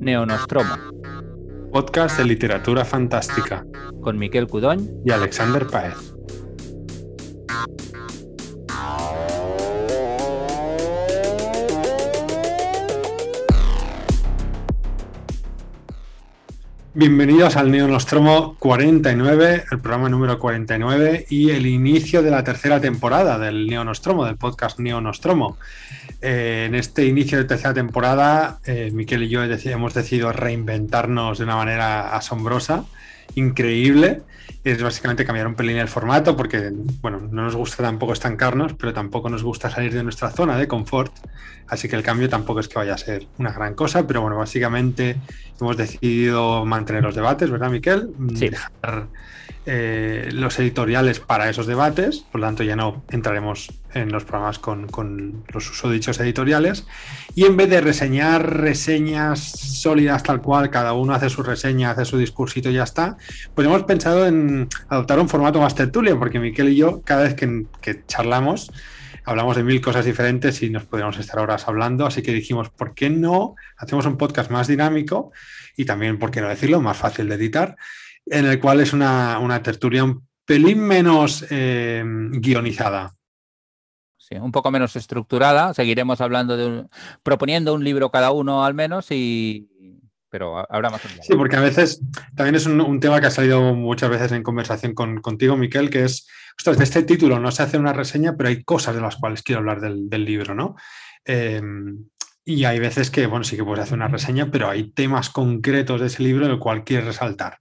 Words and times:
Neonostromo. 0.00 0.74
Podcast 1.72 2.18
de 2.18 2.24
literatura 2.24 2.84
fantástica. 2.84 3.64
Con 4.00 4.18
Miquel 4.18 4.46
Cudoñ 4.46 4.88
y 5.04 5.10
Alexander 5.10 5.66
Paez. 5.66 6.15
Bienvenidos 16.98 17.56
al 17.56 17.70
Neonostromo 17.70 18.56
49, 18.58 19.64
el 19.70 19.80
programa 19.80 20.08
número 20.08 20.38
49 20.38 21.26
y 21.28 21.50
el 21.50 21.66
inicio 21.66 22.22
de 22.22 22.30
la 22.30 22.42
tercera 22.42 22.80
temporada 22.80 23.38
del 23.38 23.66
Neonostromo, 23.66 24.24
del 24.24 24.38
podcast 24.38 24.78
Neonostromo. 24.78 25.58
Eh, 26.22 26.64
en 26.66 26.74
este 26.74 27.04
inicio 27.04 27.36
de 27.36 27.44
tercera 27.44 27.74
temporada, 27.74 28.60
eh, 28.64 28.92
Miquel 28.94 29.24
y 29.24 29.28
yo 29.28 29.44
hemos 29.44 29.92
decidido 29.92 30.32
reinventarnos 30.32 31.36
de 31.36 31.44
una 31.44 31.56
manera 31.56 32.16
asombrosa, 32.16 32.86
increíble. 33.34 34.22
Es 34.64 34.82
básicamente 34.82 35.24
cambiar 35.24 35.46
un 35.46 35.54
pelín 35.54 35.76
el 35.76 35.88
formato 35.88 36.36
porque, 36.36 36.72
bueno, 37.00 37.20
no 37.20 37.42
nos 37.42 37.56
gusta 37.56 37.82
tampoco 37.82 38.12
estancarnos, 38.12 38.74
pero 38.74 38.92
tampoco 38.92 39.28
nos 39.28 39.42
gusta 39.42 39.70
salir 39.70 39.94
de 39.94 40.02
nuestra 40.02 40.30
zona 40.30 40.56
de 40.56 40.66
confort. 40.66 41.12
Así 41.68 41.88
que 41.88 41.96
el 41.96 42.02
cambio 42.02 42.28
tampoco 42.28 42.60
es 42.60 42.68
que 42.68 42.78
vaya 42.78 42.94
a 42.94 42.98
ser 42.98 43.26
una 43.38 43.52
gran 43.52 43.74
cosa, 43.74 44.06
pero 44.06 44.20
bueno, 44.22 44.36
básicamente 44.36 45.16
hemos 45.60 45.76
decidido 45.76 46.64
mantener 46.64 47.02
los 47.02 47.14
debates, 47.14 47.50
¿verdad, 47.50 47.70
Miquel? 47.70 48.10
Sí. 48.34 48.48
Dejar 48.48 49.08
eh, 49.66 50.28
los 50.32 50.58
editoriales 50.60 51.18
para 51.18 51.50
esos 51.50 51.66
debates, 51.66 52.20
por 52.20 52.40
lo 52.40 52.46
tanto 52.46 52.62
ya 52.62 52.76
no 52.76 53.02
entraremos 53.10 53.72
en 53.94 54.12
los 54.12 54.24
programas 54.24 54.60
con, 54.60 54.86
con 54.86 55.44
los 55.52 55.64
susodichos 55.64 56.20
editoriales. 56.20 56.86
Y 57.34 57.44
en 57.46 57.56
vez 57.56 57.68
de 57.68 57.80
reseñar 57.80 58.60
reseñas 58.60 59.40
sólidas 59.40 60.22
tal 60.22 60.40
cual, 60.40 60.70
cada 60.70 60.92
uno 60.92 61.14
hace 61.14 61.30
su 61.30 61.42
reseña, 61.42 61.90
hace 61.90 62.04
su 62.04 62.16
discursito 62.16 62.70
y 62.70 62.74
ya 62.74 62.84
está, 62.84 63.16
pues 63.54 63.66
hemos 63.66 63.82
pensado 63.82 64.26
en 64.26 64.68
adoptar 64.88 65.18
un 65.18 65.28
formato 65.28 65.60
más 65.60 65.74
tertulio, 65.74 66.18
porque 66.18 66.38
Miquel 66.38 66.68
y 66.68 66.76
yo, 66.76 67.02
cada 67.02 67.24
vez 67.24 67.34
que, 67.34 67.66
que 67.80 68.04
charlamos, 68.06 68.70
hablamos 69.24 69.56
de 69.56 69.64
mil 69.64 69.80
cosas 69.80 70.04
diferentes 70.04 70.62
y 70.62 70.70
nos 70.70 70.84
podríamos 70.84 71.18
estar 71.18 71.40
horas 71.40 71.66
hablando, 71.66 72.06
así 72.06 72.22
que 72.22 72.32
dijimos, 72.32 72.70
¿por 72.70 72.94
qué 72.94 73.10
no 73.10 73.56
hacemos 73.76 74.06
un 74.06 74.16
podcast 74.16 74.50
más 74.50 74.68
dinámico 74.68 75.32
y 75.76 75.84
también, 75.84 76.18
¿por 76.18 76.30
qué 76.30 76.40
no 76.40 76.48
decirlo?, 76.48 76.80
más 76.80 76.96
fácil 76.96 77.28
de 77.28 77.34
editar, 77.34 77.76
en 78.26 78.46
el 78.46 78.60
cual 78.60 78.80
es 78.80 78.92
una, 78.92 79.38
una 79.38 79.62
tertulia 79.62 80.04
un 80.04 80.26
pelín 80.44 80.80
menos 80.80 81.44
eh, 81.50 82.02
guionizada. 82.04 83.14
Sí, 84.16 84.34
un 84.36 84.52
poco 84.52 84.70
menos 84.70 84.96
estructurada. 84.96 85.72
Seguiremos 85.74 86.20
hablando 86.20 86.56
de 86.56 86.66
un, 86.66 86.90
proponiendo 87.22 87.74
un 87.74 87.84
libro 87.84 88.10
cada 88.10 88.32
uno 88.32 88.64
al 88.64 88.74
menos 88.74 89.10
y, 89.10 89.68
pero 90.28 90.58
habrá 90.72 90.90
más. 90.90 91.00
Sí, 91.22 91.34
porque 91.36 91.56
a 91.56 91.60
veces 91.60 92.02
también 92.34 92.56
es 92.56 92.66
un, 92.66 92.80
un, 92.80 92.98
tema 92.98 93.20
que 93.20 93.26
ha 93.26 93.30
salido 93.30 93.74
muchas 93.74 94.10
veces 94.10 94.32
en 94.32 94.42
conversación 94.42 94.94
con, 94.94 95.20
contigo, 95.20 95.56
Miquel, 95.56 95.90
que 95.90 96.04
es, 96.04 96.28
ostras, 96.58 96.78
de 96.78 96.84
este 96.84 97.02
título 97.04 97.38
no 97.38 97.52
se 97.52 97.62
hace 97.62 97.78
una 97.78 97.92
reseña, 97.92 98.36
pero 98.36 98.48
hay 98.48 98.64
cosas 98.64 98.96
de 98.96 99.00
las 99.00 99.16
cuales 99.16 99.42
quiero 99.42 99.60
hablar 99.60 99.80
del, 99.80 100.08
del 100.08 100.24
libro, 100.24 100.54
¿no? 100.54 100.74
Eh, 101.24 101.62
y 102.48 102.64
hay 102.64 102.78
veces 102.78 103.10
que, 103.10 103.26
bueno, 103.26 103.44
sí 103.44 103.56
que 103.56 103.64
puedes 103.64 103.82
hacer 103.82 103.98
una 103.98 104.08
reseña, 104.08 104.50
pero 104.50 104.70
hay 104.70 104.92
temas 104.92 105.28
concretos 105.28 106.00
de 106.00 106.06
ese 106.06 106.22
libro 106.22 106.46
el 106.46 106.60
cual 106.60 106.84
quieres 106.84 107.06
resaltar. 107.06 107.58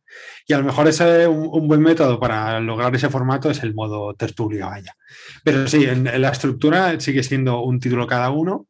Y 0.47 0.53
a 0.53 0.59
lo 0.59 0.63
mejor 0.63 0.87
ese, 0.87 1.27
un, 1.27 1.49
un, 1.51 1.67
buen 1.67 1.81
método 1.81 2.19
para 2.19 2.59
lograr 2.59 2.95
ese 2.95 3.09
formato 3.09 3.49
es 3.49 3.63
el 3.63 3.73
modo 3.73 4.13
tertulia, 4.13 4.67
vaya. 4.67 4.95
Pero 5.43 5.67
sí, 5.67 5.85
en, 5.85 6.05
en 6.05 6.21
la 6.21 6.29
estructura 6.29 6.99
sigue 6.99 7.23
siendo 7.23 7.61
un 7.61 7.79
título 7.79 8.05
cada 8.05 8.29
uno, 8.29 8.67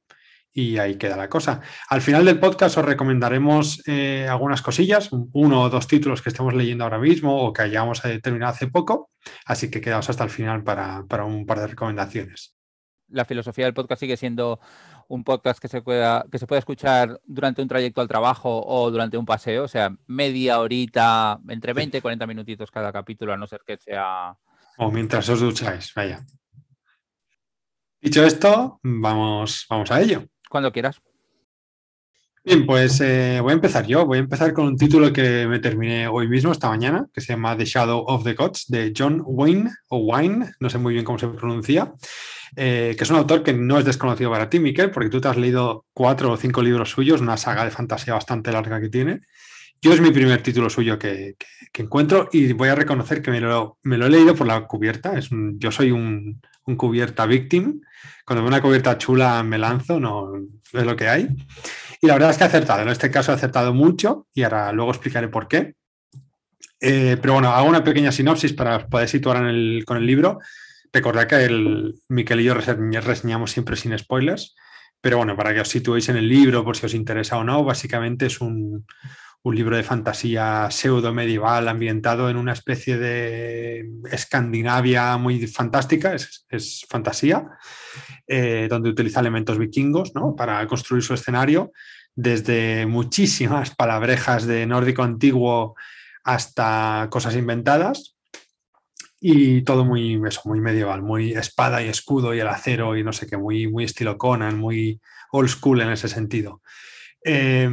y 0.58 0.78
ahí 0.78 0.96
queda 0.96 1.18
la 1.18 1.28
cosa. 1.28 1.60
Al 1.90 2.02
final 2.02 2.24
del 2.24 2.40
podcast 2.40 2.78
os 2.78 2.86
recomendaremos 2.86 3.84
eh, 3.88 4.26
algunas 4.30 4.62
cosillas, 4.62 5.10
uno 5.12 5.64
o 5.64 5.70
dos 5.70 5.86
títulos 5.86 6.22
que 6.22 6.30
estemos 6.30 6.54
leyendo 6.54 6.86
ahora 6.86 6.98
mismo 6.98 7.44
o 7.44 7.52
que 7.52 7.64
hayamos 7.64 8.04
eh, 8.06 8.22
terminado 8.22 8.54
hace 8.54 8.68
poco, 8.68 9.12
así 9.46 9.70
que 9.70 9.82
quedaos 9.82 10.10
hasta 10.10 10.24
el 10.24 10.30
final 10.30 10.64
para, 10.64 11.04
para, 11.10 11.26
un 11.26 11.46
par 11.46 11.60
de 11.60 11.68
recomendaciones. 11.68 12.56
La 13.10 13.26
filosofía 13.26 13.66
del 13.66 13.74
podcast 13.74 14.00
sigue 14.00 14.16
siendo 14.16 14.62
un 15.08 15.24
podcast 15.24 15.60
que 15.60 15.68
se, 15.68 15.82
pueda, 15.82 16.26
que 16.32 16.40
se 16.40 16.48
puede 16.48 16.60
escuchar 16.60 17.20
durante 17.26 17.62
un 17.62 17.68
trayecto 17.68 18.02
al 18.02 18.08
trabajo 18.08 18.64
o 18.66 18.90
durante 18.92 19.18
un 19.18 19.26
paseo, 19.26 19.64
o 19.64 19.68
sea, 19.68 19.96
media 20.08 20.60
horita, 20.60 21.40
entre 21.48 21.74
20 21.74 21.98
y 21.98 22.02
40 22.02 22.28
minutitos 22.28 22.72
cada 22.72 22.92
capítulo, 22.92 23.34
a 23.34 23.38
no 23.38 23.48
ser 23.48 23.62
que 23.66 23.78
sea... 23.78 24.36
O 24.78 24.92
mientras 24.92 25.28
os 25.30 25.40
ducháis, 25.40 25.94
vaya. 25.94 26.26
Dicho 28.02 28.24
esto, 28.24 28.80
vamos, 28.84 29.66
vamos 29.70 29.92
a 29.92 30.02
ello. 30.02 30.26
Cuando 30.50 30.72
quieras. 30.72 31.02
Bien, 32.46 32.64
pues 32.68 33.02
eh, 33.02 33.40
voy 33.42 33.54
a 33.54 33.56
empezar 33.56 33.88
yo. 33.88 34.06
Voy 34.06 34.20
a 34.20 34.22
empezar 34.22 34.54
con 34.54 34.68
un 34.68 34.78
título 34.78 35.12
que 35.12 35.48
me 35.48 35.58
terminé 35.58 36.08
hoy 36.08 36.28
mismo, 36.28 36.52
esta 36.52 36.70
mañana, 36.70 37.08
que 37.12 37.20
se 37.20 37.34
llama 37.34 37.58
The 37.58 37.66
Shadow 37.66 38.06
of 38.06 38.24
the 38.24 38.36
Gods, 38.36 38.66
de 38.68 38.94
John 38.96 39.24
Wayne, 39.26 39.72
o 39.90 39.98
Wine, 39.98 40.52
no 40.60 40.70
sé 40.70 40.78
muy 40.78 40.94
bien 40.94 41.04
cómo 41.04 41.18
se 41.18 41.28
pronuncia, 41.28 41.92
eh, 42.56 42.96
que 42.98 43.04
es 43.04 43.10
un 43.10 43.18
autor 43.18 43.44
que 43.44 43.54
no 43.54 43.78
es 43.78 43.86
desconocido 43.86 44.32
para 44.32 44.50
ti, 44.50 44.60
Miquel, 44.60 44.92
porque 44.92 45.10
tú 45.10 45.20
te 45.20 45.28
has 45.28 45.38
leído 45.38 45.86
cuatro 45.94 46.32
o 46.32 46.38
cinco 46.38 46.62
libros 46.62 46.90
suyos, 46.90 47.22
una 47.22 47.38
saga 47.38 47.66
de 47.66 47.72
fantasía 47.72 48.14
bastante 48.14 48.52
larga 48.52 48.80
que 48.80 48.90
tiene. 48.90 49.22
Yo 49.82 49.94
es 49.94 50.02
mi 50.02 50.12
primer 50.12 50.42
título 50.42 50.70
suyo 50.70 50.98
que, 50.98 51.36
encuentro 51.74 52.30
y 52.32 52.54
voy 52.54 52.70
a 52.70 52.76
reconocer 52.76 53.22
que 53.22 53.30
me 53.30 53.40
lo, 53.42 53.78
he 53.84 54.10
leído 54.10 54.34
por 54.34 54.48
la 54.48 54.66
cubierta. 54.66 55.18
Es 55.18 55.30
yo 55.32 55.72
soy 55.72 55.92
un, 55.92 56.42
cubierta 56.78 57.26
victim. 57.26 57.82
Cuando 58.26 58.42
veo 58.42 58.48
una 58.48 58.62
cubierta 58.62 58.98
chula 58.98 59.44
me 59.44 59.58
lanzo, 59.58 60.00
no 60.00 60.34
es 60.74 60.86
lo 60.86 60.96
que 60.96 61.08
hay. 61.08 61.28
Y 62.02 62.08
la 62.08 62.14
verdad 62.14 62.32
es 62.32 62.38
que 62.38 62.46
he 62.46 62.48
acertado. 62.48 62.82
En 62.82 62.90
este 62.90 63.12
caso 63.12 63.32
he 63.32 63.36
acertado 63.36 63.74
mucho 63.74 64.28
y 64.34 64.44
ahora 64.44 64.72
luego 64.72 64.92
explicaré 64.92 65.28
por 65.28 65.48
qué. 65.48 65.76
Eh, 66.80 67.18
pero 67.22 67.34
bueno, 67.34 67.52
hago 67.52 67.70
una 67.70 67.84
pequeña 67.84 68.12
sinopsis 68.12 68.54
para 68.54 68.88
poder 68.88 69.08
situar 69.08 69.38
en 69.46 69.84
con 69.84 69.98
el 69.98 70.06
libro. 70.06 70.40
Recordad 70.96 71.28
que 71.28 71.44
el 71.44 71.96
Miquel 72.08 72.40
y 72.40 72.46
yo 72.46 72.54
reseñamos 72.54 73.52
siempre 73.52 73.76
sin 73.76 73.98
spoilers. 73.98 74.56
Pero 75.02 75.18
bueno, 75.18 75.36
para 75.36 75.54
que 75.54 75.60
os 75.60 75.68
situéis 75.68 76.08
en 76.08 76.16
el 76.16 76.30
libro, 76.30 76.64
por 76.64 76.78
si 76.78 76.86
os 76.86 76.94
interesa 76.94 77.38
o 77.38 77.44
no, 77.44 77.66
básicamente 77.66 78.28
es 78.28 78.40
un, 78.40 78.86
un 79.44 79.56
libro 79.56 79.76
de 79.76 79.84
fantasía 79.84 80.70
pseudo 80.72 81.14
medieval 81.14 81.68
ambientado 81.68 82.30
en 82.30 82.38
una 82.38 82.54
especie 82.54 82.98
de 82.98 83.90
Escandinavia 84.10 85.18
muy 85.18 85.46
fantástica, 85.48 86.16
es, 86.16 86.46
es 86.48 86.86
fantasía, 86.90 87.46
eh, 88.26 88.68
donde 88.70 88.90
utiliza 88.90 89.20
elementos 89.20 89.58
vikingos 89.58 90.16
¿no? 90.16 90.34
para 90.34 90.66
construir 90.66 91.04
su 91.04 91.14
escenario, 91.14 91.74
desde 92.16 92.86
muchísimas 92.86 93.76
palabrejas 93.76 94.46
de 94.46 94.66
nórdico 94.66 95.04
antiguo 95.04 95.76
hasta 96.24 97.10
cosas 97.12 97.36
inventadas. 97.36 98.15
Y 99.28 99.64
todo 99.64 99.84
muy, 99.86 100.22
eso, 100.28 100.42
muy 100.46 100.62
medieval, 100.62 101.02
muy 101.02 101.32
espada 101.32 101.82
y 101.82 101.88
escudo 101.88 102.36
y 102.36 102.42
el 102.42 102.48
acero 102.48 102.96
y 102.96 103.04
no 103.04 103.12
sé 103.12 103.26
qué, 103.26 103.38
muy, 103.38 103.68
muy 103.68 103.84
estilo 103.84 104.20
Conan, 104.20 104.56
muy 104.56 105.02
old 105.32 105.50
school 105.50 105.82
en 105.82 105.90
ese 105.90 106.08
sentido. 106.08 106.62
Eh, 107.24 107.68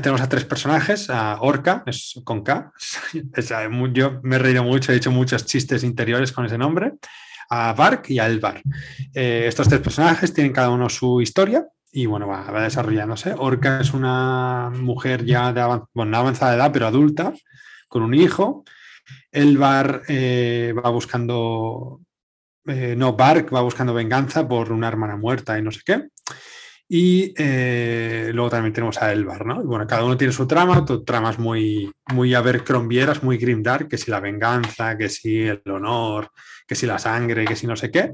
tenemos 0.00 0.20
a 0.20 0.28
tres 0.28 0.44
personajes, 0.44 1.10
a 1.10 1.40
Orca, 1.40 1.82
es 1.86 2.20
con 2.22 2.44
K, 2.44 2.72
es, 3.34 3.52
yo 3.92 4.20
me 4.22 4.36
he 4.36 4.38
reído 4.38 4.62
mucho, 4.62 4.92
he 4.92 4.94
hecho 4.94 5.10
muchos 5.10 5.44
chistes 5.44 5.82
interiores 5.82 6.30
con 6.30 6.46
ese 6.46 6.56
nombre, 6.56 6.92
a 7.50 7.72
Bark 7.72 8.04
y 8.08 8.20
a 8.20 8.26
Elbar. 8.26 8.62
Eh, 9.12 9.46
estos 9.48 9.66
tres 9.66 9.80
personajes 9.80 10.32
tienen 10.32 10.52
cada 10.52 10.70
uno 10.70 10.88
su 10.88 11.20
historia 11.20 11.66
y 11.90 12.06
bueno, 12.06 12.28
va, 12.28 12.48
va 12.48 12.62
desarrollándose. 12.62 13.34
Orca 13.36 13.80
es 13.80 13.92
una 13.92 14.70
mujer 14.72 15.24
ya 15.24 15.52
de 15.52 15.60
avanzada 15.60 16.54
edad, 16.54 16.70
pero 16.72 16.86
adulta, 16.86 17.32
con 17.88 18.04
un 18.04 18.14
hijo. 18.14 18.62
Elbar 19.30 20.02
eh, 20.08 20.74
va 20.76 20.90
buscando, 20.90 22.00
eh, 22.66 22.94
no, 22.96 23.14
Bark 23.14 23.52
va 23.52 23.62
buscando 23.62 23.94
venganza 23.94 24.46
por 24.46 24.72
una 24.72 24.88
hermana 24.88 25.16
muerta 25.16 25.58
y 25.58 25.62
no 25.62 25.70
sé 25.70 25.80
qué. 25.84 26.08
Y 26.88 27.32
eh, 27.38 28.30
luego 28.34 28.50
también 28.50 28.74
tenemos 28.74 29.00
a 29.00 29.12
Elbar, 29.12 29.46
¿no? 29.46 29.64
Bueno, 29.64 29.86
cada 29.86 30.04
uno 30.04 30.16
tiene 30.16 30.32
su 30.32 30.46
trama, 30.46 30.84
tramas 31.06 31.38
muy, 31.38 31.90
muy 32.12 32.34
abercrombieras, 32.34 33.22
muy 33.22 33.38
grimdark, 33.38 33.88
que 33.88 33.96
si 33.96 34.10
la 34.10 34.20
venganza, 34.20 34.98
que 34.98 35.08
si 35.08 35.38
el 35.38 35.62
honor, 35.70 36.30
que 36.66 36.74
si 36.74 36.86
la 36.86 36.98
sangre, 36.98 37.46
que 37.46 37.56
si 37.56 37.66
no 37.66 37.76
sé 37.76 37.90
qué. 37.90 38.12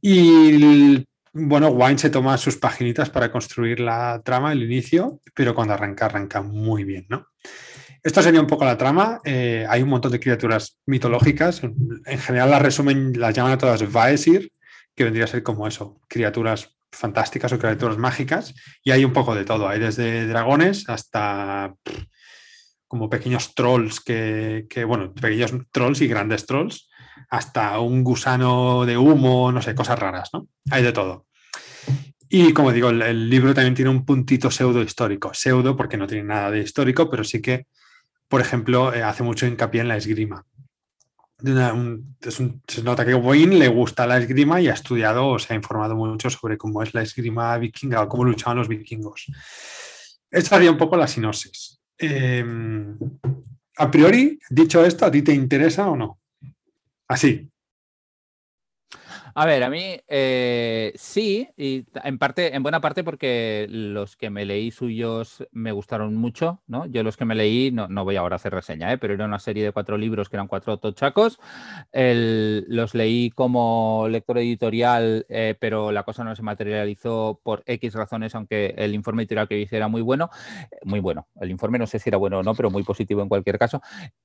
Y 0.00 1.04
bueno, 1.32 1.70
Wine 1.70 1.98
se 1.98 2.10
toma 2.10 2.36
sus 2.38 2.56
paginitas 2.56 3.10
para 3.10 3.30
construir 3.30 3.80
la 3.80 4.20
trama, 4.24 4.52
el 4.52 4.62
inicio, 4.62 5.20
pero 5.34 5.54
cuando 5.54 5.74
arranca, 5.74 6.06
arranca 6.06 6.42
muy 6.42 6.84
bien, 6.84 7.06
¿no? 7.08 7.26
Esto 8.02 8.22
sería 8.22 8.40
un 8.40 8.46
poco 8.46 8.64
la 8.64 8.78
trama. 8.78 9.20
Eh, 9.24 9.66
hay 9.68 9.82
un 9.82 9.88
montón 9.88 10.12
de 10.12 10.20
criaturas 10.20 10.78
mitológicas. 10.86 11.62
En 11.62 12.18
general 12.18 12.50
las 12.50 12.62
resumen, 12.62 13.18
las 13.18 13.34
llaman 13.34 13.52
a 13.52 13.58
todas 13.58 13.90
Vaesir, 13.90 14.52
que 14.94 15.04
vendría 15.04 15.24
a 15.24 15.28
ser 15.28 15.42
como 15.42 15.66
eso, 15.66 16.00
criaturas 16.08 16.76
fantásticas 16.92 17.52
o 17.52 17.58
criaturas 17.58 17.98
mágicas 17.98 18.54
y 18.82 18.90
hay 18.90 19.04
un 19.04 19.12
poco 19.12 19.34
de 19.34 19.44
todo. 19.44 19.68
Hay 19.68 19.78
desde 19.78 20.26
dragones 20.26 20.88
hasta 20.88 21.74
como 22.88 23.08
pequeños 23.08 23.54
trolls 23.54 24.00
que, 24.00 24.66
bueno, 24.86 25.14
pequeños 25.14 25.52
trolls 25.70 26.00
y 26.00 26.08
grandes 26.08 26.44
trolls, 26.44 26.88
hasta 27.28 27.78
un 27.78 28.02
gusano 28.02 28.84
de 28.84 28.98
humo, 28.98 29.52
no 29.52 29.62
sé, 29.62 29.76
cosas 29.76 29.98
raras, 29.98 30.30
¿no? 30.32 30.48
Hay 30.72 30.82
de 30.82 30.92
todo. 30.92 31.26
Y 32.28 32.52
como 32.52 32.72
digo, 32.72 32.90
el, 32.90 33.30
libro 33.30 33.54
también 33.54 33.74
tiene 33.74 33.90
un 33.90 34.04
puntito 34.04 34.50
pseudo 34.50 34.82
histórico. 34.82 35.32
Pseudo 35.32 35.76
porque 35.76 35.96
no 35.96 36.08
tiene 36.08 36.24
nada 36.24 36.50
de 36.50 36.60
histórico, 36.60 37.08
pero 37.08 37.22
sí 37.22 37.40
que, 37.40 37.66
por 38.30 38.40
ejemplo, 38.40 38.94
eh, 38.94 39.02
hace 39.02 39.24
mucho 39.24 39.44
hincapié 39.44 39.80
en 39.80 39.88
la 39.88 39.96
esgrima. 39.96 40.46
se 41.42 42.82
nota 42.84 43.04
que 43.04 43.14
Wayne 43.14 43.56
le 43.56 43.66
gusta 43.66 44.06
la 44.06 44.18
esgrima 44.18 44.60
y 44.60 44.68
ha 44.68 44.74
estudiado 44.74 45.26
o 45.26 45.38
se 45.40 45.52
ha 45.52 45.56
informado 45.56 45.96
mucho 45.96 46.30
sobre 46.30 46.56
cómo 46.56 46.80
es 46.80 46.94
la 46.94 47.02
esgrima 47.02 47.58
vikinga 47.58 48.02
o 48.02 48.08
cómo 48.08 48.24
luchaban 48.24 48.58
los 48.58 48.68
vikingos. 48.68 49.26
Esta 50.30 50.56
sería 50.56 50.70
un 50.70 50.78
poco 50.78 50.96
la 50.96 51.08
sinopsis. 51.08 51.80
Em, 51.98 52.96
a 53.76 53.90
priori, 53.90 54.38
dicho 54.48 54.84
esto, 54.84 55.06
¿a 55.06 55.10
ti 55.10 55.22
te 55.22 55.34
interesa 55.34 55.88
o 55.88 55.96
no? 55.96 56.20
Así, 57.08 57.50
a 59.34 59.46
ver, 59.46 59.62
a 59.62 59.70
mí 59.70 60.00
eh, 60.08 60.92
sí, 60.96 61.48
y 61.56 61.84
en 62.04 62.18
parte, 62.18 62.54
en 62.54 62.62
buena 62.62 62.80
parte 62.80 63.04
porque 63.04 63.66
los 63.68 64.16
que 64.16 64.30
me 64.30 64.44
leí 64.44 64.70
suyos 64.70 65.46
me 65.52 65.72
gustaron 65.72 66.16
mucho, 66.16 66.62
¿no? 66.66 66.86
Yo 66.86 67.02
los 67.02 67.16
que 67.16 67.24
me 67.24 67.34
leí, 67.34 67.70
no, 67.70 67.88
no 67.88 68.04
voy 68.04 68.16
ahora 68.16 68.34
a 68.34 68.38
hacer 68.38 68.52
reseña, 68.52 68.92
¿eh? 68.92 68.98
pero 68.98 69.14
era 69.14 69.24
una 69.24 69.38
serie 69.38 69.64
de 69.64 69.72
cuatro 69.72 69.96
libros 69.96 70.28
que 70.28 70.36
eran 70.36 70.48
cuatro 70.48 70.78
tochacos. 70.78 71.38
los 71.92 72.94
leí 72.94 73.30
como 73.30 74.06
lector 74.08 74.38
editorial, 74.38 75.26
eh, 75.28 75.54
pero 75.58 75.92
la 75.92 76.02
cosa 76.02 76.24
no 76.24 76.34
se 76.34 76.42
materializó 76.42 77.40
por 77.42 77.62
X 77.66 77.94
razones, 77.94 78.34
aunque 78.34 78.74
el 78.76 78.94
informe 78.94 79.22
editorial 79.22 79.48
que 79.48 79.58
hice 79.58 79.76
era 79.76 79.88
muy 79.88 80.02
bueno, 80.02 80.30
muy 80.84 81.00
bueno. 81.00 81.28
El 81.40 81.50
informe 81.50 81.78
no 81.78 81.86
sé 81.86 81.98
si 81.98 82.10
era 82.10 82.18
bueno 82.18 82.38
o 82.38 82.42
no, 82.42 82.54
pero 82.54 82.70
muy 82.70 82.82
positivo 82.82 83.22
en 83.22 83.28
cualquier 83.28 83.58
caso. 83.58 83.80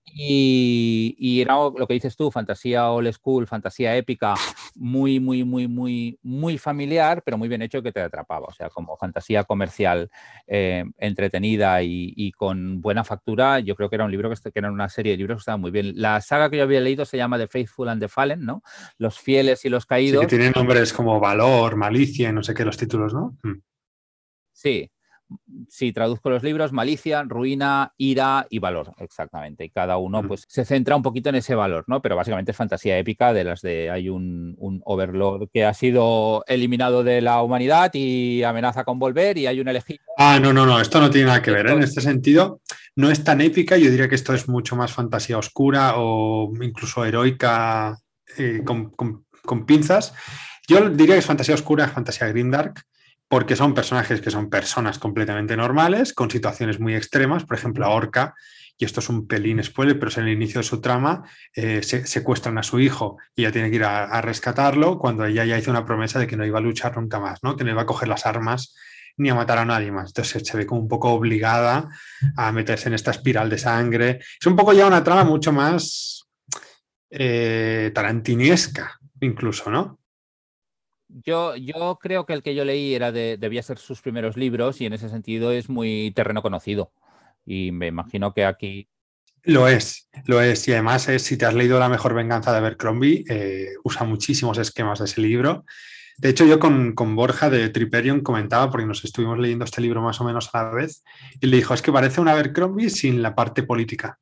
Y, 0.06 1.16
y 1.18 1.42
era 1.42 1.56
lo 1.56 1.88
que 1.88 1.94
dices 1.94 2.16
tú, 2.16 2.32
fantasía 2.32 2.90
old 2.90 3.12
school, 3.14 3.48
fantasía 3.48 3.96
épica, 3.96 4.36
muy, 4.76 5.05
muy, 5.20 5.44
muy, 5.44 5.68
muy, 5.68 6.20
muy 6.22 6.58
familiar, 6.58 7.22
pero 7.24 7.38
muy 7.38 7.48
bien 7.48 7.62
hecho 7.62 7.82
que 7.82 7.92
te 7.92 8.02
atrapaba. 8.02 8.48
O 8.48 8.54
sea, 8.54 8.70
como 8.70 8.98
fantasía 8.98 9.44
comercial 9.44 10.10
eh, 10.48 10.84
entretenida 10.98 11.82
y, 11.84 12.32
con 12.34 12.82
buena 12.82 13.04
factura, 13.04 13.60
yo 13.60 13.76
creo 13.76 13.90
que 13.90 13.96
era 13.96 14.06
un 14.06 14.12
libro 14.12 14.30
que, 14.30 14.52
que, 14.52 14.60
era 14.60 14.72
una 14.72 14.90
serie 14.90 15.14
de 15.14 15.18
libros 15.18 15.38
que 15.38 15.42
estaba 15.42 15.58
muy 15.58 15.72
bien. 15.72 15.94
La 15.96 16.22
saga 16.22 16.50
que 16.50 16.58
yo 16.58 16.64
había 16.64 16.82
leído 16.82 17.06
se 17.06 17.18
llama 17.18 17.38
The 17.38 17.48
Faithful 17.48 17.90
and 17.90 18.02
the 18.02 18.08
Fallen, 18.08 18.46
¿no? 18.46 18.64
Los 18.98 19.20
fieles 19.20 19.64
y 19.66 19.70
los 19.70 19.86
caídos. 19.86 20.22
Sí, 20.22 20.28
que 20.28 20.36
tienen 20.36 20.54
nombres 20.56 20.94
como 20.94 21.20
Valor, 21.20 21.76
Malicia, 21.76 22.32
no 22.32 22.44
sé 22.44 22.54
qué, 22.54 22.66
los 22.66 22.78
títulos, 22.78 23.14
¿no? 23.14 23.38
Mm. 23.44 23.62
Sí, 24.52 24.90
si 25.70 25.92
traduzco 25.92 26.30
los 26.30 26.44
libros, 26.44 26.72
malicia, 26.72 27.24
ruina, 27.24 27.94
ira 27.98 28.46
y 28.50 28.60
valor, 28.60 28.94
exactamente. 28.98 29.66
Y 29.66 29.70
cada 29.70 29.98
uno 29.98 30.28
pues 30.28 30.46
se 30.48 30.66
centra 30.66 30.96
un 30.96 31.04
poquito 31.04 31.30
en 31.30 31.36
ese 31.36 31.56
valor, 31.56 31.86
¿no? 31.88 32.02
Pero 32.02 32.16
básicamente 32.16 32.52
es 32.52 32.58
fantasía 32.58 32.98
épica 32.98 33.34
de 33.34 33.44
las 33.44 33.62
de 33.62 33.90
hay 33.90 34.10
un, 34.10 34.56
un 34.58 34.82
overlord 34.86 35.50
que 35.52 35.66
ha 35.66 35.74
sido 35.74 36.44
eliminado 36.48 37.04
de 37.04 37.22
la 37.22 37.42
humanidad 37.42 37.92
y 37.94 38.44
amenaza 38.44 38.84
con 38.84 39.00
volver 39.00 39.38
y 39.38 39.48
hay 39.48 39.60
un 39.60 39.68
elegido. 39.68 40.04
Ah, 40.18 40.40
no, 40.40 40.54
no, 40.54 40.66
no, 40.66 40.80
esto 40.80 41.00
no 41.00 41.10
tiene 41.10 41.28
nada 41.28 41.42
que 41.42 41.52
ver. 41.52 41.68
¿eh? 41.68 41.74
En 41.74 41.84
este 41.84 42.02
sentido, 42.02 42.62
no 42.96 43.10
es 43.10 43.24
tan 43.24 43.42
épica, 43.42 43.78
yo 43.78 43.90
diría 43.90 44.08
que 44.08 44.16
esto 44.16 44.34
es 44.34 44.48
mucho 44.48 44.76
más 44.76 44.94
fantasía 44.94 45.38
oscura 45.38 45.94
o 45.98 46.52
incluso 46.62 47.04
heroica 47.06 47.98
eh, 48.38 48.62
con, 48.64 48.92
con 48.92 49.66
pinzas. 49.66 50.14
Yo 50.68 50.90
diría 50.90 51.16
que 51.16 51.20
es 51.20 51.26
fantasía 51.26 51.56
oscura, 51.56 51.88
fantasía 51.88 52.28
grimdark 52.28 52.84
porque 53.28 53.56
son 53.56 53.74
personajes 53.74 54.22
que 54.22 54.32
son 54.32 54.50
personas 54.50 55.00
completamente 55.00 55.58
normales, 55.58 56.14
con 56.14 56.30
situaciones 56.30 56.80
muy 56.80 56.96
extremas. 56.96 57.44
Por 57.44 57.58
ejemplo, 57.58 57.86
a 57.86 57.90
Orca, 57.90 58.36
y 58.78 58.86
esto 58.86 59.00
es 59.00 59.10
un 59.10 59.28
pelín 59.28 59.64
spoiler, 59.64 59.98
pero 59.98 60.10
es 60.10 60.18
en 60.18 60.28
el 60.28 60.34
inicio 60.34 60.60
de 60.60 60.68
su 60.68 60.82
trama, 60.82 61.24
eh, 61.54 61.82
se, 61.82 62.06
secuestran 62.06 62.58
a 62.58 62.64
su 62.64 62.80
hijo 62.80 63.18
y 63.36 63.42
ella 63.42 63.52
tiene 63.52 63.70
que 63.70 63.78
ir 63.78 63.84
a, 63.84 64.22
rescatarlo 64.22 65.00
cuando 65.00 65.26
ella 65.26 65.46
ya 65.46 65.58
hizo 65.58 65.72
una 65.72 65.86
promesa 65.86 66.20
de 66.20 66.28
que 66.28 66.36
no 66.36 66.46
iba 66.46 66.60
a 66.60 66.62
luchar 66.62 66.98
nunca 66.98 67.20
más, 67.20 67.42
¿no? 67.42 67.56
que 67.56 67.64
no 67.64 67.72
iba 67.72 67.84
a 67.84 67.86
coger 67.86 68.08
las 68.08 68.26
armas 68.26 68.76
ni 69.18 69.30
a 69.30 69.36
matar 69.36 69.60
a 69.60 69.66
nadie 69.66 69.92
más. 69.92 70.10
Entonces 70.10 70.46
se 70.46 70.58
ve 70.58 70.66
como 70.66 70.82
un 70.82 70.90
poco 70.90 71.14
obligada 71.14 71.88
a 72.36 72.52
meterse 72.52 72.90
en 72.90 72.96
esta 72.96 73.12
espiral 73.12 73.50
de 73.50 73.58
sangre. 73.58 74.20
Es 74.20 74.46
un 74.46 74.58
poco 74.58 74.74
ya 74.74 74.86
una 74.88 75.04
trama 75.06 75.24
mucho 75.24 75.54
más 75.54 76.28
eh, 77.10 77.92
tarantiniesca, 77.96 79.00
incluso, 79.22 79.72
¿no? 79.72 80.00
Yo, 81.24 81.56
yo 81.56 81.98
creo 82.02 82.26
que 82.26 82.34
el 82.34 82.44
que 82.44 82.56
yo 82.56 82.66
leí 82.66 82.94
era 82.94 83.12
de, 83.14 83.38
debía 83.38 83.64
ser 83.64 83.78
sus 83.78 84.02
primeros 84.02 84.36
libros 84.36 84.82
y 84.82 84.86
en 84.86 84.94
ese 84.94 85.08
sentido 85.08 85.52
es 85.52 85.70
muy 85.70 86.12
terreno 86.14 86.42
conocido. 86.42 86.92
Y 87.46 87.72
me 87.72 87.88
imagino 87.88 88.34
que 88.34 88.44
aquí. 88.44 88.90
Lo 89.44 89.68
es, 89.68 90.10
lo 90.26 90.42
es. 90.42 90.68
Y 90.68 90.74
además, 90.74 91.08
es, 91.08 91.22
si 91.22 91.38
te 91.38 91.46
has 91.46 91.54
leído 91.54 91.80
La 91.80 91.88
mejor 91.88 92.16
venganza 92.16 92.52
de 92.52 92.58
Abercrombie, 92.58 93.24
eh, 93.30 93.70
usa 93.84 94.04
muchísimos 94.04 94.58
esquemas 94.58 95.00
de 95.00 95.06
ese 95.06 95.22
libro. 95.22 95.64
De 96.18 96.30
hecho, 96.30 96.46
yo 96.46 96.60
con, 96.60 96.94
con, 96.94 97.16
Borja 97.16 97.50
de 97.50 97.70
Triperion 97.70 98.22
comentaba, 98.22 98.70
porque 98.70 98.86
nos 98.86 99.04
estuvimos 99.06 99.38
leyendo 99.38 99.64
este 99.64 99.82
libro 99.82 100.02
más 100.02 100.20
o 100.20 100.26
menos 100.26 100.50
a 100.54 100.64
la 100.64 100.72
vez, 100.72 101.04
y 101.40 101.48
le 101.48 101.58
dijo, 101.58 101.74
es 101.74 101.82
que 101.82 101.92
parece 101.92 102.20
un 102.20 102.28
Abercrombie 102.28 102.90
sin 102.90 103.22
la 103.22 103.36
parte 103.36 103.64
política. 103.64 104.20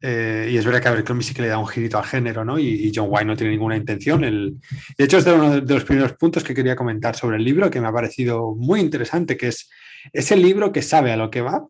Eh, 0.00 0.50
y 0.52 0.56
es 0.56 0.64
verdad 0.64 0.80
que 0.80 0.88
Abercrombie 0.88 1.24
sí 1.24 1.34
que 1.34 1.42
le 1.42 1.48
da 1.48 1.58
un 1.58 1.66
girito 1.66 1.98
al 1.98 2.04
género, 2.04 2.44
¿no? 2.44 2.58
Y, 2.58 2.92
John 2.94 3.08
White 3.10 3.24
no 3.24 3.36
tiene 3.36 3.52
ninguna 3.52 3.76
intención. 3.76 4.24
El... 4.24 4.58
De 4.96 5.04
hecho, 5.04 5.18
este 5.18 5.30
es 5.30 5.36
uno 5.36 5.60
de 5.60 5.74
los 5.74 5.84
primeros 5.84 6.12
puntos 6.12 6.44
que 6.44 6.54
quería 6.54 6.76
comentar 6.76 7.16
sobre 7.16 7.36
el 7.36 7.44
libro, 7.44 7.70
que 7.70 7.80
me 7.80 7.88
ha 7.88 7.92
parecido 7.92 8.54
muy 8.54 8.80
interesante, 8.80 9.36
que 9.36 9.48
es 9.48 9.68
ese 10.12 10.36
libro 10.36 10.72
que 10.72 10.82
sabe 10.82 11.12
a 11.12 11.16
lo 11.16 11.30
que 11.30 11.40
va, 11.40 11.66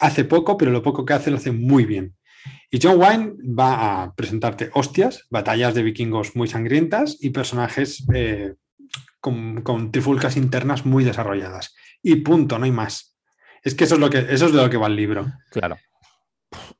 hace 0.00 0.24
poco, 0.24 0.56
pero 0.56 0.70
lo 0.70 0.82
poco 0.82 1.04
que 1.04 1.12
hace 1.12 1.30
lo 1.30 1.36
hace 1.36 1.52
muy 1.52 1.84
bien. 1.84 2.16
Y 2.70 2.78
John 2.82 2.98
Wayne 2.98 3.32
va 3.46 4.02
a 4.02 4.14
presentarte 4.14 4.70
hostias, 4.74 5.26
batallas 5.30 5.74
de 5.74 5.82
vikingos 5.82 6.36
muy 6.36 6.48
sangrientas 6.48 7.16
y 7.20 7.30
personajes 7.30 8.04
eh, 8.14 8.54
con, 9.20 9.62
con, 9.62 9.92
trifulcas 9.92 10.36
internas 10.36 10.86
muy 10.86 11.04
desarrolladas. 11.04 11.74
Y 12.02 12.16
punto, 12.16 12.58
no 12.58 12.64
hay 12.64 12.70
más. 12.70 13.18
Es 13.62 13.74
que 13.74 13.84
eso 13.84 13.96
es, 13.96 14.00
lo 14.00 14.08
que, 14.08 14.18
eso 14.18 14.46
es 14.46 14.52
de 14.52 14.62
lo 14.62 14.70
que 14.70 14.78
va 14.78 14.86
el 14.86 14.96
libro. 14.96 15.26
Claro. 15.50 15.76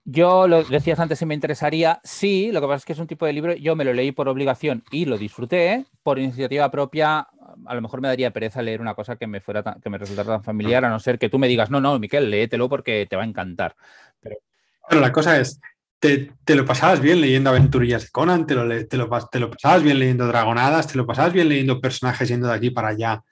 Yo 0.04 0.48
lo 0.48 0.64
decías 0.64 0.98
antes 0.98 1.18
si 1.18 1.26
me 1.26 1.34
interesaría, 1.34 2.00
sí, 2.02 2.50
lo 2.52 2.60
que 2.60 2.66
pasa 2.66 2.76
es 2.76 2.84
que 2.84 2.92
es 2.94 2.98
un 2.98 3.06
tipo 3.06 3.26
de 3.26 3.32
libro, 3.32 3.54
yo 3.54 3.76
me 3.76 3.84
lo 3.84 3.92
leí 3.92 4.12
por 4.12 4.28
obligación 4.28 4.82
y 4.90 5.04
lo 5.04 5.18
disfruté, 5.18 5.84
por 6.02 6.18
iniciativa 6.18 6.70
propia, 6.70 7.28
a 7.66 7.74
lo 7.74 7.82
mejor 7.82 8.00
me 8.00 8.08
daría 8.08 8.30
pereza 8.30 8.62
leer 8.62 8.80
una 8.80 8.94
cosa 8.94 9.16
que 9.16 9.26
me 9.26 9.40
fuera 9.40 9.62
que 9.82 9.90
me 9.90 9.98
resultara 9.98 10.28
tan 10.28 10.42
familiar, 10.42 10.84
a 10.84 10.88
no 10.88 10.98
ser 11.00 11.18
que 11.18 11.28
tú 11.28 11.38
me 11.38 11.48
digas, 11.48 11.70
no, 11.70 11.80
no, 11.80 11.98
Miquel, 11.98 12.30
léetelo 12.30 12.68
porque 12.68 13.06
te 13.08 13.16
va 13.16 13.22
a 13.22 13.26
encantar. 13.26 13.76
Pero, 14.20 15.00
la 15.00 15.12
cosa 15.12 15.38
es, 15.38 15.60
te, 15.98 16.32
lo 16.46 16.64
pasabas 16.64 17.00
bien 17.00 17.20
leyendo 17.20 17.50
aventurillas 17.50 18.04
de 18.04 18.10
Conan, 18.10 18.46
te 18.46 18.54
lo, 18.54 18.86
te, 18.86 18.96
lo, 18.96 19.08
pasabas 19.08 19.82
bien 19.82 19.98
leyendo 19.98 20.26
dragonadas, 20.26 20.88
te 20.88 20.96
lo 20.96 21.06
pasabas 21.06 21.34
bien 21.34 21.48
leyendo 21.48 21.80
personajes 21.80 22.26
yendo 22.26 22.48
de 22.48 22.54
aquí 22.54 22.70
para 22.70 22.88
allá, 22.88 23.22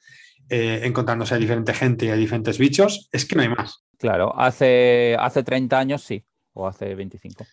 eh, 0.50 0.82
encontrándose 0.84 1.34
a 1.34 1.38
diferente 1.38 1.72
gente 1.72 2.06
y 2.06 2.10
a 2.10 2.14
diferentes 2.14 2.58
bichos, 2.58 3.08
es 3.10 3.24
que 3.24 3.36
no 3.36 3.42
hay 3.42 3.48
más. 3.48 3.84
Claro, 3.96 4.38
hace, 4.38 5.16
hace 5.18 5.42
30 5.42 5.78
años 5.78 6.02
sí 6.02 6.24
o 6.58 6.68
hace 6.68 6.94
25. 6.94 7.46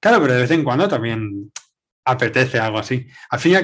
Claro, 0.00 0.20
pero 0.20 0.34
de 0.34 0.40
vez 0.42 0.50
en 0.50 0.64
cuando 0.64 0.88
también 0.88 1.50
apetece 2.04 2.58
algo 2.58 2.78
así. 2.78 3.06
Al 3.30 3.40
fin, 3.40 3.56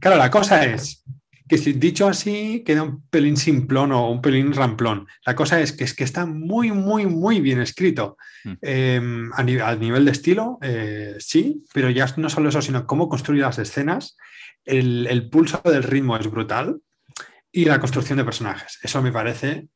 claro, 0.00 0.16
la 0.16 0.30
cosa 0.30 0.64
es 0.64 1.04
que 1.46 1.58
si 1.58 1.74
dicho 1.74 2.08
así 2.08 2.62
queda 2.64 2.82
un 2.82 3.06
pelín 3.08 3.36
simplón 3.36 3.92
o 3.92 4.10
un 4.10 4.22
pelín 4.22 4.52
ramplón. 4.52 5.06
La 5.26 5.34
cosa 5.34 5.60
es 5.60 5.72
que 5.72 5.84
es 5.84 5.94
que 5.94 6.04
está 6.04 6.24
muy, 6.24 6.72
muy, 6.72 7.06
muy 7.06 7.40
bien 7.40 7.60
escrito. 7.60 8.16
Mm. 8.44 8.52
Em, 8.62 9.32
a, 9.34 9.42
nivel 9.42 10.04
de 10.04 10.10
estilo, 10.10 10.58
eh, 10.62 11.16
sí, 11.18 11.64
pero 11.72 11.90
ya 11.90 12.06
no 12.16 12.30
solo 12.30 12.48
eso, 12.48 12.62
sino 12.62 12.86
cómo 12.86 13.08
construye 13.08 13.42
las 13.42 13.58
escenas. 13.58 14.16
El, 14.64 15.28
pulso 15.30 15.60
del 15.64 15.82
ritmo 15.82 16.16
es 16.16 16.30
brutal 16.30 16.80
y 17.52 17.66
la 17.66 17.78
construcción 17.78 18.16
de 18.16 18.24
personajes. 18.24 18.78
Eso 18.82 19.02
me 19.02 19.12
parece 19.12 19.68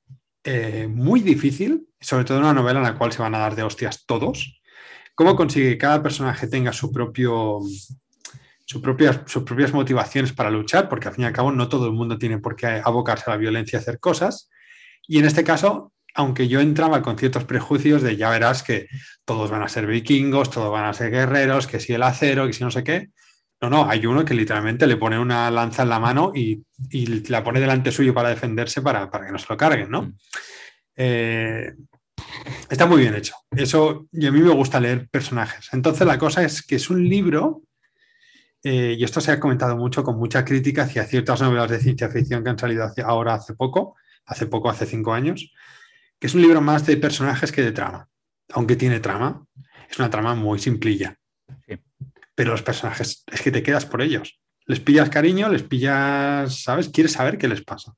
eh, 0.45 0.89
muy 0.89 1.21
difícil 1.21 1.89
sobre 2.01 2.25
todo 2.25 2.39
en 2.39 2.45
una 2.45 2.55
novela 2.55 2.79
en 2.79 2.85
la 2.85 2.97
cual 2.97 3.13
se 3.13 3.23
van 3.23 3.35
a 3.35 3.39
dar 3.39 3.57
de 3.57 3.63
hostias 3.63 4.05
todos, 4.07 4.61
cómo 5.15 5.37
consigue 5.37 5.71
que 5.71 5.79
cada 5.79 6.03
personaje 6.03 6.47
tenga 6.47 6.73
su 6.73 6.93
propio, 6.93 7.61
sus 8.65 8.81
propias 8.81 9.73
motivaciones 9.73 10.33
para 10.33 10.51
luchar, 10.51 10.89
porque 10.89 11.09
al 11.09 11.15
fin 11.15 11.25
y 11.25 11.27
al 11.27 11.33
cabo 11.33 11.53
no 11.53 11.69
todo 11.69 11.87
el 11.87 11.93
mundo 11.93 12.19
tiene 12.19 12.39
por 12.39 12.55
qué 12.55 12.81
abocarse 12.85 13.25
a 13.27 13.31
la 13.31 13.37
violencia 13.37 13.79
y 13.79 13.81
hacer 13.81 13.99
cosas. 13.99 14.51
Y 15.07 15.19
en 15.19 15.25
este 15.25 15.43
caso, 15.43 15.93
aunque 16.15 16.49
yo 16.49 16.61
entraba 16.61 17.03
con 17.03 17.19
ciertos 17.19 17.45
prejuicios 17.45 18.03
de 18.03 18.17
ya 18.17 18.31
verás 18.31 18.63
que 18.63 18.87
todos 19.25 19.51
van 19.51 19.63
a 19.63 19.69
ser 19.69 19.87
vikingos, 19.87 20.51
todos 20.51 20.71
van 20.71 20.85
a 20.85 20.95
ser 20.95 21.11
guerreros, 21.11 21.67
que 21.67 21.81
si 21.81 21.95
el 21.95 22.03
acero, 22.03 22.47
que 22.47 22.53
si 22.53 22.63
no 22.63 22.71
sé 22.71 22.85
qué. 22.85 23.11
No, 23.61 23.71
no, 23.71 23.91
hay 23.91 24.07
uno 24.07 24.25
que 24.25 24.35
literalmente 24.35 24.87
le 24.87 24.97
pone 24.97 25.19
una 25.19 25.51
lanza 25.51 25.83
en 25.83 25.89
la 25.89 25.99
mano 25.99 26.33
y, 26.35 26.63
la 27.29 27.43
pone 27.43 27.61
delante 27.61 27.91
suyo 27.91 28.15
para 28.15 28.29
defenderse 28.29 28.83
para, 28.83 29.11
para, 29.11 29.27
que 29.27 29.33
no 29.33 29.39
se 29.39 29.47
lo 29.49 29.57
carguen, 29.57 29.91
¿no? 29.91 30.03
Mm. 30.03 30.17
Eh, 30.97 31.75
está 32.71 32.87
muy 32.87 33.01
bien 33.01 33.15
hecho. 33.15 33.35
Eso, 33.51 34.07
y 34.13 34.27
a 34.27 34.33
mí 34.33 34.41
me 34.41 34.53
gusta 34.53 34.81
leer 34.81 35.09
personajes. 35.09 35.69
Entonces, 35.73 36.07
la 36.07 36.19
cosa 36.19 36.45
es 36.45 36.63
que 36.63 36.77
es 36.77 36.89
un 36.89 37.09
libro, 37.09 37.63
eh, 38.63 38.95
y 38.97 39.05
esto 39.05 39.21
se 39.21 39.33
ha 39.33 39.41
comentado 39.41 39.77
mucho 39.77 40.05
con 40.05 40.19
mucha 40.19 40.45
crítica 40.45 40.83
hacia 40.83 41.05
ciertas 41.05 41.41
novelas 41.41 41.71
de 41.71 41.81
ciencia 41.81 42.09
ficción 42.09 42.45
que 42.45 42.51
han 42.51 42.59
salido 42.59 42.89
ahora 43.05 43.35
hace 43.35 43.55
poco, 43.55 43.97
hace 44.27 44.47
poco, 44.47 44.71
hace 44.71 44.87
cinco 44.87 45.13
años, 45.13 45.53
que 46.19 46.27
es 46.29 46.35
un 46.35 46.43
libro 46.43 46.61
más 46.61 46.87
de 46.87 46.97
personajes 46.97 47.51
que 47.51 47.63
de 47.63 47.73
trama. 47.73 48.09
Aunque 48.51 48.77
tiene 48.77 49.01
trama, 49.01 49.45
es 49.91 49.99
una 49.99 50.11
trama 50.11 50.35
muy 50.35 50.59
simplilla. 50.59 51.17
Pero 52.39 52.53
los 52.53 52.63
personajes, 52.63 53.25
es 53.33 53.43
que 53.43 53.51
te 53.51 53.65
quedas 53.65 53.85
por 53.85 54.01
ellos. 54.01 54.39
Les 54.65 54.79
pillas 54.79 55.11
cariño, 55.11 55.49
les 55.49 55.65
pillas, 55.65 56.63
¿sabes? 56.63 56.89
Quieres 56.89 57.15
saber 57.15 57.37
qué 57.37 57.49
les 57.49 57.65
pasa. 57.65 57.95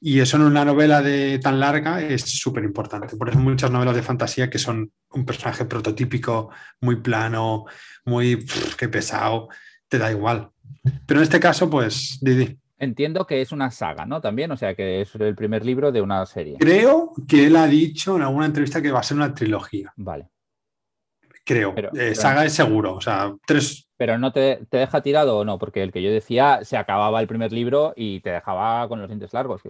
Y 0.00 0.20
eso 0.20 0.38
en 0.38 0.44
una 0.44 0.64
novela 0.64 1.02
de 1.02 1.38
tan 1.38 1.60
larga 1.60 2.00
es 2.00 2.22
súper 2.22 2.64
importante. 2.64 3.14
Por 3.18 3.28
eso 3.28 3.38
muchas 3.38 3.70
novelas 3.70 3.96
de 3.96 4.02
fantasía 4.02 4.48
que 4.48 4.58
son 4.58 4.92
un 5.10 5.26
personaje 5.26 5.66
prototípico, 5.66 6.48
muy 6.80 7.02
plano, 7.02 7.66
muy 8.06 8.46
qué 8.78 8.88
pesado, 8.88 9.50
te 9.88 9.98
da 9.98 10.10
igual. 10.10 10.48
Pero 11.04 11.20
en 11.20 11.24
este 11.24 11.38
caso, 11.38 11.68
pues, 11.68 12.18
Didi. 12.22 12.58
Entiendo 12.78 13.26
que 13.26 13.42
es 13.42 13.52
una 13.52 13.70
saga, 13.70 14.06
¿no? 14.06 14.22
También, 14.22 14.50
o 14.52 14.56
sea, 14.56 14.74
que 14.74 15.02
es 15.02 15.14
el 15.16 15.34
primer 15.34 15.66
libro 15.66 15.92
de 15.92 16.00
una 16.00 16.24
serie. 16.24 16.56
Creo 16.58 17.12
que 17.28 17.48
él 17.48 17.56
ha 17.56 17.66
dicho 17.66 18.16
en 18.16 18.22
alguna 18.22 18.46
entrevista 18.46 18.80
que 18.80 18.90
va 18.90 19.00
a 19.00 19.02
ser 19.02 19.18
una 19.18 19.34
trilogía. 19.34 19.92
Vale. 19.96 20.31
Creo. 21.44 21.74
Eh, 21.94 22.14
saga 22.14 22.44
es 22.44 22.52
seguro, 22.52 22.94
o 22.94 23.00
sea, 23.00 23.34
tres. 23.46 23.88
Pero 23.96 24.18
no 24.18 24.32
te, 24.32 24.60
deja 24.70 25.02
tirado 25.02 25.38
o 25.38 25.44
no, 25.44 25.58
porque 25.58 25.82
el 25.82 25.92
que 25.92 26.02
yo 26.02 26.10
decía 26.10 26.60
se 26.62 26.76
acababa 26.76 27.20
el 27.20 27.26
primer 27.26 27.52
libro 27.52 27.92
y 27.96 28.20
te 28.20 28.30
dejaba 28.30 28.88
con 28.88 29.00
los 29.00 29.08
dientes 29.08 29.32
largos. 29.32 29.62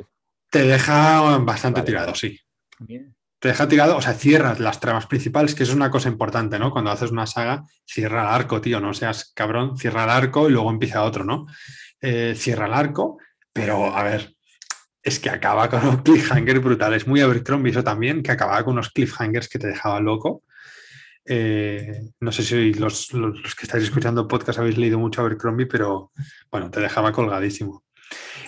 Te 0.50 0.64
deja 0.64 1.38
bastante 1.38 1.82
tirado, 1.82 2.14
sí. 2.14 2.38
Te 3.38 3.48
deja 3.48 3.66
tirado, 3.66 3.96
o 3.96 4.02
sea, 4.02 4.12
cierras 4.12 4.60
las 4.60 4.80
tramas 4.80 5.06
principales, 5.06 5.54
que 5.54 5.62
es 5.62 5.72
una 5.72 5.90
cosa 5.90 6.08
importante, 6.08 6.58
¿no? 6.58 6.70
Cuando 6.70 6.90
haces 6.90 7.10
una 7.10 7.26
saga, 7.26 7.64
cierra 7.84 8.22
el 8.22 8.28
arco, 8.28 8.60
tío, 8.60 8.80
no 8.80 8.94
seas 8.94 9.32
cabrón, 9.34 9.76
cierra 9.76 10.04
el 10.04 10.10
arco 10.10 10.48
y 10.48 10.52
luego 10.52 10.70
empieza 10.70 11.02
otro, 11.02 11.24
¿no? 11.24 11.46
Eh, 12.00 12.34
cierra 12.36 12.66
el 12.66 12.74
arco, 12.74 13.18
pero 13.52 13.96
a 13.96 14.02
ver, 14.02 14.34
es 15.02 15.18
que 15.18 15.30
acaba 15.30 15.68
con 15.68 15.86
un 15.86 15.96
cliffhanger 16.02 16.60
brutal. 16.60 16.94
Es 16.94 17.06
muy 17.06 17.20
Abercrombie 17.20 17.72
eso 17.72 17.82
también, 17.82 18.22
que 18.22 18.32
acababa 18.32 18.62
con 18.64 18.74
unos 18.74 18.90
cliffhangers 18.90 19.48
que 19.48 19.58
te 19.58 19.68
dejaban 19.68 20.04
loco. 20.04 20.42
Eh, 21.24 22.10
no 22.20 22.32
sé 22.32 22.42
si 22.42 22.74
los, 22.74 23.08
que 23.08 23.66
estáis 23.66 23.84
escuchando 23.84 24.26
podcast 24.26 24.58
habéis 24.58 24.78
leído 24.78 24.98
mucho 24.98 25.20
Abercrombie, 25.20 25.66
pero 25.66 26.10
bueno, 26.50 26.70
te 26.70 26.80
dejaba 26.80 27.12
colgadísimo. 27.12 27.84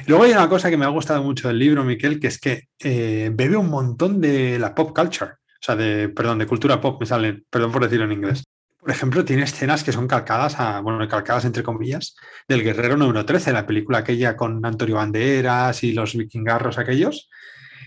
Luego 0.07 0.25
hay 0.25 0.33
una 0.33 0.49
cosa 0.49 0.71
que 0.71 0.77
me 0.77 0.85
ha 0.85 0.89
gustado 0.89 1.23
mucho 1.23 1.49
del 1.49 1.59
libro, 1.59 1.85
Miquel, 1.85 2.21
que 2.21 2.27
es 2.27 2.39
que 2.39 2.65
eh, 2.81 3.31
bebe 3.33 3.57
un 3.57 3.71
montón 3.71 4.21
de 4.21 4.59
la 4.59 4.75
pop 4.75 4.95
culture, 4.95 5.33
o 5.33 5.63
sea, 5.63 5.77
de, 5.77 6.09
perdón, 6.09 6.39
de 6.39 6.47
cultura 6.47 6.81
pop, 6.81 7.01
me 7.01 7.07
sale, 7.07 7.45
perdón 7.49 7.73
por 7.73 7.83
decirlo 7.83 8.05
en 8.05 8.13
inglés. 8.13 8.45
Por 8.79 8.91
ejemplo, 8.91 9.25
tiene 9.25 9.45
escenas 9.45 9.83
que 9.83 9.93
son 9.93 10.07
calcadas, 10.07 10.61
a, 10.61 10.81
bueno, 10.81 11.09
calcadas 11.09 11.47
entre 11.47 11.63
comillas, 11.63 12.17
del 12.47 12.63
Guerrero 12.63 12.99
número 12.99 13.25
13, 13.25 13.53
la 13.53 13.67
película 13.67 13.99
aquella 13.99 14.37
con 14.37 14.65
Antonio 14.67 14.97
Banderas 14.97 15.83
y 15.85 15.95
los 15.95 16.15
vikingarros 16.15 16.77
aquellos. 16.77 17.31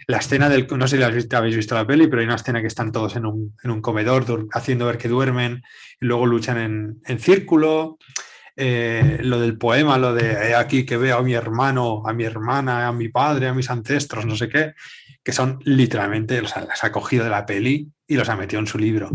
La 0.07 0.17
escena 0.17 0.47
del, 0.47 0.67
no 0.77 0.87
sé 0.87 0.97
si 0.97 1.35
habéis 1.35 1.55
visto 1.57 1.75
la 1.75 1.85
peli, 1.85 2.07
pero 2.07 2.21
hay 2.21 2.25
una 2.25 2.35
escena 2.35 2.61
que 2.61 2.67
están 2.67 2.93
todos 2.93 3.17
en 3.17 3.25
un, 3.25 3.81
comedor 3.81 4.47
haciendo 4.53 4.85
ver 4.85 4.97
que 4.97 5.09
duermen 5.09 5.61
y 5.99 6.05
luego 6.05 6.25
luchan 6.25 7.01
en, 7.05 7.19
círculo. 7.19 7.97
Eh, 8.55 9.19
lo 9.21 9.39
del 9.39 9.57
poema, 9.57 9.99
lo 9.99 10.15
de 10.15 10.55
aquí 10.55 10.83
que 10.83 10.97
veo 10.97 11.19
a 11.19 11.21
mi 11.21 11.33
hermano, 11.33 12.01
a 12.07 12.13
mi 12.13 12.23
hermana, 12.23 12.87
a 12.87 12.91
mi 12.91 13.09
padre, 13.09 13.49
a 13.49 13.53
mis 13.53 13.69
ancestros, 13.69 14.25
no 14.25 14.35
sé 14.35 14.49
qué, 14.49 14.73
que 15.23 15.33
son 15.33 15.59
literalmente, 15.65 16.47
sea, 16.47 16.63
las 16.63 16.83
ha 16.85 16.91
cogido 16.91 17.25
de 17.25 17.29
la 17.29 17.45
peli 17.45 17.91
y 18.07 18.15
los 18.15 18.29
ha 18.29 18.37
metido 18.37 18.61
en 18.61 18.65
su 18.65 18.79
libro. 18.79 19.11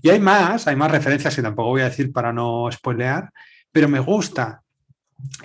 Y 0.00 0.08
hay 0.08 0.20
más, 0.20 0.68
hay 0.68 0.76
más 0.76 0.92
referencias 0.92 1.34
que 1.34 1.42
tampoco 1.42 1.70
voy 1.70 1.82
a 1.82 1.90
decir 1.90 2.12
para 2.12 2.32
no 2.32 2.70
spoilear, 2.70 3.30
pero 3.72 3.88
me 3.88 3.98
gusta 3.98 4.62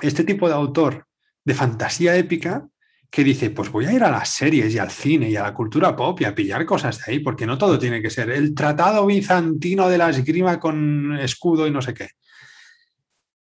este 0.02 0.24
tipo 0.24 0.48
de 0.48 0.54
autor 0.54 1.08
de 1.44 1.56
fantasía 1.56 2.16
épica 2.16 2.68
que 3.10 3.24
dice, 3.24 3.50
pues 3.50 3.72
voy 3.72 3.86
a 3.86 3.94
ir 3.94 4.04
a 4.04 4.12
las 4.12 4.30
series 4.30 4.74
y 4.74 4.80
al 4.80 4.92
cine 4.92 5.30
y 5.30 5.36
a 5.36 5.44
la 5.44 5.54
cultura 5.54 5.96
pop 5.96 6.20
y 6.22 6.26
a 6.26 6.36
pillar 6.36 6.66
cosas 6.66 7.04
de 7.06 7.12
ahí, 7.12 7.20
porque 7.20 7.46
no 7.46 7.58
todo 7.58 7.80
tiene 7.80 8.02
que 8.02 8.10
ser 8.10 8.30
el 8.30 8.54
tratado 8.54 9.06
bizantino 9.06 9.88
de 9.90 9.98
la 9.98 10.10
esgrima 10.10 10.60
con 10.60 11.18
escudo 11.20 11.68
y 11.68 11.72
no 11.72 11.82
sé 11.82 11.94
qué. 11.94 12.10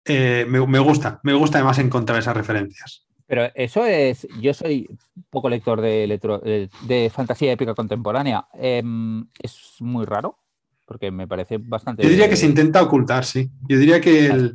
Eh, 0.05 0.45
me, 0.47 0.65
me, 0.65 0.79
gusta, 0.79 1.19
me 1.23 1.33
gusta 1.33 1.57
además 1.57 1.79
encontrar 1.79 2.19
esas 2.19 2.37
referencias. 2.37 3.05
Pero 3.27 3.49
eso 3.55 3.85
es, 3.85 4.27
yo 4.39 4.53
soy 4.53 4.87
poco 5.31 5.49
lector 5.49 5.81
de, 5.81 6.69
de, 6.87 7.09
fantasía 7.09 7.51
épica 7.51 7.73
contemporánea. 7.73 8.45
Em, 8.53 9.27
es 9.41 9.77
muy 9.79 10.05
raro, 10.05 10.37
porque 10.85 11.09
me 11.09 11.27
parece 11.27 11.57
bastante... 11.57 12.03
Yo 12.03 12.09
diría 12.09 12.29
que 12.29 12.35
se 12.35 12.45
intenta 12.45 12.83
ocultar, 12.83 13.25
sí. 13.25 13.49
Yo 13.67 13.79
diría 13.79 13.99
que 13.99 14.27
el, 14.27 14.53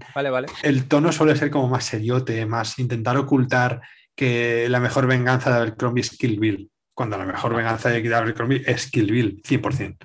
el 0.62 0.84
tono 0.86 1.10
suele 1.10 1.34
ser 1.34 1.50
como 1.50 1.68
más 1.68 1.84
seriote, 1.84 2.46
más 2.46 2.78
intentar 2.78 3.16
ocultar 3.16 3.82
que 4.20 4.68
la 4.68 4.80
mejor 4.80 5.06
venganza 5.06 5.48
de 5.48 5.56
Abercrombie 5.56 6.02
es 6.02 6.10
Kill 6.10 6.38
Bill, 6.38 6.70
cuando 6.94 7.16
la 7.16 7.24
mejor 7.24 7.54
venganza 7.54 7.88
de 7.88 8.14
Abercrombie 8.14 8.62
es 8.66 8.90
Kill 8.90 9.10
Bill, 9.10 9.42
100%. 9.42 9.96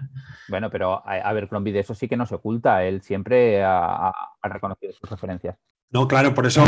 Bueno, 0.48 0.70
pero 0.70 1.06
Abercrombie 1.06 1.74
de 1.74 1.82
eso 1.82 1.94
sí 1.94 2.08
que 2.08 2.16
no 2.16 2.26
se 2.26 2.36
oculta, 2.36 2.86
él 2.86 3.02
siempre 3.02 3.62
ha 3.62 4.14
reconocido 4.42 4.94
sus 4.94 5.10
referencias. 5.10 5.58
No, 5.90 6.08
claro, 6.08 6.34
por 6.34 6.46
eso, 6.46 6.64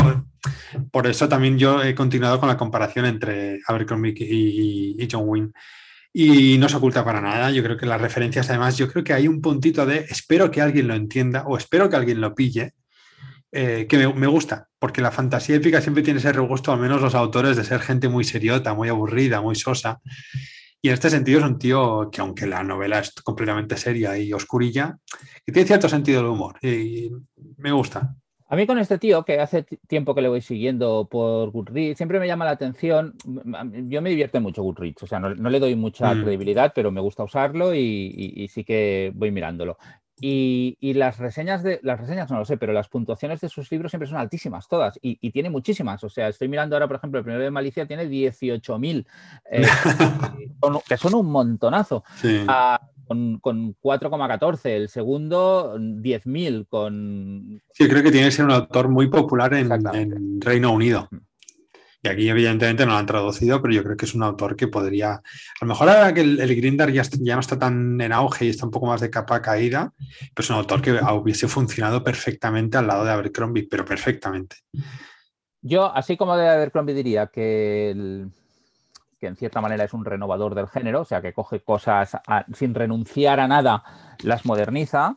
por 0.92 1.06
eso 1.06 1.26
también 1.26 1.58
yo 1.58 1.82
he 1.82 1.94
continuado 1.94 2.38
con 2.38 2.50
la 2.50 2.58
comparación 2.58 3.06
entre 3.06 3.60
Abercrombie 3.66 4.12
y, 4.14 5.02
y, 5.02 5.08
John 5.10 5.24
Wynne. 5.24 5.52
Y 6.12 6.58
no 6.58 6.68
se 6.68 6.76
oculta 6.76 7.02
para 7.02 7.22
nada. 7.22 7.50
Yo 7.50 7.62
creo 7.62 7.78
que 7.78 7.86
las 7.86 8.00
referencias, 8.00 8.50
además, 8.50 8.76
yo 8.76 8.92
creo 8.92 9.04
que 9.04 9.14
hay 9.14 9.26
un 9.26 9.40
puntito 9.40 9.86
de 9.86 10.00
espero 10.10 10.50
que 10.50 10.60
alguien 10.60 10.86
lo 10.86 10.94
entienda 10.94 11.44
o 11.46 11.56
espero 11.56 11.88
que 11.88 11.96
alguien 11.96 12.20
lo 12.20 12.34
pille, 12.34 12.74
eh, 13.52 13.86
que 13.88 13.98
me, 13.98 14.26
gusta, 14.26 14.68
porque 14.78 15.00
la 15.00 15.10
fantasía 15.10 15.56
épica 15.56 15.80
siempre 15.80 16.02
tiene 16.02 16.20
ese 16.20 16.32
regusto, 16.32 16.72
al 16.72 16.80
menos 16.80 17.00
los 17.00 17.14
autores, 17.14 17.56
de 17.56 17.64
ser 17.64 17.80
gente 17.80 18.08
muy 18.08 18.24
seriota, 18.24 18.74
muy 18.74 18.88
aburrida, 18.88 19.40
muy 19.40 19.54
sosa. 19.54 20.00
Y 20.80 20.88
en 20.88 20.94
este 20.94 21.10
sentido 21.10 21.40
es 21.40 21.44
un 21.44 21.58
tío 21.58 22.10
que, 22.10 22.20
aunque 22.20 22.46
la 22.46 22.62
novela 22.62 23.00
es 23.00 23.12
completamente 23.22 23.76
seria 23.76 24.16
y 24.18 24.32
oscurilla, 24.32 24.98
que 25.44 25.52
tiene 25.52 25.66
cierto 25.66 25.88
sentido 25.88 26.22
del 26.22 26.30
humor. 26.30 26.56
Y 26.62 27.10
me 27.56 27.72
gusta. 27.72 28.14
A 28.50 28.56
mí 28.56 28.66
con 28.66 28.78
este 28.78 28.96
tío, 28.96 29.24
que 29.24 29.38
hace 29.40 29.66
tiempo 29.86 30.14
que 30.14 30.22
le 30.22 30.28
voy 30.28 30.40
siguiendo 30.40 31.06
por 31.10 31.50
Goodreads, 31.50 31.98
siempre 31.98 32.18
me 32.18 32.26
llama 32.26 32.46
la 32.46 32.52
atención. 32.52 33.14
Yo 33.88 34.00
me 34.00 34.08
divierte 34.08 34.40
mucho 34.40 34.62
Goodreads, 34.62 35.02
o 35.02 35.06
sea, 35.06 35.20
no, 35.20 35.34
le 35.34 35.60
doy 35.60 35.76
mucha 35.76 36.14
mm. 36.14 36.22
credibilidad, 36.22 36.72
pero 36.74 36.90
me 36.90 37.02
gusta 37.02 37.24
usarlo 37.24 37.74
y, 37.74 38.48
sí 38.50 38.64
que 38.64 39.12
voy 39.14 39.30
mirándolo. 39.30 39.76
Y, 40.20 40.76
las 40.94 41.18
reseñas 41.18 41.62
de 41.62 41.80
las 41.82 42.00
reseñas 42.00 42.30
no 42.30 42.38
lo 42.38 42.44
sé, 42.44 42.56
pero 42.56 42.72
las 42.72 42.88
puntuaciones 42.88 43.40
de 43.40 43.48
sus 43.48 43.70
libros 43.70 43.92
siempre 43.92 44.08
son 44.08 44.18
altísimas, 44.18 44.68
todas, 44.68 44.98
y, 45.02 45.30
tiene 45.30 45.50
muchísimas. 45.50 46.02
O 46.04 46.08
sea, 46.08 46.28
estoy 46.28 46.48
mirando 46.48 46.76
ahora, 46.76 46.88
por 46.88 46.96
ejemplo, 46.96 47.18
el 47.18 47.24
primero 47.24 47.44
de 47.44 47.50
Malicia 47.50 47.86
tiene 47.86 48.06
18.000, 48.08 49.06
eh, 49.50 49.62
que 50.88 50.96
son 50.96 51.14
un 51.14 51.30
montonazo. 51.30 52.04
Sí. 52.16 52.44
Ah, 52.48 52.80
con, 53.08 53.40
4,14, 53.40 54.66
el 54.66 54.88
segundo 54.88 55.76
10.000 55.78 56.66
con... 56.68 57.62
Sí, 57.72 57.88
creo 57.88 58.02
que 58.02 58.10
tiene 58.10 58.26
que 58.26 58.32
ser 58.32 58.44
un 58.44 58.52
autor 58.52 58.88
muy 58.88 59.08
popular 59.08 59.54
en, 59.54 60.40
Reino 60.40 60.72
Unido. 60.72 61.08
Y 62.02 62.08
aquí 62.08 62.28
evidentemente 62.28 62.86
no 62.86 62.92
lo 62.92 62.98
han 62.98 63.06
traducido, 63.06 63.60
pero 63.60 63.74
yo 63.74 63.82
creo 63.82 63.96
que 63.96 64.04
es 64.04 64.14
un 64.14 64.22
autor 64.22 64.54
que 64.54 64.68
podría, 64.68 65.14
a 65.14 65.22
lo 65.60 65.66
mejor 65.66 65.88
ahora 65.88 66.14
que 66.14 66.20
el, 66.20 66.40
el 66.40 66.54
Grindr 66.54 66.92
ya, 66.92 67.02
ya, 67.02 67.34
no 67.34 67.40
está 67.40 67.58
tan 67.58 68.00
en 68.00 68.12
auge 68.12 68.44
y 68.44 68.50
está 68.50 68.66
un 68.66 68.70
poco 68.70 68.86
más 68.86 69.00
de 69.00 69.10
capa 69.10 69.42
caída, 69.42 69.92
pero 70.34 70.44
es 70.44 70.50
un 70.50 70.56
autor 70.56 70.80
que 70.80 70.92
hubiese 70.92 71.48
funcionado 71.48 72.04
perfectamente 72.04 72.78
al 72.78 72.86
lado 72.86 73.04
de 73.04 73.10
Abercrombie, 73.10 73.66
pero 73.68 73.84
perfectamente. 73.84 74.56
Yo, 75.60 75.92
así 75.92 76.16
como 76.16 76.36
de 76.36 76.48
Abercrombie 76.48 76.94
diría 76.94 77.26
que 77.26 77.90
el, 77.90 78.30
que 79.18 79.26
en 79.26 79.36
cierta 79.36 79.60
manera 79.60 79.84
es 79.84 79.92
un 79.92 80.04
renovador 80.04 80.54
del 80.54 80.68
género, 80.68 81.00
o 81.00 81.04
sea, 81.04 81.20
que 81.20 81.32
coge 81.32 81.60
cosas 81.60 82.16
sin 82.54 82.74
renunciar 82.74 83.40
a 83.40 83.48
nada, 83.48 83.82
las 84.22 84.44
moderniza. 84.46 85.16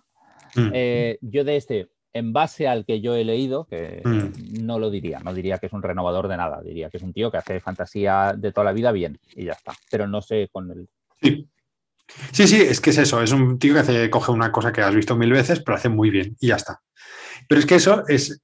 Mm. 0.56 0.70
Eh, 0.74 1.20
yo 1.22 1.44
de 1.44 1.58
este, 1.58 1.90
en 2.13 2.34
base 2.34 2.68
al 2.68 2.86
que 2.86 3.01
yo 3.01 3.15
he 3.15 3.24
leído, 3.24 3.65
que 3.65 4.01
mm. 4.03 4.65
no 4.65 4.80
lo 4.80 4.89
diría, 4.89 5.20
no 5.20 5.34
diría 5.34 5.58
que 5.58 5.68
es 5.68 5.74
un 5.74 5.84
renovador 5.84 6.27
de 6.27 6.38
nada, 6.38 6.62
diría 6.62 6.89
que 6.89 6.98
es 6.98 7.03
un 7.03 7.13
tío 7.13 7.32
que 7.32 7.38
hace 7.38 7.60
fantasía 7.60 8.34
de 8.38 8.51
toda 8.51 8.65
la 8.65 8.74
vida 8.74 8.91
bien 8.91 9.20
y 9.36 9.46
ya 9.46 9.53
está, 9.53 9.74
pero 9.89 10.08
no 10.08 10.22
sé 10.22 10.50
con 10.51 10.72
el... 10.72 10.88
Sí. 11.22 11.48
Sí, 12.32 12.46
sí, 12.46 12.62
es 12.62 12.82
que 12.82 12.89
es 12.89 12.98
eso, 12.98 13.22
es 13.22 13.32
un 13.32 13.58
tío 13.58 13.74
que 13.74 13.80
hace, 13.80 14.10
coge 14.10 14.34
una 14.34 14.51
cosa 14.51 14.74
que 14.74 14.82
has 14.82 14.94
visto 14.94 15.15
mil 15.15 15.32
veces, 15.32 15.62
pero 15.62 15.77
hace 15.77 15.88
muy 15.88 16.10
bien 16.10 16.36
y 16.41 16.48
ya 16.48 16.58
está. 16.58 16.82
Pero 17.48 17.60
es 17.60 17.65
que 17.65 17.75
eso 17.75 18.03
es 18.08 18.41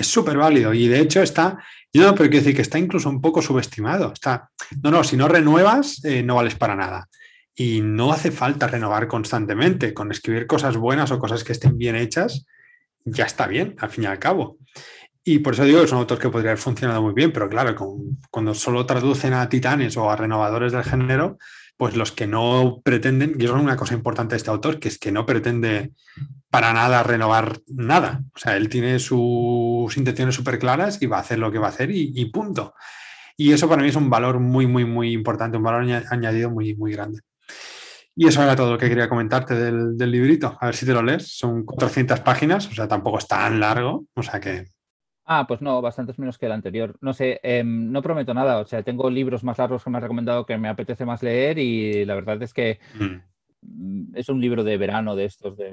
súper 0.00 0.34
es, 0.34 0.40
válido 0.40 0.74
y 0.74 0.88
de 0.88 1.00
hecho 1.00 1.22
está, 1.22 1.58
yo 1.92 2.02
no, 2.02 2.14
pero 2.14 2.28
quiero 2.28 2.44
decir 2.44 2.56
que 2.56 2.62
está 2.62 2.78
incluso 2.78 3.08
un 3.08 3.20
poco 3.20 3.40
subestimado. 3.40 4.12
Está, 4.12 4.50
no, 4.82 4.90
no, 4.90 5.04
si 5.04 5.16
no 5.16 5.28
renuevas, 5.28 6.04
eh, 6.04 6.22
no 6.22 6.36
vales 6.36 6.54
para 6.54 6.76
nada. 6.76 7.08
Y 7.54 7.80
no 7.80 8.12
hace 8.12 8.30
falta 8.30 8.68
renovar 8.68 9.08
constantemente. 9.08 9.94
Con 9.94 10.12
escribir 10.12 10.46
cosas 10.46 10.76
buenas 10.76 11.10
o 11.10 11.18
cosas 11.18 11.42
que 11.44 11.52
estén 11.52 11.78
bien 11.78 11.96
hechas, 11.96 12.46
ya 13.12 13.24
está 13.24 13.46
bien, 13.46 13.74
al 13.78 13.90
fin 13.90 14.04
y 14.04 14.06
al 14.06 14.18
cabo. 14.18 14.58
Y 15.24 15.40
por 15.40 15.54
eso 15.54 15.64
digo 15.64 15.80
que 15.80 15.84
es 15.84 15.92
un 15.92 15.98
autor 15.98 16.18
que 16.18 16.30
podría 16.30 16.52
haber 16.52 16.62
funcionado 16.62 17.02
muy 17.02 17.12
bien, 17.12 17.32
pero 17.32 17.48
claro, 17.50 17.74
cuando 18.30 18.54
solo 18.54 18.86
traducen 18.86 19.34
a 19.34 19.48
titanes 19.48 19.96
o 19.96 20.10
a 20.10 20.16
renovadores 20.16 20.72
del 20.72 20.84
género, 20.84 21.38
pues 21.76 21.96
los 21.96 22.12
que 22.12 22.26
no 22.26 22.80
pretenden, 22.82 23.36
y 23.38 23.44
eso 23.44 23.56
es 23.56 23.62
una 23.62 23.76
cosa 23.76 23.94
importante 23.94 24.32
de 24.32 24.38
este 24.38 24.50
autor, 24.50 24.80
que 24.80 24.88
es 24.88 24.98
que 24.98 25.12
no 25.12 25.26
pretende 25.26 25.92
para 26.50 26.72
nada 26.72 27.02
renovar 27.02 27.60
nada. 27.68 28.22
O 28.34 28.38
sea, 28.38 28.56
él 28.56 28.68
tiene 28.68 28.98
sus 28.98 29.96
intenciones 29.96 30.34
súper 30.34 30.58
claras 30.58 31.00
y 31.02 31.06
va 31.06 31.18
a 31.18 31.20
hacer 31.20 31.38
lo 31.38 31.52
que 31.52 31.58
va 31.58 31.66
a 31.66 31.70
hacer 31.70 31.90
y, 31.92 32.24
punto. 32.32 32.74
Y 33.36 33.52
eso 33.52 33.68
para 33.68 33.82
mí 33.82 33.88
es 33.88 33.96
un 33.96 34.10
valor 34.10 34.40
muy, 34.40 34.66
muy, 34.66 34.84
muy 34.84 35.12
importante, 35.12 35.56
un 35.56 35.62
valor 35.62 35.86
añadido 36.10 36.50
muy, 36.50 36.74
muy 36.74 36.92
grande. 36.92 37.20
Y 38.20 38.26
eso 38.26 38.42
era 38.42 38.56
todo 38.56 38.72
lo 38.72 38.78
que 38.78 38.88
quería 38.88 39.08
comentarte 39.08 39.54
del, 39.54 39.96
del 39.96 40.10
librito. 40.10 40.56
A 40.60 40.66
ver 40.66 40.74
si 40.74 40.84
te 40.84 40.92
lo 40.92 41.02
lees. 41.02 41.36
Son 41.36 41.64
400 41.64 42.18
páginas, 42.20 42.66
o 42.66 42.74
sea, 42.74 42.88
tampoco 42.88 43.18
es 43.18 43.28
tan 43.28 43.60
largo. 43.60 44.06
O 44.14 44.22
sea 44.22 44.40
que 44.40 44.66
Ah, 45.30 45.44
pues 45.46 45.60
no, 45.60 45.82
bastantes 45.82 46.18
menos 46.18 46.38
que 46.38 46.46
el 46.46 46.52
anterior. 46.52 46.96
No 47.02 47.12
sé, 47.12 47.38
em, 47.42 47.92
no 47.92 48.00
prometo 48.00 48.32
nada. 48.32 48.60
O 48.60 48.64
sea, 48.64 48.82
tengo 48.82 49.10
libros 49.10 49.44
más 49.44 49.58
largos 49.58 49.84
que 49.84 49.90
me 49.90 49.98
ha 49.98 50.00
recomendado 50.00 50.46
que 50.46 50.56
me 50.56 50.70
apetece 50.70 51.04
más 51.04 51.22
leer 51.22 51.58
y 51.58 52.06
la 52.06 52.14
verdad 52.14 52.42
es 52.42 52.54
que 52.54 52.80
mm, 52.98 54.16
es 54.16 54.30
un 54.30 54.40
libro 54.40 54.64
de 54.64 54.78
verano 54.78 55.14
de 55.14 55.26
estos 55.26 55.54
de... 55.58 55.70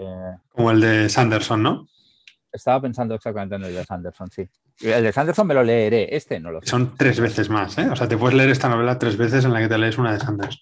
Como 0.49 0.71
el 0.71 0.81
de 0.81 1.07
Sanderson, 1.07 1.63
¿no? 1.63 1.87
Estaba 2.51 2.81
pensando 2.81 3.15
exactamente 3.15 3.55
en 3.55 3.63
el 3.63 3.73
de 3.73 3.85
Sanderson, 3.85 4.29
sí. 4.29 4.45
El 4.81 5.05
de 5.05 5.13
Sanderson 5.13 5.47
me 5.47 5.53
lo 5.53 5.63
leeré, 5.63 6.13
este 6.13 6.37
no 6.41 6.51
lo 6.51 6.59
sé. 6.59 6.67
Son 6.67 6.97
tres 6.97 7.21
veces 7.21 7.49
más, 7.49 7.77
¿eh? 7.77 7.89
O 7.89 7.95
sea, 7.95 8.09
te 8.09 8.17
puedes 8.17 8.35
leer 8.35 8.49
esta 8.49 8.67
novela 8.67 8.99
tres 8.99 9.15
veces 9.15 9.45
en 9.45 9.53
la 9.53 9.61
que 9.61 9.69
te 9.69 9.77
lees 9.77 9.97
una 9.97 10.11
de 10.11 10.19
Sanderson. 10.19 10.61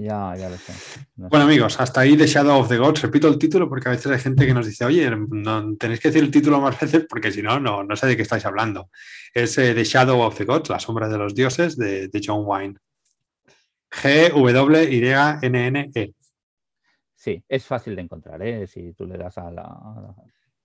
Ya, 0.00 0.34
ya 0.34 0.48
lo 0.48 0.56
sé. 0.56 0.72
bueno, 1.16 1.44
amigos, 1.44 1.78
hasta 1.78 2.00
ahí 2.00 2.16
The 2.16 2.26
Shadow 2.26 2.60
of 2.60 2.68
the 2.68 2.78
Gods. 2.78 3.02
Repito 3.02 3.28
el 3.28 3.36
título 3.38 3.68
porque 3.68 3.88
a 3.88 3.92
veces 3.92 4.10
hay 4.10 4.18
gente 4.18 4.46
que 4.46 4.54
nos 4.54 4.66
dice, 4.66 4.86
oye, 4.86 5.10
no, 5.10 5.76
tenéis 5.76 6.00
que 6.00 6.08
decir 6.08 6.22
el 6.22 6.30
título 6.30 6.58
más 6.60 6.80
veces 6.80 7.04
porque 7.08 7.30
si 7.30 7.42
no, 7.42 7.60
no, 7.60 7.84
sé 7.96 8.06
de 8.06 8.16
qué 8.16 8.22
estáis 8.22 8.46
hablando. 8.46 8.88
Es 9.34 9.58
eh, 9.58 9.74
The 9.74 9.84
Shadow 9.84 10.22
of 10.22 10.38
the 10.38 10.46
Gods, 10.46 10.70
La 10.70 10.80
sombra 10.80 11.06
de 11.06 11.18
los 11.18 11.34
dioses, 11.34 11.76
de, 11.76 12.08
John 12.24 12.44
Wayne. 12.46 12.76
G-W-Y-N-N-E. 13.90 15.34
Sí, 17.14 17.44
es 17.46 17.66
fácil 17.66 17.94
de 17.94 18.02
encontrar, 18.02 18.42
¿eh? 18.42 18.66
Si 18.66 18.94
tú 18.94 19.04
le 19.04 19.18
das 19.18 19.36
a 19.36 19.50
la... 19.50 19.68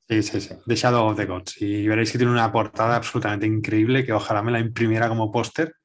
Sí, 0.08 0.24
sí, 0.24 0.40
sí. 0.40 0.56
The 0.66 0.76
Shadow 0.76 1.10
of 1.10 1.18
the 1.18 1.26
Gods. 1.26 1.62
Y 1.62 1.86
veréis 1.88 2.10
que 2.12 2.18
tiene 2.18 2.32
una 2.32 2.50
portada 2.52 2.96
absolutamente 2.96 3.46
increíble 3.46 4.06
que 4.06 4.14
ojalá 4.14 4.42
me 4.42 4.54
la 4.54 4.60
imprimiera 4.60 5.10
como 5.10 5.30
póster 5.30 5.76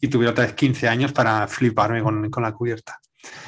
y 0.00 0.08
tuviera 0.08 0.32
otra 0.32 0.44
vez 0.44 0.54
15 0.54 0.88
años 0.88 1.12
para 1.12 1.46
fliparme 1.48 2.02
con, 2.02 2.30
la 2.42 2.52
cubierta. 2.52 2.98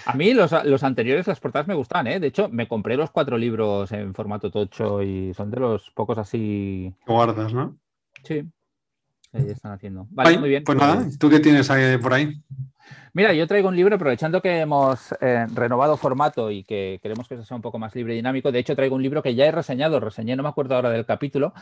A 0.06 0.14
mí 0.14 0.34
los, 0.34 0.52
anteriores, 0.82 1.26
las 1.26 1.40
portadas 1.40 1.66
me 1.66 1.74
gustan, 1.74 2.06
¿eh? 2.06 2.20
De 2.20 2.28
hecho, 2.28 2.48
me 2.48 2.68
compré 2.68 2.96
los 2.96 3.10
cuatro 3.10 3.36
libros 3.36 3.90
en 3.92 4.14
formato 4.14 4.50
tocho 4.50 5.02
y 5.02 5.34
son 5.34 5.50
de 5.50 5.60
los 5.60 5.90
pocos 5.90 6.18
así. 6.18 6.94
Guardas, 7.06 7.52
¿no? 7.52 7.76
Sí. 8.22 8.44
Ahí 9.32 9.50
están 9.50 9.72
haciendo. 9.72 10.06
Vale, 10.10 10.38
muy 10.38 10.48
bien. 10.48 10.62
Pues 10.62 10.78
nada, 10.78 11.06
¿tú 11.18 11.28
qué 11.28 11.40
tienes 11.40 11.68
ahí, 11.70 11.98
por 11.98 12.14
ahí? 12.14 12.40
Mira, 13.12 13.32
yo 13.32 13.46
traigo 13.46 13.68
un 13.68 13.76
libro, 13.76 13.94
aprovechando 13.94 14.42
que 14.42 14.60
hemos 14.60 15.12
eh, 15.20 15.46
renovado 15.54 15.96
formato 15.96 16.50
y 16.50 16.64
que 16.64 16.98
queremos 17.02 17.28
que 17.28 17.40
sea 17.42 17.56
un 17.56 17.62
poco 17.62 17.78
más 17.78 17.94
libre 17.94 18.14
y 18.14 18.16
dinámico. 18.16 18.50
De 18.50 18.58
hecho, 18.58 18.74
traigo 18.74 18.96
un 18.96 19.02
libro 19.02 19.22
que 19.22 19.34
ya 19.34 19.46
he 19.46 19.52
reseñado, 19.52 20.00
reseñé, 20.00 20.34
no 20.34 20.42
me 20.42 20.48
acuerdo 20.48 20.74
ahora 20.74 20.90
del 20.90 21.06
capítulo, 21.06 21.54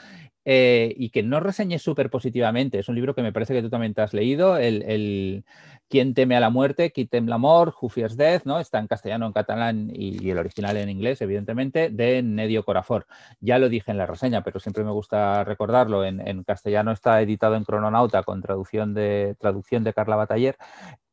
eh, 0.45 0.95
y 0.97 1.11
que 1.11 1.23
no 1.23 1.41
reseñé 1.41 1.79
súper 1.79 2.09
positivamente. 2.11 2.79
Es 2.79 2.89
un 2.89 2.95
libro 2.95 3.15
que 3.15 3.23
me 3.23 3.33
parece 3.33 3.53
que 3.55 3.63
tú 3.63 3.69
también 3.69 3.95
te 3.95 4.03
has 4.03 4.15
leído, 4.15 4.57
el, 4.57 5.45
¿Quién 5.93 6.15
teme 6.15 6.37
a 6.37 6.41
la 6.41 6.49
muerte? 6.49 6.91
Qui 6.91 7.05
teme 7.05 7.29
l'amor? 7.29 7.75
Who 7.79 7.91
fears 7.91 8.17
death? 8.17 8.45
¿no? 8.47 8.59
Está 8.59 8.79
en 8.79 8.87
castellano, 8.87 9.27
en 9.27 9.35
catalán 9.35 9.91
y, 9.93 10.31
el 10.31 10.39
original 10.39 10.79
en 10.79 10.89
inglés, 10.89 11.21
evidentemente, 11.21 11.91
de 11.91 12.23
Nedio 12.23 12.65
Corafor. 12.65 13.07
Ya 13.41 13.59
lo 13.59 13.69
dije 13.69 13.91
en 13.91 13.99
la 13.99 14.07
reseña, 14.07 14.43
pero 14.43 14.59
siempre 14.59 14.85
me 14.85 14.91
gusta 14.91 15.45
recordarlo. 15.45 16.03
En, 16.03 16.45
castellano 16.45 16.93
está 16.93 17.21
editado 17.21 17.57
en 17.57 17.65
Crononauta 17.65 18.23
con 18.23 18.41
traducción 18.41 18.95
de, 18.95 19.37
traducción 19.39 19.85
de 19.85 19.93
Carla 19.93 20.17
Bataller 20.17 20.57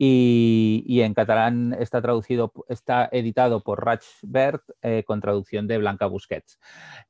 y, 0.01 1.01
en 1.01 1.13
catalán 1.13 1.75
está 1.77 2.01
traducido, 2.01 2.53
está 2.69 3.09
editado 3.11 3.61
por 3.61 3.83
Rachbert 3.83 4.63
eh, 4.81 5.03
con 5.05 5.19
traducción 5.19 5.67
de 5.67 5.77
Blanca 5.77 6.05
Busquets. 6.05 6.57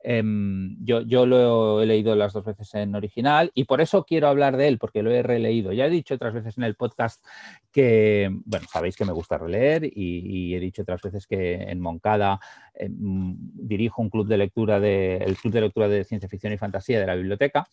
Em, 0.01 0.75
yo, 0.83 1.01
yo 1.01 1.27
lo 1.27 1.83
he 1.83 1.85
leído 1.85 2.15
las 2.15 2.33
dos 2.33 2.43
veces 2.43 2.73
en 2.73 2.95
original 2.95 3.51
y 3.53 3.65
por 3.65 3.79
eso 3.79 4.05
quiero 4.05 4.27
hablar 4.27 4.57
de 4.57 4.67
él, 4.67 4.79
porque 4.79 5.03
lo 5.03 5.11
he 5.11 5.21
releído. 5.21 5.71
Ya 5.71 5.85
he 5.85 5.89
dicho 5.91 6.15
otras 6.15 6.33
veces 6.33 6.57
en 6.57 6.63
el 6.63 6.75
podcast 6.75 7.23
que, 7.71 8.27
bueno, 8.45 8.65
sabéis 8.71 8.95
que 8.95 9.05
me 9.05 9.13
gusta 9.13 9.37
releer 9.37 9.83
y, 9.85 10.55
he 10.55 10.59
dicho 10.59 10.81
otras 10.81 11.03
veces 11.03 11.27
que 11.27 11.53
en 11.61 11.79
Moncada 11.79 12.39
em, 12.73 13.35
dirijo 13.53 14.01
un 14.01 14.09
club 14.09 14.27
de 14.27 14.37
lectura 14.37 14.79
de, 14.79 15.17
el 15.17 15.37
club 15.37 15.53
de 15.53 15.61
lectura 15.61 15.87
de 15.87 16.03
ciencia 16.05 16.27
ficción 16.27 16.53
y 16.53 16.57
fantasía 16.57 16.99
de 16.99 17.05
la 17.05 17.13
biblioteca. 17.13 17.67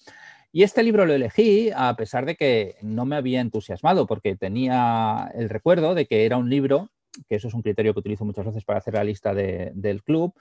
Y 0.53 0.62
este 0.62 0.83
libro 0.83 1.07
lo 1.07 1.12
elegí 1.12 1.71
a 1.75 1.95
pesar 1.97 2.26
de 2.26 2.37
que 2.37 2.76
no 2.83 3.05
me 3.05 3.17
había 3.17 3.41
entusiasmado, 3.41 4.07
porque 4.07 4.37
tenía 4.37 5.31
el 5.35 5.49
recuerdo 5.49 5.95
de 5.95 6.07
que 6.07 6.25
era 6.25 6.37
un 6.37 6.49
libro, 6.49 6.90
que 7.29 7.37
eso 7.37 7.49
es 7.49 7.55
un 7.55 7.62
criterio 7.62 7.92
que 7.92 8.01
utilizo 8.01 8.25
muchas 8.25 8.47
veces 8.47 8.64
para 8.64 8.79
hacer 8.79 8.94
la 8.94 9.05
lista 9.05 9.35
del 9.35 10.03
club, 10.03 10.35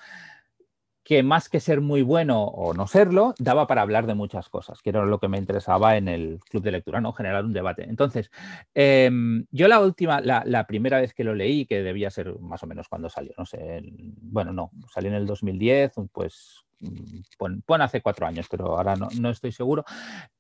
que 1.06 1.21
más 1.21 1.49
que 1.49 1.60
ser 1.60 1.82
muy 1.82 2.01
bueno 2.01 2.43
o 2.43 2.73
no 2.73 2.88
serlo, 2.88 3.36
daba 3.38 3.67
para 3.67 3.84
hablar 3.84 4.08
de 4.08 4.15
muchas 4.15 4.49
cosas, 4.49 4.82
que 4.82 4.89
era 4.89 5.06
lo 5.06 5.19
que 5.19 5.27
me 5.27 5.38
interesaba 5.38 5.97
en 5.97 6.08
el 6.08 6.39
club 6.49 6.63
de 6.63 6.71
lectura, 6.71 6.99
¿no? 6.99 7.13
Generar 7.13 7.45
un 7.45 7.53
debate. 7.53 7.84
Entonces, 7.88 8.32
em, 8.73 9.45
yo 9.51 9.67
la 9.67 9.79
última, 9.82 10.19
la, 10.19 10.65
primera 10.65 10.99
vez 10.99 11.13
que 11.13 11.23
lo 11.23 11.36
leí, 11.36 11.67
que 11.67 11.84
debía 11.84 12.10
ser 12.10 12.39
más 12.39 12.63
o 12.63 12.67
menos 12.67 12.89
cuando 12.89 13.08
salió, 13.08 13.34
no 13.38 13.45
sé, 13.45 13.84
bueno, 14.19 14.51
no, 14.51 14.71
salió 14.91 15.12
en 15.12 15.17
el 15.17 15.27
2010, 15.27 15.93
pues 16.12 16.65
pon, 17.38 17.82
hace 17.82 18.02
cuatro 18.02 18.28
años, 18.28 18.48
pero 18.50 18.78
ahora 18.78 18.95
no, 18.95 19.30
estoy 19.30 19.52
seguro. 19.52 19.84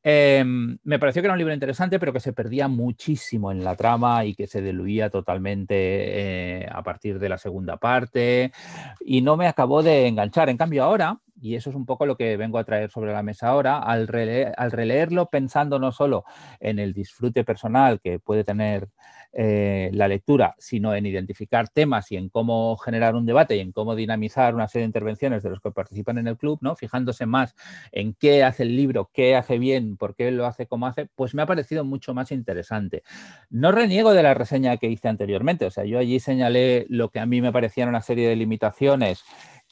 Em, 0.03 0.77
me 0.83 0.99
pareció 0.99 1.21
que 1.21 1.27
era 1.27 1.33
un 1.33 1.39
libro 1.39 1.53
interesante, 1.53 1.99
pero 1.99 2.13
que 2.13 2.19
se 2.19 2.33
perdía 2.33 2.67
muchísimo 2.67 3.51
en 3.51 3.63
la 3.63 3.75
trama 3.75 4.25
y 4.25 4.35
que 4.35 4.47
se 4.47 4.61
diluía 4.61 5.09
totalmente 5.09 5.75
eh, 5.77 6.69
a 6.71 6.83
partir 6.83 7.19
de 7.19 7.29
la 7.29 7.37
segunda 7.37 7.77
parte 7.77 8.51
y 8.99 9.21
no 9.21 9.37
me 9.37 9.47
acabó 9.47 9.83
de 9.83 10.07
enganchar. 10.07 10.49
En 10.49 10.57
cambio, 10.57 10.83
ahora, 10.83 11.19
y 11.39 11.55
eso 11.55 11.69
es 11.69 11.75
un 11.75 11.85
poco 11.85 12.05
lo 12.05 12.15
que 12.15 12.37
vengo 12.37 12.57
a 12.57 12.63
traer 12.63 12.89
sobre 12.89 13.11
la 13.11 13.23
mesa 13.23 13.49
ahora, 13.49 13.79
al, 13.79 14.07
releerlo 14.07 15.27
pensando 15.29 15.79
no 15.79 15.91
solo 15.91 16.23
en 16.59 16.79
el 16.79 16.93
disfrute 16.93 17.43
personal 17.43 17.99
que 18.01 18.19
puede 18.19 18.43
tener 18.43 18.89
eh, 19.37 19.89
la 19.93 20.07
lectura, 20.07 20.55
sino 20.57 20.95
en 20.95 21.05
identificar 21.05 21.67
temas 21.67 22.09
y 22.11 22.15
en 22.15 22.29
cómo 22.29 22.77
generar 22.77 23.15
un 23.15 23.25
debate 23.25 23.57
y 23.57 23.59
en 23.59 23.73
cómo 23.73 23.93
dinamizar 23.93 24.55
una 24.55 24.69
serie 24.69 24.83
de 24.83 24.89
intervenciones 24.89 25.43
de 25.43 25.49
los 25.49 25.59
que 25.59 25.71
participan 25.71 26.17
en 26.17 26.27
el 26.27 26.37
club, 26.37 26.59
¿no? 26.61 26.77
fijándose 26.77 27.25
más 27.25 27.53
en 27.91 28.13
qué 28.13 28.45
hace 28.45 28.63
el 28.63 28.77
libro, 28.77 29.09
qué 29.13 29.35
hace 29.35 29.59
bien, 29.59 29.97
por 29.97 30.15
qué 30.15 30.31
lo 30.31 30.45
hace 30.45 30.67
como 30.67 30.87
hace, 30.87 31.07
pues 31.15 31.35
me 31.35 31.41
ha 31.41 31.45
parecido 31.45 31.83
mucho 31.83 32.13
más 32.13 32.31
interesante. 32.31 33.03
No 33.49 33.73
reniego 33.73 34.13
de 34.13 34.23
la 34.23 34.33
reseña 34.33 34.77
que 34.77 34.87
hice 34.87 35.09
anteriormente, 35.09 35.65
o 35.65 35.71
sea, 35.71 35.83
yo 35.83 35.99
allí 35.99 36.21
señalé 36.21 36.85
lo 36.87 37.09
que 37.09 37.19
a 37.19 37.25
mí 37.25 37.41
me 37.41 37.51
parecían 37.51 37.89
una 37.89 38.01
serie 38.01 38.29
de 38.29 38.37
limitaciones 38.37 39.25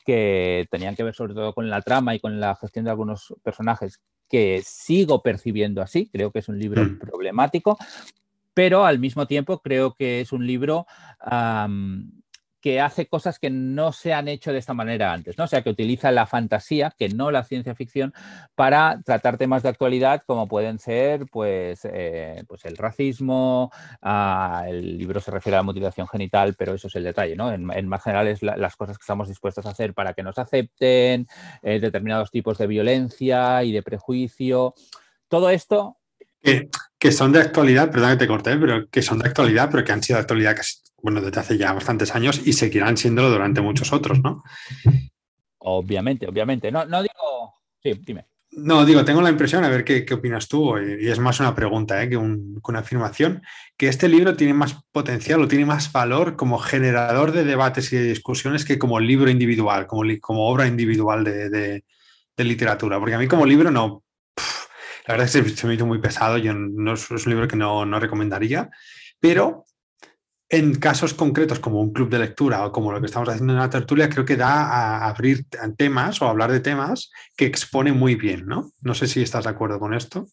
que 0.03 0.67
tenían 0.69 0.95
que 0.95 1.03
ver 1.03 1.15
sobre 1.15 1.33
todo 1.33 1.53
con 1.53 1.69
la 1.69 1.81
trama 1.81 2.15
y 2.15 2.19
con 2.19 2.39
la 2.39 2.55
gestión 2.55 2.85
de 2.85 2.91
algunos 2.91 3.33
personajes 3.43 4.01
que 4.29 4.61
sigo 4.65 5.21
percibiendo 5.21 5.81
así, 5.81 6.09
creo 6.11 6.31
que 6.31 6.39
es 6.39 6.49
un 6.49 6.59
libro 6.59 6.83
mm. 6.83 6.99
problemático, 6.99 7.77
pero 8.53 8.85
al 8.85 8.99
mismo 8.99 9.27
tiempo 9.27 9.59
creo 9.61 9.93
que 9.93 10.21
es 10.21 10.31
un 10.31 10.45
libro 10.45 10.85
que 12.63 12.79
hace 12.79 13.07
cosas 13.07 13.39
que 13.39 13.49
no 13.49 13.91
se 13.91 14.13
han 14.13 14.29
hecho 14.29 14.53
de 14.53 14.59
esta 14.59 14.73
manera 14.73 15.11
antes, 15.11 15.37
¿no? 15.37 15.43
O 15.43 15.47
sea, 15.47 15.63
que 15.63 15.69
utiliza 15.69 16.13
la 16.13 16.25
fantasía, 16.25 16.95
que 16.97 17.09
no 17.09 17.29
la 17.29 17.43
ciencia 17.43 17.75
ficción, 17.75 18.13
para 18.55 19.01
tratar 19.03 19.37
temas 19.37 19.63
de 19.63 19.69
actualidad 19.69 20.23
como 20.25 20.47
pueden 20.47 20.79
ser, 20.79 21.25
pues, 21.29 21.81
eh, 21.83 22.41
pues 22.47 22.63
el 22.63 22.77
racismo, 22.77 23.69
ah, 24.01 24.63
el 24.65 24.97
libro 24.97 25.19
se 25.19 25.31
refiere 25.31 25.57
a 25.57 25.59
la 25.59 25.63
mutilación 25.63 26.07
genital, 26.07 26.55
pero 26.57 26.73
eso 26.73 26.87
es 26.87 26.95
el 26.95 27.03
detalle, 27.03 27.35
¿no? 27.35 27.51
En, 27.51 27.65
más 27.65 28.01
general 28.01 28.29
es 28.29 28.41
las 28.41 28.77
cosas 28.77 28.97
que 28.97 29.03
estamos 29.03 29.27
dispuestos 29.27 29.65
a 29.65 29.71
hacer 29.71 29.93
para 29.93 30.13
que 30.13 30.23
nos 30.23 30.37
acepten, 30.37 31.27
eh, 31.63 31.81
determinados 31.81 32.31
tipos 32.31 32.57
de 32.57 32.67
violencia 32.67 33.61
y 33.65 33.73
de 33.73 33.83
prejuicio. 33.83 34.73
Todo 35.27 35.49
esto 35.49 35.97
que, 36.43 37.11
son 37.11 37.31
de 37.31 37.39
actualidad, 37.39 37.91
perdón 37.91 38.11
que 38.11 38.17
te 38.17 38.27
corté, 38.27 38.57
pero 38.57 38.87
que 38.89 39.01
son 39.01 39.19
de 39.19 39.29
actualidad, 39.29 39.69
pero 39.71 39.83
que 39.83 39.91
han 39.91 40.03
sido 40.03 40.17
de 40.17 40.21
actualidad 40.21 40.57
bueno, 41.01 41.21
desde 41.21 41.39
hace 41.39 41.57
ya 41.57 41.73
bastantes 41.73 42.15
años 42.15 42.41
y 42.45 42.53
seguirán 42.53 42.95
siéndolo 42.97 43.29
durante 43.29 43.61
muchos 43.61 43.91
otros, 43.91 44.21
¿no? 44.21 44.43
Obviamente, 45.59 46.27
obviamente. 46.27 46.71
No, 46.71 46.85
no 46.85 47.01
digo. 47.01 47.53
Sí, 47.81 47.93
dime. 48.05 48.25
No, 48.55 48.85
digo, 48.85 49.03
tengo 49.03 49.21
la 49.21 49.31
impresión, 49.31 49.63
a 49.63 49.69
ver 49.69 49.83
qué, 49.83 50.05
opinas 50.13 50.47
tú, 50.47 50.77
y 50.77 51.09
es 51.09 51.17
más 51.17 51.39
una 51.39 51.55
pregunta 51.55 52.01
¿eh? 52.03 52.09
que, 52.09 52.17
una 52.17 52.79
afirmación, 52.79 53.41
que 53.75 53.87
este 53.87 54.07
libro 54.07 54.35
tiene 54.35 54.53
más 54.53 54.77
potencial 54.91 55.41
o 55.41 55.47
tiene 55.47 55.65
más 55.65 55.91
valor 55.91 56.35
como 56.35 56.59
generador 56.59 57.31
de 57.31 57.45
debates 57.45 57.91
y 57.91 57.97
de 57.97 58.03
discusiones 58.03 58.63
que 58.63 58.77
como 58.77 58.99
libro 58.99 59.29
individual, 59.31 59.87
como, 59.87 60.03
como 60.21 60.47
obra 60.47 60.67
individual 60.67 61.23
de, 61.23 61.49
de, 61.49 61.83
literatura. 62.43 62.99
Porque 62.99 63.15
a 63.15 63.19
mí 63.19 63.27
como 63.27 63.45
libro 63.45 63.71
no, 63.71 64.03
la 65.07 65.13
verdad 65.13 65.27
es 65.27 65.43
que 65.43 65.49
se 65.49 65.67
me 65.67 65.73
hizo 65.73 65.85
muy 65.85 65.99
pesado, 65.99 66.37
yo 66.37 66.53
no, 66.53 66.93
es 66.93 67.09
un 67.09 67.31
libro 67.31 67.47
que 67.47 67.55
no, 67.55 67.85
recomendaría, 67.99 68.69
pero 69.19 69.65
en 70.49 70.75
casos 70.75 71.13
concretos 71.13 71.59
como 71.59 71.81
un 71.81 71.91
club 71.91 72.09
de 72.09 72.19
lectura 72.19 72.65
o 72.65 72.71
como 72.71 72.91
lo 72.91 72.99
que 72.99 73.07
estamos 73.07 73.27
haciendo 73.27 73.53
en 73.53 73.59
la 73.59 73.69
tertulia, 73.69 74.09
creo 74.09 74.23
que 74.23 74.37
da 74.37 74.69
a 74.69 75.09
abrir 75.09 75.45
temas 75.77 76.21
o 76.21 76.27
hablar 76.27 76.51
de 76.51 76.59
temas 76.59 77.11
que 77.35 77.45
expone 77.45 77.91
muy 77.91 78.15
bien, 78.15 78.45
¿no? 78.45 78.71
No 78.81 78.93
sé 78.93 79.07
si 79.07 79.21
estás 79.21 79.45
de 79.45 79.49
acuerdo 79.49 79.79
con 79.79 79.93
esto. 79.93 80.27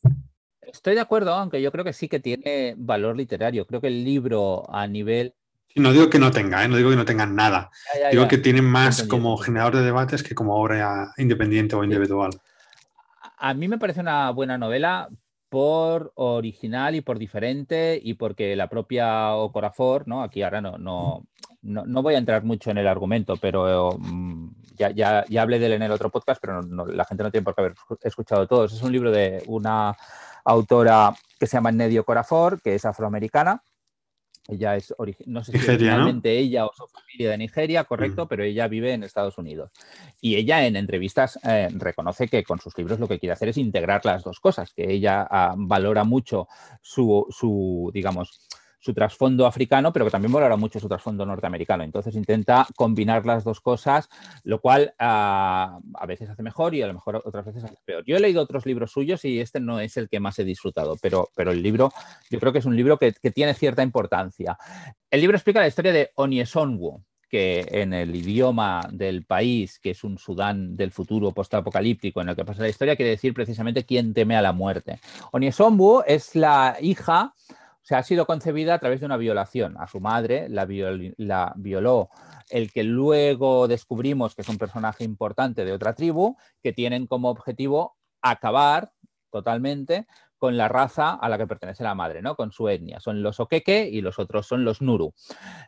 Estoy 0.60 0.94
de 0.94 1.00
acuerdo, 1.00 1.32
aunque 1.34 1.62
yo 1.62 1.72
creo 1.72 1.84
que 1.84 1.92
sí 1.92 2.08
que 2.08 2.20
tiene 2.20 2.74
valor 2.76 3.16
literario. 3.16 3.66
Creo 3.66 3.80
que 3.80 3.88
el 3.88 4.04
libro 4.04 4.72
a 4.72 4.86
nivel... 4.86 5.34
No 5.74 5.92
digo 5.92 6.10
que 6.10 6.18
no 6.18 6.30
tenga, 6.30 6.64
¿eh? 6.64 6.68
no 6.68 6.76
digo 6.76 6.90
que 6.90 6.96
no 6.96 7.04
tenga 7.04 7.26
nada. 7.26 7.70
digo 8.10 8.28
que 8.28 8.38
tiene 8.38 8.60
más 8.60 9.04
como 9.04 9.36
generador 9.36 9.76
de 9.76 9.82
debates 9.82 10.22
que 10.22 10.34
como 10.34 10.56
obra 10.56 11.12
independiente 11.16 11.76
o 11.76 11.84
individual. 11.84 12.30
A 13.40 13.54
mí 13.54 13.68
me 13.68 13.78
parece 13.78 14.00
una 14.00 14.30
buena 14.30 14.58
novela 14.58 15.08
por 15.48 16.12
original 16.14 16.94
y 16.94 17.00
por 17.00 17.18
diferente 17.18 18.00
y 18.02 18.14
porque 18.14 18.54
la 18.54 18.68
propia 18.68 19.34
Ocorafor, 19.34 20.06
¿no? 20.06 20.22
Aquí 20.22 20.42
ahora 20.42 20.60
no, 20.60 20.78
no 20.78 21.24
no, 21.62 22.02
voy 22.02 22.14
a 22.14 22.18
entrar 22.18 22.42
mucho 22.44 22.70
en 22.70 22.78
el 22.78 22.86
argumento, 22.86 23.36
pero 23.36 23.96
mm, 23.98 24.48
ya, 24.76 24.90
ya, 24.90 25.24
ya, 25.28 25.42
hablé 25.42 25.58
de 25.58 25.66
él 25.66 25.72
en 25.72 25.82
el 25.82 25.92
otro 25.92 26.10
podcast, 26.10 26.40
pero 26.40 26.62
la 26.62 27.04
gente 27.04 27.22
no 27.22 27.30
tiene 27.30 27.44
por 27.44 27.54
qué 27.54 27.60
haber 27.60 27.74
escuchado 28.02 28.46
todos. 28.46 28.72
Es 28.72 28.82
un 28.82 28.92
libro 28.92 29.10
de 29.10 29.42
una 29.46 29.96
autora 30.44 31.14
que 31.38 31.46
se 31.46 31.56
llama 31.56 31.72
Nedio 31.72 32.04
Corafor, 32.04 32.60
que 32.62 32.74
es 32.74 32.84
afroamericana. 32.84 33.62
Ella 34.50 34.76
es, 34.76 34.94
no 35.26 35.44
sé 35.44 35.58
si 35.58 35.70
originalmente 35.70 36.36
ella 36.36 36.66
o 36.66 36.72
su 36.74 36.86
familia 36.86 37.30
de 37.30 37.38
Nigeria, 37.38 37.84
correcto, 37.84 38.24
mm. 38.24 38.28
pero 38.28 38.42
ella 38.42 38.68
vive 38.68 38.92
en 38.92 39.04
Estados 39.04 39.38
Unidos. 39.38 39.70
Y 40.20 40.36
ella 40.36 40.66
en 40.66 40.76
entrevistas 40.76 41.38
eh, 41.44 41.68
reconoce 41.72 42.28
que 42.28 42.42
con 42.42 42.58
sus 42.58 42.76
libros 42.76 42.98
lo 42.98 43.08
que 43.08 43.18
quiere 43.18 43.32
hacer 43.32 43.48
es 43.48 43.58
integrar 43.58 44.04
las 44.04 44.24
dos 44.24 44.40
cosas, 44.40 44.72
que 44.72 44.90
ella 44.90 45.26
ah, 45.30 45.54
valora 45.56 46.04
mucho 46.04 46.48
su, 46.82 47.26
su, 47.30 47.90
digamos, 47.94 48.40
su 48.80 48.94
trasfondo 48.94 49.46
africano, 49.46 49.92
pero 49.92 50.06
que 50.06 50.10
también 50.10 50.32
valora 50.32 50.56
mucho 50.56 50.80
su 50.80 50.88
trasfondo 50.88 51.26
norteamericano. 51.26 51.84
Entonces 51.84 52.14
intenta 52.14 52.66
combinar 52.74 53.26
las 53.26 53.44
dos 53.44 53.60
cosas, 53.60 54.08
lo 54.42 54.60
cual 54.60 54.94
ah, 54.98 55.78
a 55.94 56.06
veces 56.06 56.30
hace 56.30 56.42
mejor 56.42 56.74
y 56.74 56.82
a 56.82 56.86
lo 56.86 56.94
mejor 56.94 57.22
otras 57.24 57.44
veces 57.44 57.64
hace 57.64 57.76
peor. 57.84 58.04
Yo 58.06 58.16
he 58.16 58.20
leído 58.20 58.42
otros 58.42 58.66
libros 58.66 58.90
suyos 58.90 59.24
y 59.24 59.38
este 59.38 59.60
no 59.60 59.80
es 59.80 59.96
el 59.96 60.08
que 60.08 60.18
más 60.18 60.38
he 60.38 60.44
disfrutado, 60.44 60.96
pero, 61.00 61.28
pero 61.36 61.52
el 61.52 61.62
libro 61.62 61.92
yo 62.30 62.40
creo 62.40 62.52
que 62.52 62.60
es 62.60 62.64
un 62.64 62.76
libro 62.76 62.98
que, 62.98 63.12
tiene 63.30 63.54
cierta 63.54 63.82
importancia. 63.82 64.56
El 65.10 65.20
libro 65.20 65.36
explica 65.36 65.60
la 65.60 65.68
historia 65.68 65.92
de 65.92 66.10
Oniesonwu, 66.14 67.02
que 67.28 67.64
en 67.70 67.92
el 67.92 68.14
idioma 68.16 68.80
del 68.90 69.24
país, 69.24 69.78
que 69.78 69.90
es 69.90 70.02
un 70.02 70.18
Sudán 70.18 70.76
del 70.76 70.90
futuro 70.90 71.30
postapocalíptico 71.30 72.20
en 72.20 72.30
el 72.30 72.36
que 72.36 72.44
pasa 72.44 72.62
la 72.62 72.68
historia, 72.68 72.96
quiere 72.96 73.12
decir 73.12 73.34
precisamente 73.34 73.84
quién 73.84 74.14
teme 74.14 74.36
a 74.36 74.42
la 74.42 74.52
muerte. 74.52 74.98
Oniesonwu 75.32 76.02
es 76.06 76.34
la 76.34 76.76
hija 76.80 77.34
se 77.90 77.96
ha 77.96 78.04
sido 78.04 78.24
concebida 78.24 78.74
a 78.74 78.78
través 78.78 79.00
de 79.00 79.06
una 79.06 79.16
violación. 79.16 79.74
A 79.76 79.88
su 79.88 79.98
madre 79.98 80.48
la, 80.48 80.64
violó 81.56 82.08
el 82.48 82.70
que 82.70 82.84
luego 82.84 83.66
descubrimos 83.66 84.36
que 84.36 84.42
es 84.42 84.48
un 84.48 84.58
personaje 84.58 85.02
importante 85.02 85.64
de 85.64 85.72
otra 85.72 85.94
tribu, 85.94 86.36
que 86.62 86.72
tienen 86.72 87.08
como 87.08 87.30
objetivo 87.30 87.96
acabar 88.22 88.92
totalmente 89.32 90.06
con 90.38 90.56
la 90.56 90.68
raza 90.68 91.10
a 91.10 91.28
la 91.28 91.36
que 91.36 91.48
pertenece 91.48 91.82
la 91.82 91.96
madre, 91.96 92.22
¿no? 92.22 92.36
con 92.36 92.52
su 92.52 92.68
etnia. 92.68 93.00
Son 93.00 93.24
los 93.24 93.40
Okeke 93.40 93.88
y 93.88 94.02
los 94.02 94.20
otros 94.20 94.46
son 94.46 94.64
los 94.64 94.80
Nuru. 94.80 95.12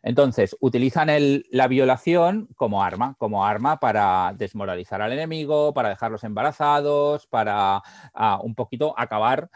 Entonces, 0.05 0.57
utilizan 0.61 1.09
la 1.51 1.67
violación 1.67 2.49
como 2.55 2.85
arma, 2.85 3.17
como 3.19 3.45
arma 3.45 3.81
para 3.81 4.33
desmoralizar 4.39 5.03
al 5.03 5.13
enemigo, 5.13 5.75
para 5.75 5.89
dejarlos 5.89 6.23
embarazados, 6.23 7.27
para 7.27 7.83
ah, 8.15 8.39
un 8.41 8.55
poquito 8.55 8.95
acabar 8.97 9.51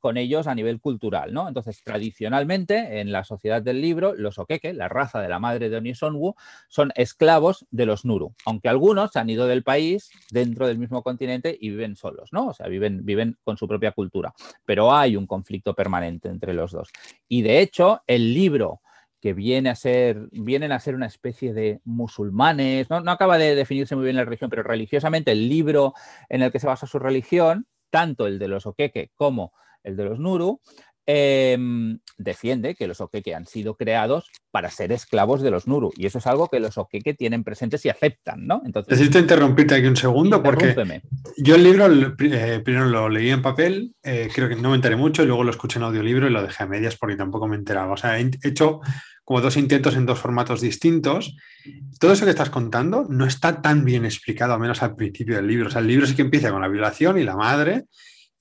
con 0.00 0.16
ellos 0.16 0.46
a 0.46 0.54
nivel 0.54 0.80
cultural. 0.80 1.32
¿no? 1.32 1.48
Entonces, 1.48 1.82
tradicionalmente, 1.82 3.00
en 3.00 3.12
la 3.12 3.24
sociedad 3.24 3.62
del 3.62 3.80
libro, 3.80 4.14
los 4.14 4.38
Okeke, 4.38 4.72
la 4.72 4.88
raza 4.88 5.20
de 5.20 5.28
la 5.28 5.38
madre 5.38 5.68
de 5.68 5.76
Onisonwu, 5.76 6.34
son 6.68 6.92
esclavos 6.94 7.66
de 7.70 7.86
los 7.86 8.04
Nuru, 8.04 8.34
aunque 8.44 8.68
algunos 8.68 9.12
se 9.12 9.18
han 9.18 9.30
ido 9.30 9.46
del 9.46 9.62
país 9.62 10.10
dentro 10.30 10.66
del 10.66 10.78
mismo 10.78 11.02
continente 11.02 11.56
y 11.58 11.70
viven 11.70 11.96
solos, 11.96 12.32
¿no? 12.32 12.48
O 12.48 12.54
sea, 12.54 12.68
viven, 12.68 13.04
viven 13.04 13.36
con 13.42 13.56
su 13.56 13.66
propia 13.66 13.92
cultura. 13.92 14.32
Pero 14.64 14.94
hay 14.94 15.16
un 15.16 15.26
conflicto 15.26 15.74
permanente 15.74 16.28
entre 16.28 16.54
los 16.54 16.72
dos. 16.72 16.90
Y 17.28 17.42
de 17.42 17.60
hecho, 17.60 18.02
el 18.06 18.34
libro 18.34 18.80
que 19.20 19.32
viene 19.32 19.70
a 19.70 19.74
ser, 19.74 20.28
vienen 20.32 20.70
a 20.70 20.80
ser 20.80 20.94
una 20.94 21.06
especie 21.06 21.54
de 21.54 21.80
musulmanes, 21.84 22.90
no, 22.90 23.00
no 23.00 23.10
acaba 23.10 23.38
de 23.38 23.54
definirse 23.54 23.96
muy 23.96 24.04
bien 24.04 24.16
la 24.16 24.24
religión, 24.26 24.50
pero 24.50 24.62
religiosamente 24.62 25.32
el 25.32 25.48
libro 25.48 25.94
en 26.28 26.42
el 26.42 26.52
que 26.52 26.60
se 26.60 26.66
basa 26.66 26.86
su 26.86 26.98
religión 26.98 27.66
tanto 27.94 28.26
el 28.26 28.40
de 28.40 28.48
los 28.48 28.66
Okeke 28.66 29.12
como 29.14 29.52
el 29.84 29.96
de 29.96 30.02
los 30.02 30.18
Nuru, 30.18 30.60
em, 31.06 31.98
defiende 32.18 32.74
que 32.74 32.86
los 32.86 33.00
Okeke 33.00 33.34
han 33.34 33.46
sido 33.46 33.74
creados 33.76 34.30
para 34.50 34.70
ser 34.70 34.92
esclavos 34.92 35.42
de 35.42 35.50
los 35.50 35.66
Nuru. 35.66 35.92
Y 35.96 36.06
eso 36.06 36.18
es 36.18 36.26
algo 36.26 36.48
que 36.48 36.60
los 36.60 36.78
Okeke 36.78 37.14
tienen 37.14 37.44
presentes 37.44 37.84
y 37.84 37.88
aceptan, 37.88 38.46
¿no? 38.46 38.62
Entonces, 38.64 38.92
Necesito 38.92 39.18
interrumpirte 39.18 39.74
aquí 39.74 39.86
un 39.86 39.96
segundo 39.96 40.42
porque 40.42 40.74
yo 41.36 41.56
el 41.56 41.64
libro 41.64 41.86
eh, 41.86 42.60
primero 42.64 42.86
lo 42.86 43.08
leí 43.08 43.30
en 43.30 43.42
papel, 43.42 43.94
eh, 44.02 44.28
creo 44.32 44.48
que 44.48 44.56
no 44.56 44.70
me 44.70 44.76
enteré 44.76 44.96
mucho, 44.96 45.22
y 45.22 45.26
luego 45.26 45.44
lo 45.44 45.50
escuché 45.50 45.78
en 45.78 45.84
audiolibro 45.84 46.26
y 46.26 46.30
lo 46.30 46.42
dejé 46.42 46.64
a 46.64 46.66
medias 46.66 46.96
porque 46.96 47.16
tampoco 47.16 47.48
me 47.48 47.56
enteraba. 47.56 47.92
O 47.92 47.96
sea, 47.96 48.18
he 48.18 48.30
hecho 48.42 48.80
como 49.24 49.40
dos 49.40 49.56
intentos 49.56 49.96
en 49.96 50.06
dos 50.06 50.18
formatos 50.18 50.60
distintos. 50.60 51.36
Todo 51.98 52.12
eso 52.12 52.24
que 52.24 52.30
estás 52.30 52.50
contando 52.50 53.06
no 53.08 53.26
está 53.26 53.62
tan 53.62 53.84
bien 53.84 54.04
explicado, 54.04 54.52
al 54.52 54.60
menos 54.60 54.82
al 54.82 54.94
principio 54.94 55.36
del 55.36 55.46
libro. 55.46 55.68
O 55.68 55.70
sea, 55.70 55.80
el 55.80 55.88
libro 55.88 56.06
sí 56.06 56.14
que 56.14 56.22
empieza 56.22 56.50
con 56.50 56.60
la 56.60 56.68
violación 56.68 57.18
y 57.18 57.24
la 57.24 57.36
madre, 57.36 57.84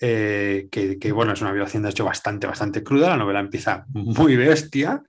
eh, 0.05 0.67
que, 0.69 1.11
bueno, 1.13 1.31
es 1.31 1.39
una 1.39 1.53
violación 1.53 1.83
de 1.83 1.89
hecho 1.89 2.03
bastante, 2.03 2.45
bastante 2.45 2.83
cruda. 2.83 3.07
La 3.07 3.15
novela 3.15 3.39
empieza 3.39 3.85
muy 3.93 4.35
bestia, 4.35 5.01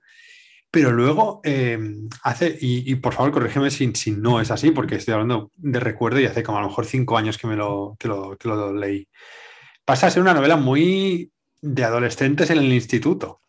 pero 0.71 0.93
luego 0.93 1.41
eh, 1.43 1.77
hace, 2.23 2.57
y, 2.61 2.95
por 2.95 3.13
favor 3.13 3.33
corrígeme 3.33 3.69
si, 3.71 3.91
si, 3.93 4.11
no 4.11 4.39
es 4.39 4.51
así, 4.51 4.71
porque 4.71 4.95
estoy 4.95 5.15
hablando 5.15 5.51
de 5.57 5.81
recuerdo 5.81 6.21
y 6.21 6.27
hace 6.27 6.43
como 6.43 6.59
a 6.59 6.61
lo 6.61 6.69
mejor 6.69 6.85
cinco 6.85 7.17
años 7.17 7.37
que 7.37 7.45
me 7.45 7.57
lo, 7.57 7.97
que 7.99 8.07
lo, 8.07 8.37
que 8.37 8.47
lo 8.47 8.73
leí. 8.73 9.05
Pasa 9.83 10.07
a 10.07 10.11
ser 10.11 10.21
una 10.21 10.33
novela 10.33 10.55
muy 10.55 11.29
de 11.61 11.83
adolescentes 11.83 12.49
en 12.49 12.59
el 12.59 12.71
instituto. 12.71 13.41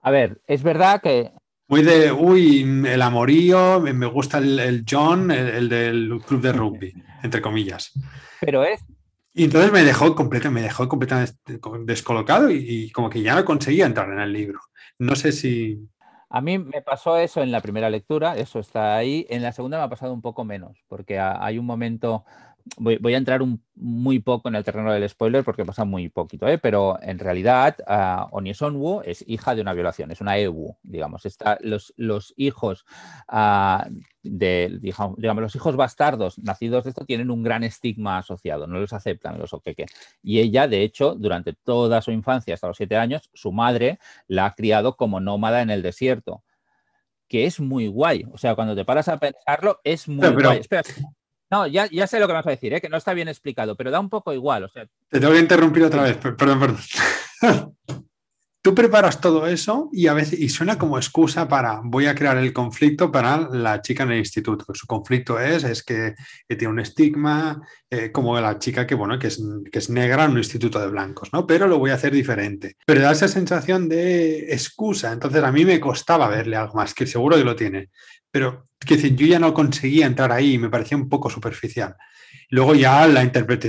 A 0.00 0.10
ver, 0.10 0.40
es 0.48 0.64
verdad 0.64 1.00
que. 1.00 1.30
Muy 1.68 1.82
de, 1.84 2.10
uy, 2.10 2.62
el 2.84 3.02
amorío, 3.02 3.78
me 3.78 4.06
gusta 4.06 4.38
el, 4.38 4.84
John, 4.90 5.30
el, 5.30 5.68
del 5.68 6.20
club 6.26 6.40
de 6.40 6.52
rugby, 6.52 6.94
entre 7.22 7.40
comillas. 7.40 7.92
Pero 8.40 8.64
es. 8.64 8.80
Y 9.38 9.44
entonces 9.44 9.70
me 9.70 9.84
dejó, 9.84 10.16
me 10.50 10.62
dejó 10.62 10.88
completamente 10.88 11.60
descolocado 11.84 12.50
y, 12.50 12.90
como 12.90 13.08
que 13.08 13.22
ya 13.22 13.36
no 13.36 13.44
conseguía 13.44 13.86
entrar 13.86 14.10
en 14.10 14.18
el 14.18 14.32
libro. 14.32 14.58
No 14.98 15.14
sé 15.14 15.30
si. 15.30 15.78
A 16.28 16.40
mí 16.40 16.58
me 16.58 16.82
pasó 16.82 17.16
eso 17.16 17.40
en 17.40 17.52
la 17.52 17.60
primera 17.60 17.88
lectura, 17.88 18.36
eso 18.36 18.58
está 18.58 18.96
ahí. 18.96 19.28
En 19.30 19.44
la 19.44 19.52
segunda 19.52 19.78
me 19.78 19.84
ha 19.84 19.88
pasado 19.88 20.12
un 20.12 20.22
poco 20.22 20.44
menos, 20.44 20.82
porque 20.88 21.20
hay 21.20 21.56
un 21.56 21.66
momento 21.66 22.24
voy, 22.76 23.14
a 23.14 23.16
entrar 23.16 23.40
muy 23.74 24.18
poco 24.18 24.48
en 24.48 24.54
el 24.54 24.64
terreno 24.64 24.92
del 24.92 25.08
spoiler 25.08 25.44
porque 25.44 25.64
pasa 25.64 25.84
muy 25.84 26.08
poquito, 26.08 26.46
¿eh? 26.48 26.58
pero 26.58 26.98
en 27.02 27.18
realidad 27.18 27.76
uh, 27.86 29.00
es 29.04 29.24
hija 29.26 29.54
de 29.54 29.62
una 29.62 29.72
violación, 29.72 30.10
es 30.10 30.20
una 30.20 30.38
Ewu, 30.38 30.76
digamos. 30.82 31.26
Está, 31.26 31.58
los, 31.60 31.94
los 31.96 32.34
hijos 32.36 32.84
ah, 33.28 33.88
de, 34.22 34.78
digamos, 34.80 35.42
los 35.42 35.54
hijos 35.54 35.76
bastardos 35.76 36.38
nacidos 36.38 36.84
de 36.84 36.90
esto 36.90 37.04
tienen 37.04 37.30
un 37.30 37.42
gran 37.42 37.64
estigma 37.64 38.18
asociado, 38.18 38.66
no 38.66 38.78
los 38.78 38.92
aceptan 38.92 39.38
los 39.38 39.52
Okeke. 39.52 39.86
Y 40.22 40.40
ella, 40.40 40.68
de 40.68 40.82
hecho, 40.82 41.14
durante 41.14 41.52
toda 41.52 42.02
su 42.02 42.10
infancia, 42.10 42.54
hasta 42.54 42.68
los 42.68 42.76
siete 42.76 42.96
años, 42.96 43.30
su 43.34 43.52
madre 43.52 43.98
la 44.26 44.46
ha 44.46 44.54
criado 44.54 44.96
como 44.96 45.20
nómada 45.20 45.62
en 45.62 45.70
el 45.70 45.82
desierto 45.82 46.44
que 47.28 47.44
es 47.44 47.60
muy 47.60 47.86
guay. 47.88 48.24
O 48.32 48.38
sea, 48.38 48.54
cuando 48.54 48.74
te 48.74 48.84
paras 48.84 49.08
a 49.08 49.18
pensarlo, 49.18 49.80
es 49.84 50.08
muy 50.08 50.26
guay. 50.28 50.60
Espera, 50.60 50.82
no, 51.50 51.66
ya, 51.66 51.86
ya 51.90 52.06
sé 52.06 52.20
lo 52.20 52.26
que 52.26 52.32
me 52.32 52.38
vas 52.38 52.46
a 52.46 52.50
decir, 52.50 52.74
¿eh? 52.74 52.80
que 52.80 52.88
no 52.88 52.96
está 52.96 53.14
bien 53.14 53.28
explicado, 53.28 53.74
pero 53.74 53.90
da 53.90 54.00
un 54.00 54.10
poco 54.10 54.32
igual. 54.32 54.64
O 54.64 54.68
sea... 54.68 54.86
Te 55.08 55.20
tengo 55.20 55.32
que 55.32 55.40
interrumpir 55.40 55.84
otra 55.84 56.02
vez, 56.02 56.16
perdón, 56.16 56.60
perdón. 56.60 56.78
Tú 58.60 58.74
preparas 58.74 59.20
todo 59.20 59.46
eso 59.46 59.88
y 59.92 60.08
a 60.08 60.14
veces 60.14 60.38
y 60.38 60.48
suena 60.48 60.76
como 60.76 60.98
excusa 60.98 61.48
para 61.48 61.80
voy 61.84 62.06
a 62.06 62.14
crear 62.14 62.36
el 62.36 62.52
conflicto 62.52 63.10
para 63.12 63.48
la 63.50 63.80
chica 63.80 64.02
en 64.02 64.12
el 64.12 64.18
instituto. 64.18 64.64
Su 64.74 64.86
conflicto 64.86 65.38
es, 65.38 65.64
es 65.64 65.82
que, 65.84 66.14
tiene 66.48 66.68
un 66.68 66.80
estigma, 66.80 67.62
eh, 67.88 68.10
como 68.10 68.38
la 68.40 68.58
chica 68.58 68.86
que, 68.86 68.94
bueno, 68.94 69.18
que 69.18 69.28
es, 69.28 69.40
que 69.70 69.78
es 69.78 69.90
negra 69.90 70.24
en 70.24 70.32
un 70.32 70.38
instituto 70.38 70.80
de 70.80 70.88
blancos, 70.88 71.32
¿no? 71.32 71.46
Pero 71.46 71.68
lo 71.68 71.78
voy 71.78 71.92
a 71.92 71.94
hacer 71.94 72.12
diferente. 72.12 72.76
Pero 72.84 73.00
da 73.00 73.12
esa 73.12 73.28
sensación 73.28 73.88
de 73.88 74.52
excusa. 74.52 75.12
Entonces 75.12 75.42
a 75.42 75.52
mí 75.52 75.64
me 75.64 75.78
costaba 75.80 76.28
verle 76.28 76.56
algo 76.56 76.74
más, 76.74 76.94
que 76.94 77.06
seguro 77.06 77.36
que 77.36 77.44
lo 77.44 77.56
tiene 77.56 77.90
pero 78.30 78.68
que 78.78 78.96
yo 78.96 79.26
ya 79.26 79.38
no 79.38 79.54
conseguía 79.54 80.06
entrar 80.06 80.32
ahí 80.32 80.54
y 80.54 80.58
me 80.58 80.70
parecía 80.70 80.96
un 80.96 81.08
poco 81.08 81.30
superficial. 81.30 81.96
Luego 82.50 82.74
ya 82.74 83.06
la, 83.06 83.24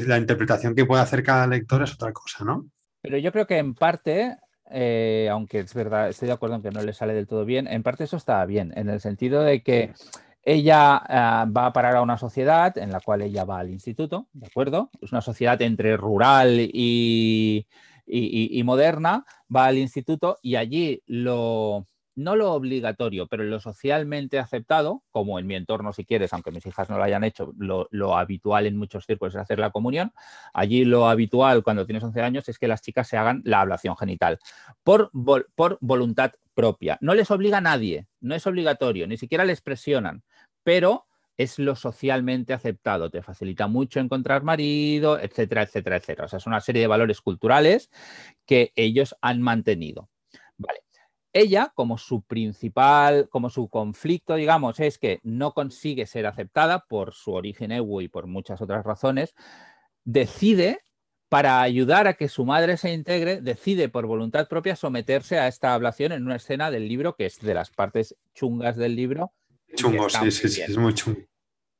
la 0.05 0.17
interpretación 0.17 0.75
que 0.75 0.85
puede 0.85 1.01
hacer 1.01 1.23
cada 1.23 1.47
lector 1.47 1.83
es 1.83 1.93
otra 1.93 2.13
cosa, 2.13 2.43
¿no? 2.43 2.67
Pero 3.01 3.17
yo 3.17 3.31
creo 3.31 3.47
que 3.47 3.57
en 3.57 3.73
parte, 3.73 4.35
eh, 4.69 5.27
aunque 5.31 5.59
es 5.59 5.73
verdad, 5.73 6.09
estoy 6.09 6.27
de 6.27 6.33
acuerdo 6.33 6.55
en 6.55 6.61
que 6.61 6.71
no 6.71 6.81
le 6.81 6.93
sale 6.93 7.13
del 7.13 7.27
todo 7.27 7.45
bien, 7.45 7.67
en 7.67 7.83
parte 7.83 8.03
eso 8.03 8.17
está 8.17 8.45
bien, 8.45 8.73
en 8.75 8.89
el 8.89 8.99
sentido 8.99 9.41
de 9.41 9.61
que 9.61 9.93
ella 10.43 10.97
ah, 10.97 11.45
va 11.45 11.67
a 11.67 11.73
parar 11.73 11.95
a 11.95 12.01
una 12.01 12.17
sociedad 12.17 12.77
en 12.77 12.91
la 12.91 12.99
cual 12.99 13.21
ella 13.21 13.45
va 13.45 13.59
al 13.59 13.69
instituto, 13.69 14.27
¿de 14.33 14.47
acuerdo? 14.47 14.89
Es 15.01 15.11
una 15.11 15.21
sociedad 15.21 15.61
entre 15.61 15.97
rural 15.97 16.59
y, 16.59 17.67
y 18.05 18.63
moderna, 18.63 19.25
va 19.53 19.65
al 19.65 19.77
instituto 19.77 20.39
y 20.41 20.55
allí 20.55 21.03
lo, 21.05 21.85
no 22.19 22.35
lo 22.35 22.51
obligatorio, 22.51 23.27
pero 23.27 23.43
lo 23.45 23.61
socialmente 23.61 24.39
aceptado, 24.39 25.03
como 25.09 25.39
en 25.39 25.47
mi 25.47 25.55
entorno 25.55 25.93
si 25.93 26.03
quieres, 26.03 26.33
aunque 26.33 26.51
mis 26.51 26.65
hijas 26.65 26.89
no 26.89 26.97
lo 26.97 27.03
hayan 27.03 27.23
hecho, 27.23 27.53
lo, 27.57 28.17
habitual 28.17 28.67
en 28.67 28.75
muchos 28.75 29.05
círculos 29.05 29.35
es 29.35 29.41
hacer 29.41 29.57
la 29.57 29.71
comunión. 29.71 30.11
Allí 30.53 30.83
lo 30.83 31.07
habitual 31.07 31.63
cuando 31.63 31.85
tienes 31.85 32.03
11 32.03 32.21
años 32.21 32.49
es 32.49 32.59
que 32.59 32.67
las 32.67 32.81
chicas 32.81 33.07
se 33.07 33.15
hagan 33.15 33.41
la 33.45 33.61
ablación 33.61 33.95
genital 33.95 34.37
por, 34.83 35.11
por 35.55 35.77
voluntad 35.79 36.33
propia. 36.53 36.97
No 36.99 37.15
les 37.15 37.31
obliga 37.31 37.59
a 37.59 37.61
nadie, 37.61 38.07
no 38.19 38.35
es 38.35 38.45
obligatorio, 38.45 39.07
ni 39.07 39.17
siquiera 39.17 39.45
les 39.45 39.61
presionan, 39.61 40.23
pero 40.63 41.05
es 41.37 41.57
lo 41.57 41.77
socialmente 41.77 42.51
aceptado, 42.51 43.09
te 43.09 43.21
facilita 43.21 43.67
mucho 43.67 44.01
encontrar 44.01 44.43
marido, 44.43 45.17
etcétera, 45.17 45.63
etcétera, 45.63 45.95
etcétera. 45.95 46.25
O 46.25 46.27
sea, 46.27 46.37
es 46.37 46.47
una 46.47 46.59
serie 46.59 46.81
de 46.81 46.87
valores 46.87 47.21
culturales 47.21 47.89
que 48.45 48.73
ellos 48.75 49.15
han 49.21 49.41
mantenido. 49.41 50.09
Vale. 50.57 50.81
Ella, 51.33 51.71
como 51.75 51.97
su 51.97 52.21
principal, 52.21 53.29
como 53.29 53.49
su 53.49 53.69
conflicto, 53.69 54.35
digamos, 54.35 54.79
es 54.79 54.97
que 54.97 55.19
no 55.23 55.53
consigue 55.53 56.05
ser 56.05 56.25
aceptada 56.25 56.85
por 56.87 57.13
su 57.13 57.33
origen 57.33 57.71
ewu 57.71 58.01
y 58.01 58.07
por 58.07 58.27
muchas 58.27 58.61
otras 58.61 58.85
razones, 58.85 59.35
decide, 60.03 60.79
para 61.29 61.61
ayudar 61.61 62.07
a 62.07 62.15
que 62.15 62.29
su 62.29 62.45
madre 62.45 62.77
se 62.77 62.93
integre, 62.93 63.41
decide 63.41 63.89
por 63.89 64.07
voluntad 64.07 64.47
propia 64.47 64.75
someterse 64.75 65.37
a 65.37 65.47
esta 65.47 65.73
ablación 65.73 66.11
en 66.11 66.25
una 66.25 66.37
escena 66.37 66.71
del 66.71 66.87
libro 66.87 67.15
que 67.15 67.27
es 67.27 67.39
de 67.39 67.53
las 67.53 67.69
partes 67.69 68.15
chungas 68.33 68.75
del 68.75 68.95
libro. 68.95 69.31
Chungo, 69.75 70.09
sí, 70.09 70.31
sí, 70.31 70.49
sí, 70.49 70.61
es 70.61 70.77
muy 70.77 70.93
chungo. 70.95 71.19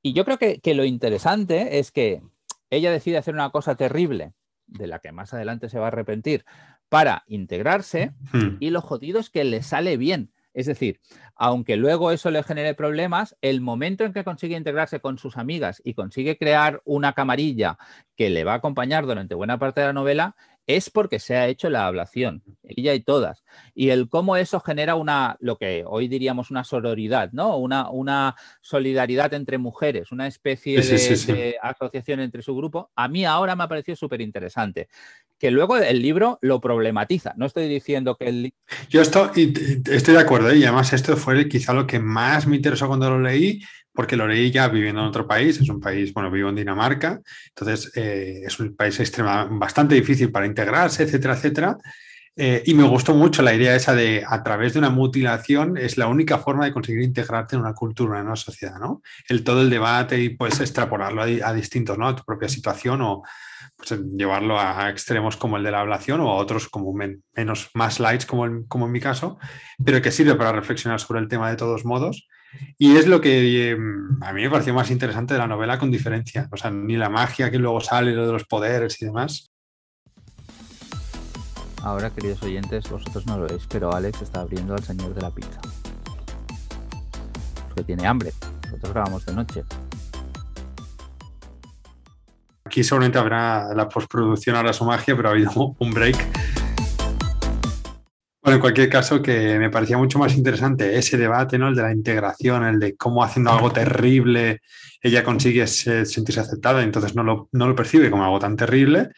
Y 0.01 0.13
yo 0.13 0.23
creo 0.23 0.37
que, 0.37 0.59
que 0.59 0.75
lo 0.75 0.85
interesante 0.85 1.79
es 1.79 1.91
que 1.91 2.21
ella 2.69 2.91
decide 2.91 3.17
hacer 3.17 3.33
una 3.33 3.49
cosa 3.49 3.75
terrible, 3.75 4.33
de 4.67 4.87
la 4.87 4.99
que 4.99 5.11
más 5.11 5.33
adelante 5.33 5.69
se 5.69 5.79
va 5.79 5.85
a 5.85 5.87
arrepentir, 5.87 6.45
para 6.89 7.23
integrarse 7.27 8.13
Hmm. 8.33 8.57
y 8.59 8.71
lo 8.71 8.81
jodido 8.81 9.19
es 9.19 9.29
que 9.29 9.43
le 9.43 9.63
sale 9.63 9.97
bien. 9.97 10.31
Es 10.53 10.65
decir, 10.65 10.99
aunque 11.35 11.77
luego 11.77 12.11
eso 12.11 12.31
le 12.31 12.43
genere 12.43 12.73
problemas, 12.73 13.37
el 13.41 13.61
momento 13.61 14.03
en 14.03 14.13
que 14.13 14.23
consigue 14.23 14.57
integrarse 14.57 14.99
con 14.99 15.17
sus 15.17 15.37
amigas 15.37 15.81
y 15.85 15.93
consigue 15.93 16.37
crear 16.37 16.81
una 16.85 17.13
camarilla 17.13 17.77
que 18.17 18.29
le 18.29 18.43
va 18.43 18.53
a 18.53 18.55
acompañar 18.55 19.05
durante 19.05 19.35
buena 19.35 19.59
parte 19.59 19.79
de 19.81 19.87
la 19.87 19.93
novela, 19.93 20.35
es 20.69 20.91
porque 20.91 21.17
se 21.17 21.35
ha 21.35 21.47
hecho 21.47 21.67
la 21.71 21.87
ablación, 21.87 22.43
ella 22.61 22.93
y 22.93 22.99
todas. 22.99 23.43
Y 23.73 23.89
el 23.89 24.07
cómo 24.07 24.37
eso 24.37 24.59
genera 24.59 24.93
una, 24.93 25.35
lo 25.39 25.57
que 25.57 25.83
hoy 25.83 26.07
diríamos 26.07 26.51
una 26.51 26.63
sororidad, 26.63 27.31
¿no? 27.31 27.57
Una, 27.57 27.89
una 27.89 28.35
solidaridad 28.61 29.33
entre 29.33 29.57
mujeres, 29.57 30.11
una 30.11 30.27
especie 30.27 30.83
Sí, 30.83 30.91
de, 30.91 30.97
sí, 30.99 31.15
sí, 31.15 31.25
sí. 31.25 31.31
de 31.31 31.55
asociación 31.59 32.19
entre 32.19 32.43
su 32.43 32.55
grupo, 32.55 32.91
a 32.95 33.07
mí 33.07 33.25
ahora 33.25 33.55
me 33.55 33.63
ha 33.63 33.67
parecido 33.67 33.95
súper 33.95 34.21
interesante. 34.21 34.89
Que 35.39 35.49
luego 35.49 35.75
el 35.77 36.03
libro 36.03 36.37
lo 36.43 36.61
problematiza. 36.61 37.33
No 37.35 37.47
estoy 37.47 37.67
diciendo 37.67 38.15
que 38.15 38.27
el, 38.27 38.53
Yo 38.89 39.01
estoy 39.01 39.33
de 39.33 40.19
acuerdo, 40.19 40.51
¿eh? 40.51 40.57
y 40.57 40.65
además 40.65 40.93
esto 40.93 41.17
fue 41.17 41.49
quizá 41.49 41.73
lo 41.73 41.87
que 41.87 41.97
más 41.97 42.45
me 42.45 42.57
interesó 42.57 42.87
cuando 42.87 43.09
lo 43.09 43.19
leí, 43.19 43.59
porque 43.99 44.15
lo 44.15 44.29
leí 44.29 44.49
ya 44.49 44.69
viviendo 44.69 45.01
en 45.01 45.07
otro 45.07 45.27
país, 45.27 45.59
es 45.59 45.67
un 45.67 45.81
país, 45.81 46.13
bueno, 46.13 46.31
vivo 46.31 46.47
en 46.47 46.55
Dinamarca, 46.55 47.19
entonces 47.49 47.91
eh, 47.97 48.43
es 48.45 48.57
un 48.57 48.73
país 48.73 48.97
extrema, 48.97 49.43
bastante 49.51 49.93
difícil 49.93 50.31
para 50.31 50.45
integrarse, 50.45 51.03
etcétera, 51.03 51.33
etcétera. 51.33 51.77
Eh, 52.37 52.63
y 52.65 52.75
me 52.75 52.83
gustó 52.87 53.13
mucho 53.13 53.41
la 53.41 53.53
idea 53.53 53.75
esa 53.75 53.93
de 53.93 54.23
a 54.25 54.41
través 54.41 54.71
de 54.71 54.79
una 54.79 54.89
mutilación 54.89 55.75
es 55.75 55.97
la 55.97 56.07
única 56.07 56.37
forma 56.37 56.63
de 56.63 56.71
conseguir 56.71 57.03
integrarte 57.03 57.57
en 57.57 57.61
una 57.61 57.73
cultura, 57.73 58.21
en 58.21 58.27
una 58.27 58.37
sociedad, 58.37 58.79
¿no? 58.79 59.01
El 59.27 59.43
todo 59.43 59.59
el 59.59 59.69
debate 59.69 60.17
y 60.17 60.29
puedes 60.29 60.61
extrapolarlo 60.61 61.21
a, 61.21 61.25
a 61.25 61.53
distintos, 61.53 61.97
¿no? 61.97 62.07
A 62.07 62.15
tu 62.15 62.23
propia 62.23 62.47
situación 62.47 63.01
o 63.01 63.23
pues, 63.75 63.99
llevarlo 64.15 64.57
a, 64.57 64.89
extremos 64.89 65.35
como 65.35 65.57
el 65.57 65.63
de 65.65 65.71
la 65.71 65.81
ablación 65.81 66.21
o 66.21 66.29
a 66.29 66.35
otros 66.35 66.69
como 66.69 66.93
men- 66.93 67.21
menos, 67.35 67.69
más 67.73 67.99
lights 67.99 68.25
como 68.25 68.45
en 68.45 68.91
mi 68.93 69.01
caso, 69.01 69.37
pero 69.83 70.01
que 70.01 70.11
sirve 70.11 70.35
para 70.35 70.53
reflexionar 70.53 71.01
sobre 71.01 71.19
el 71.19 71.27
tema 71.27 71.49
de 71.49 71.57
todos 71.57 71.83
modos. 71.83 72.29
Y 72.77 72.95
es 72.95 73.07
lo 73.07 73.21
que 73.21 73.71
eh, 73.71 73.77
a 74.21 74.33
mí 74.33 74.41
me 74.41 74.49
pareció 74.49 74.73
más 74.73 74.89
interesante 74.89 75.33
de 75.33 75.39
la 75.39 75.47
novela 75.47 75.77
con 75.77 75.91
diferencia. 75.91 76.47
O 76.51 76.57
sea, 76.57 76.71
ni 76.71 76.95
la 76.95 77.09
magia 77.09 77.51
que 77.51 77.59
luego 77.59 77.81
sale, 77.81 78.13
lo 78.13 78.25
de 78.25 78.33
los 78.33 78.45
poderes 78.45 79.01
y 79.01 79.05
demás. 79.05 79.51
Ahora, 81.81 82.09
queridos 82.09 82.43
oyentes, 82.43 82.89
vosotros 82.89 83.25
no 83.25 83.37
lo 83.37 83.47
veis, 83.47 83.65
pero 83.69 83.93
Alex 83.93 84.21
está 84.21 84.41
abriendo 84.41 84.73
al 84.73 84.83
señor 84.83 85.13
de 85.13 85.21
la 85.21 85.31
pizza. 85.31 85.61
Porque 87.67 87.83
tiene 87.83 88.05
hambre. 88.05 88.33
Nosotros 88.65 88.93
grabamos 88.93 89.25
de 89.25 89.33
noche. 89.33 89.63
Aquí 92.65 92.83
seguramente 92.83 93.17
habrá 93.17 93.73
la 93.73 93.87
postproducción, 93.87 94.55
ahora 94.55 94.73
su 94.73 94.85
magia, 94.85 95.15
pero 95.15 95.29
ha 95.29 95.31
habido 95.31 95.75
un 95.79 95.91
break. 95.91 96.17
En 98.53 98.59
cualquier 98.59 98.89
caso, 98.89 99.21
que 99.21 99.57
me 99.59 99.69
parecía 99.69 99.97
mucho 99.97 100.19
más 100.19 100.35
interesante 100.35 100.97
ese 100.97 101.17
debate, 101.17 101.57
¿no? 101.57 101.67
El 101.69 101.75
de 101.75 101.81
la 101.83 101.91
integración, 101.91 102.63
el 102.65 102.79
de 102.79 102.95
cómo 102.95 103.23
haciendo 103.23 103.51
algo 103.51 103.71
terrible 103.71 104.61
ella 105.01 105.23
consigue 105.23 105.65
se- 105.67 106.05
sentirse 106.05 106.41
aceptada 106.41 106.83
entonces 106.83 107.15
no 107.15 107.23
lo, 107.23 107.47
no 107.53 107.67
lo 107.67 107.75
percibe 107.75 108.09
como 108.11 108.23
algo 108.25 108.39
tan 108.39 108.57
terrible, 108.57 109.09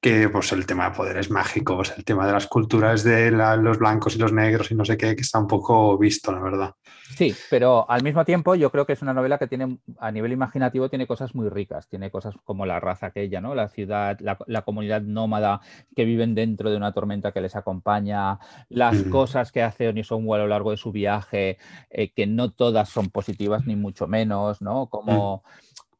que 0.00 0.28
pues 0.28 0.52
el 0.52 0.66
tema 0.66 0.90
de 0.90 0.96
poderes 0.96 1.30
mágicos, 1.30 1.92
el 1.96 2.04
tema 2.04 2.26
de 2.26 2.32
las 2.32 2.46
culturas 2.46 3.02
de 3.02 3.30
la- 3.30 3.56
los 3.56 3.78
blancos 3.78 4.14
y 4.14 4.18
los 4.18 4.32
negros 4.32 4.70
y 4.70 4.74
no 4.74 4.84
sé 4.84 4.96
qué, 4.96 5.16
que 5.16 5.22
está 5.22 5.38
un 5.38 5.46
poco 5.48 5.96
visto, 5.98 6.30
la 6.32 6.40
verdad. 6.40 6.74
Sí, 7.16 7.34
pero 7.50 7.88
al 7.90 8.02
mismo 8.02 8.24
tiempo 8.24 8.54
yo 8.56 8.70
creo 8.70 8.84
que 8.84 8.92
es 8.92 9.00
una 9.02 9.14
novela 9.14 9.38
que 9.38 9.46
tiene, 9.46 9.78
a 9.98 10.10
nivel 10.12 10.32
imaginativo, 10.32 10.88
tiene 10.90 11.06
cosas 11.06 11.34
muy 11.34 11.48
ricas. 11.48 11.88
Tiene 11.88 12.10
cosas 12.10 12.34
como 12.44 12.66
la 12.66 12.78
raza 12.78 13.06
aquella, 13.06 13.40
¿no? 13.40 13.54
La 13.54 13.68
ciudad, 13.68 14.18
la, 14.20 14.36
la 14.46 14.62
comunidad 14.62 15.00
nómada 15.02 15.60
que 15.94 16.04
viven 16.04 16.34
dentro 16.34 16.70
de 16.70 16.76
una 16.76 16.92
tormenta 16.92 17.32
que 17.32 17.40
les 17.40 17.56
acompaña, 17.56 18.38
las 18.68 19.06
Mm. 19.06 19.10
cosas 19.10 19.50
que 19.50 19.62
hace 19.62 19.88
Onisonwu 19.88 20.34
a 20.34 20.38
lo 20.38 20.46
largo 20.46 20.72
de 20.72 20.76
su 20.76 20.92
viaje, 20.92 21.58
eh, 21.90 22.12
que 22.12 22.26
no 22.26 22.50
todas 22.52 22.90
son 22.90 23.08
positivas 23.08 23.66
ni 23.66 23.76
mucho 23.76 24.06
menos, 24.06 24.60
¿no? 24.60 24.86
Como 24.88 25.42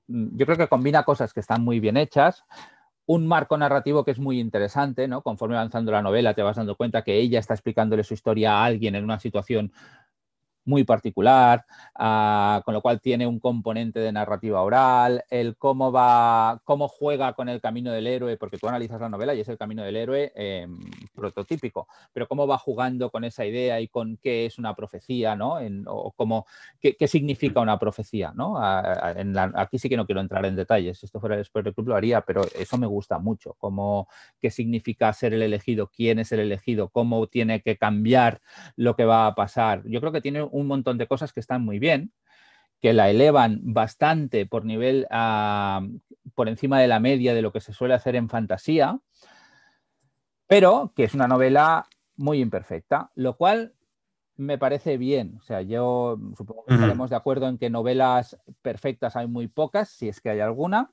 mm, 0.08 0.36
yo 0.36 0.46
creo 0.46 0.58
que 0.58 0.68
combina 0.68 1.02
cosas 1.04 1.32
que 1.32 1.40
están 1.40 1.62
muy 1.64 1.80
bien 1.80 1.96
hechas. 1.96 2.44
Un 3.06 3.26
marco 3.26 3.56
narrativo 3.56 4.04
que 4.04 4.10
es 4.10 4.18
muy 4.18 4.40
interesante, 4.40 5.06
¿no? 5.06 5.22
Conforme 5.22 5.56
avanzando 5.56 5.92
la 5.92 6.02
novela, 6.02 6.34
te 6.34 6.42
vas 6.42 6.56
dando 6.56 6.76
cuenta 6.76 7.02
que 7.02 7.18
ella 7.18 7.38
está 7.38 7.54
explicándole 7.54 8.02
su 8.02 8.14
historia 8.14 8.54
a 8.54 8.64
alguien 8.64 8.96
en 8.96 9.04
una 9.04 9.20
situación 9.20 9.72
muy 10.66 10.84
particular, 10.84 11.64
ah, 11.94 12.60
con 12.64 12.74
lo 12.74 12.82
cual 12.82 13.00
tiene 13.00 13.26
un 13.26 13.40
componente 13.40 14.00
de 14.00 14.12
narrativa 14.12 14.60
oral, 14.60 15.24
el 15.30 15.56
cómo 15.56 15.92
va, 15.92 16.60
cómo 16.64 16.88
juega 16.88 17.32
con 17.32 17.48
el 17.48 17.60
camino 17.60 17.92
del 17.92 18.06
héroe, 18.06 18.36
porque 18.36 18.58
tú 18.58 18.68
analizas 18.68 19.00
la 19.00 19.08
novela 19.08 19.34
y 19.34 19.40
es 19.40 19.48
el 19.48 19.56
camino 19.56 19.82
del 19.82 19.96
héroe 19.96 20.32
eh, 20.34 20.66
prototípico, 21.14 21.86
pero 22.12 22.26
cómo 22.26 22.46
va 22.46 22.58
jugando 22.58 23.10
con 23.10 23.24
esa 23.24 23.46
idea 23.46 23.80
y 23.80 23.88
con 23.88 24.18
qué 24.18 24.46
es 24.46 24.58
una 24.58 24.74
profecía, 24.74 25.36
¿no? 25.36 25.58
O 25.86 26.12
cómo, 26.12 26.46
qué, 26.80 26.96
qué 26.96 27.06
significa 27.06 27.60
una 27.60 27.78
profecía, 27.78 28.32
¿no? 28.34 28.56
Aquí 28.58 29.78
sí 29.78 29.88
que 29.88 29.96
no 29.96 30.04
quiero 30.04 30.20
entrar 30.20 30.44
en 30.46 30.56
detalles, 30.56 30.98
si 30.98 31.06
esto 31.06 31.20
fuera 31.20 31.36
el 31.36 31.44
Spoiler 31.44 31.72
Club 31.72 31.88
lo 31.88 31.96
haría, 31.96 32.22
pero 32.22 32.42
eso 32.58 32.76
me 32.76 32.86
gusta 32.86 33.18
mucho, 33.18 33.54
cómo, 33.58 34.08
qué 34.40 34.50
significa 34.50 35.12
ser 35.12 35.32
el 35.32 35.42
elegido, 35.42 35.90
quién 35.94 36.18
es 36.18 36.32
el 36.32 36.40
elegido, 36.40 36.88
cómo 36.88 37.26
tiene 37.28 37.62
que 37.62 37.76
cambiar 37.76 38.40
lo 38.74 38.96
que 38.96 39.04
va 39.04 39.28
a 39.28 39.34
pasar. 39.34 39.82
Yo 39.84 40.00
creo 40.00 40.12
que 40.12 40.20
tiene 40.20 40.42
un 40.42 40.55
montón 40.64 40.96
de 40.96 41.06
cosas 41.06 41.32
que 41.32 41.40
están 41.40 41.64
muy 41.64 41.78
bien, 41.78 42.12
que 42.80 42.92
la 42.92 43.10
elevan 43.10 43.60
bastante 43.62 44.46
por 44.46 44.64
nivel, 44.64 45.06
ah, 45.10 45.86
por 46.34 46.48
encima 46.48 46.80
de 46.80 46.88
la 46.88 47.00
media 47.00 47.34
de 47.34 47.42
lo 47.42 47.52
que 47.52 47.60
se 47.60 47.72
suele 47.72 47.94
hacer 47.94 48.16
en 48.16 48.28
fantasía, 48.28 48.98
pero 50.46 50.92
que 50.94 51.04
es 51.04 51.14
una 51.14 51.28
novela 51.28 51.86
muy 52.16 52.40
imperfecta, 52.40 53.10
lo 53.14 53.36
cual 53.36 53.74
me 54.36 54.58
parece 54.58 54.96
bien. 54.98 55.36
O 55.38 55.42
sea, 55.42 55.62
yo 55.62 56.18
supongo 56.36 56.64
que 56.64 56.74
estaremos 56.74 57.10
de 57.10 57.16
acuerdo 57.16 57.48
en 57.48 57.58
que 57.58 57.70
novelas 57.70 58.38
perfectas 58.62 59.16
hay 59.16 59.26
muy 59.26 59.48
pocas, 59.48 59.88
si 59.88 60.08
es 60.08 60.20
que 60.20 60.30
hay 60.30 60.40
alguna, 60.40 60.90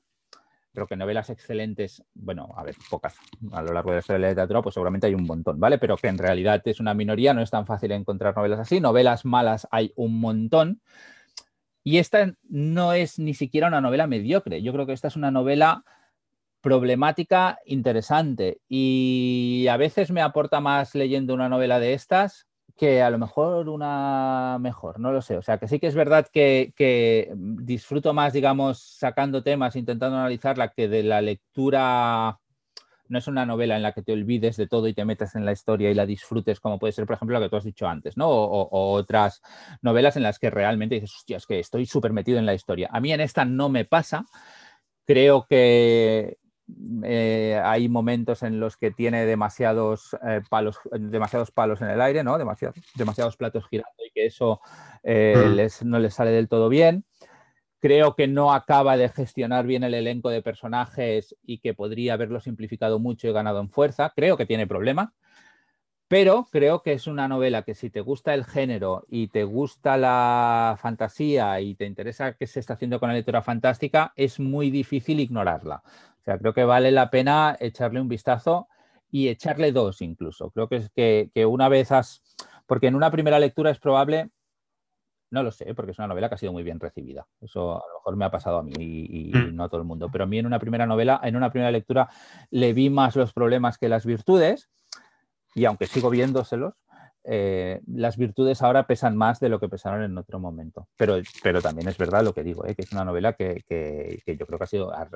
pero 0.74 0.88
que 0.88 0.96
novelas 0.96 1.30
excelentes, 1.30 2.02
bueno, 2.14 2.52
a 2.56 2.64
ver, 2.64 2.74
pocas 2.90 3.14
a 3.52 3.62
lo 3.62 3.72
largo 3.72 3.90
de 3.90 3.96
la 3.96 4.00
historia 4.00 4.18
de 4.18 4.22
la 4.22 4.28
literatura, 4.30 4.60
pues 4.60 4.74
seguramente 4.74 5.06
hay 5.06 5.14
un 5.14 5.24
montón, 5.24 5.60
¿vale? 5.60 5.78
Pero 5.78 5.96
que 5.96 6.08
en 6.08 6.18
realidad 6.18 6.60
es 6.64 6.80
una 6.80 6.94
minoría, 6.94 7.32
no 7.32 7.42
es 7.42 7.50
tan 7.50 7.64
fácil 7.64 7.92
encontrar 7.92 8.36
novelas 8.36 8.58
así. 8.58 8.80
Novelas 8.80 9.24
malas 9.24 9.68
hay 9.70 9.92
un 9.94 10.18
montón. 10.18 10.82
Y 11.84 11.98
esta 11.98 12.34
no 12.48 12.92
es 12.92 13.20
ni 13.20 13.34
siquiera 13.34 13.68
una 13.68 13.80
novela 13.80 14.08
mediocre. 14.08 14.62
Yo 14.62 14.72
creo 14.72 14.84
que 14.84 14.94
esta 14.94 15.06
es 15.06 15.14
una 15.14 15.30
novela 15.30 15.84
problemática, 16.60 17.60
interesante. 17.66 18.58
Y 18.68 19.68
a 19.70 19.76
veces 19.76 20.10
me 20.10 20.22
aporta 20.22 20.60
más 20.60 20.96
leyendo 20.96 21.34
una 21.34 21.48
novela 21.48 21.78
de 21.78 21.92
estas 21.92 22.48
que 22.76 23.02
a 23.02 23.10
lo 23.10 23.18
mejor 23.18 23.68
una 23.68 24.58
mejor, 24.60 24.98
no 25.00 25.12
lo 25.12 25.22
sé. 25.22 25.36
O 25.36 25.42
sea, 25.42 25.58
que 25.58 25.68
sí 25.68 25.78
que 25.78 25.86
es 25.86 25.94
verdad 25.94 26.26
que, 26.32 26.72
que 26.76 27.32
disfruto 27.36 28.12
más, 28.14 28.32
digamos, 28.32 28.80
sacando 28.98 29.42
temas, 29.42 29.76
intentando 29.76 30.16
analizarla, 30.18 30.70
que 30.70 30.88
de 30.88 31.02
la 31.04 31.20
lectura 31.22 32.38
no 33.08 33.18
es 33.18 33.28
una 33.28 33.46
novela 33.46 33.76
en 33.76 33.82
la 33.82 33.92
que 33.92 34.02
te 34.02 34.12
olvides 34.12 34.56
de 34.56 34.66
todo 34.66 34.88
y 34.88 34.94
te 34.94 35.04
metas 35.04 35.34
en 35.36 35.44
la 35.44 35.52
historia 35.52 35.90
y 35.90 35.94
la 35.94 36.06
disfrutes, 36.06 36.60
como 36.60 36.78
puede 36.78 36.92
ser, 36.92 37.06
por 37.06 37.14
ejemplo, 37.16 37.38
lo 37.38 37.44
que 37.44 37.50
tú 37.50 37.56
has 37.56 37.64
dicho 37.64 37.86
antes, 37.86 38.16
¿no? 38.16 38.28
O- 38.28 38.68
o 38.70 38.92
otras 38.94 39.42
novelas 39.82 40.16
en 40.16 40.22
las 40.24 40.38
que 40.38 40.50
realmente 40.50 40.96
dices, 40.96 41.14
hostia, 41.16 41.36
es 41.38 41.46
que 41.46 41.60
estoy 41.60 41.86
súper 41.86 42.12
metido 42.12 42.38
en 42.38 42.46
la 42.46 42.54
historia. 42.54 42.88
A 42.92 43.00
mí 43.00 43.12
en 43.12 43.20
esta 43.20 43.44
no 43.44 43.68
me 43.68 43.84
pasa. 43.84 44.24
Creo 45.06 45.46
que 45.48 46.38
eh, 47.04 47.60
hay 47.62 47.88
momentos 47.88 48.42
en 48.42 48.60
los 48.60 48.76
que 48.76 48.90
tiene 48.90 49.26
demasiados, 49.26 50.16
eh, 50.26 50.40
palos, 50.48 50.78
demasiados 50.92 51.50
palos 51.50 51.80
en 51.82 51.90
el 51.90 52.00
aire, 52.00 52.24
¿no? 52.24 52.38
Demasiados, 52.38 52.76
demasiados 52.96 53.36
platos 53.36 53.66
girando 53.68 53.92
y 54.06 54.10
que 54.12 54.26
eso 54.26 54.60
eh, 55.02 55.48
Mm. 55.50 55.54
les- 55.56 55.84
no 55.84 55.98
les 55.98 56.14
sale 56.14 56.30
del 56.30 56.48
todo 56.48 56.68
bien. 56.68 57.04
Creo 57.80 58.16
que 58.16 58.26
no 58.28 58.54
acaba 58.54 58.96
de 58.96 59.10
gestionar 59.10 59.66
bien 59.66 59.84
el 59.84 59.92
elenco 59.92 60.30
de 60.30 60.40
personajes 60.40 61.36
y 61.42 61.58
que 61.58 61.74
podría 61.74 62.14
haberlo 62.14 62.40
simplificado 62.40 62.98
mucho 62.98 63.28
y 63.28 63.32
ganado 63.32 63.60
en 63.60 63.68
fuerza. 63.68 64.10
Creo 64.16 64.38
que 64.38 64.46
tiene 64.46 64.66
problemas, 64.66 65.10
pero 66.08 66.46
creo 66.50 66.82
que 66.82 66.92
es 66.92 67.06
una 67.06 67.28
novela 67.28 67.62
que 67.62 67.74
si 67.74 67.90
te 67.90 68.00
gusta 68.00 68.34
el 68.34 68.44
género 68.44 69.04
y 69.08 69.28
te 69.28 69.44
gusta 69.44 69.96
la 69.96 70.76
fantasía 70.80 71.60
y 71.60 71.74
te 71.74 71.86
interesa 71.86 72.34
qué 72.34 72.46
se 72.46 72.60
está 72.60 72.74
haciendo 72.74 73.00
con 73.00 73.08
la 73.08 73.14
lectura 73.16 73.42
fantástica, 73.42 74.12
es 74.16 74.38
muy 74.38 74.70
difícil 74.70 75.18
ignorarla. 75.20 75.82
O 76.24 76.26
sea, 76.26 76.38
creo 76.38 76.54
que 76.54 76.64
vale 76.64 76.90
la 76.90 77.10
pena 77.10 77.56
echarle 77.60 78.00
un 78.00 78.08
vistazo 78.08 78.68
y 79.10 79.28
echarle 79.28 79.72
dos 79.72 80.00
incluso. 80.00 80.50
Creo 80.50 80.68
que 80.68 80.76
es 80.76 80.90
que, 80.90 81.30
que 81.34 81.46
una 81.46 81.68
vez 81.68 81.92
has 81.92 82.22
porque 82.66 82.86
en 82.86 82.94
una 82.94 83.10
primera 83.10 83.38
lectura 83.38 83.70
es 83.70 83.78
probable, 83.78 84.30
no 85.30 85.42
lo 85.42 85.50
sé, 85.50 85.74
porque 85.74 85.92
es 85.92 85.98
una 85.98 86.08
novela 86.08 86.28
que 86.28 86.36
ha 86.36 86.38
sido 86.38 86.52
muy 86.52 86.62
bien 86.62 86.80
recibida. 86.80 87.26
Eso 87.40 87.72
a 87.72 87.88
lo 87.88 87.94
mejor 87.98 88.16
me 88.16 88.24
ha 88.24 88.30
pasado 88.30 88.58
a 88.58 88.62
mí 88.62 88.72
y, 88.76 89.32
mm. 89.34 89.54
no 89.54 89.64
a 89.64 89.68
todo 89.68 89.80
el 89.80 89.86
mundo. 89.86 90.08
Pero 90.10 90.24
a 90.24 90.26
mí 90.26 90.38
en 90.38 90.46
una 90.46 90.58
primera 90.58 90.86
novela, 90.86 91.20
en 91.22 91.36
una 91.36 91.50
primera 91.50 91.70
lectura, 91.70 92.08
le 92.50 92.72
vi 92.72 92.90
más 92.90 93.16
los 93.16 93.32
problemas 93.32 93.78
que 93.78 93.88
las 93.88 94.06
virtudes. 94.06 94.70
Y 95.54 95.66
aunque 95.66 95.86
sigo 95.86 96.10
viéndoselos, 96.10 96.74
eh, 97.26 97.80
las 97.86 98.18
virtudes 98.18 98.60
ahora 98.60 98.86
pesan 98.86 99.16
más 99.16 99.40
de 99.40 99.48
lo 99.48 99.58
que 99.58 99.68
pesaron 99.68 100.02
en 100.02 100.18
otro 100.18 100.38
momento. 100.38 100.88
Pero, 100.96 101.16
pero 101.42 101.62
también 101.62 101.88
es 101.88 101.96
verdad 101.96 102.22
lo 102.22 102.34
que 102.34 102.42
digo, 102.42 102.66
eh, 102.66 102.74
que 102.74 102.82
es 102.82 102.92
una 102.92 103.04
novela 103.04 103.32
que, 103.32 103.64
yo 104.26 104.46
creo 104.46 104.58
que 104.58 104.64
ha 104.64 104.66
sido, 104.66 104.92
ha, 104.92 105.08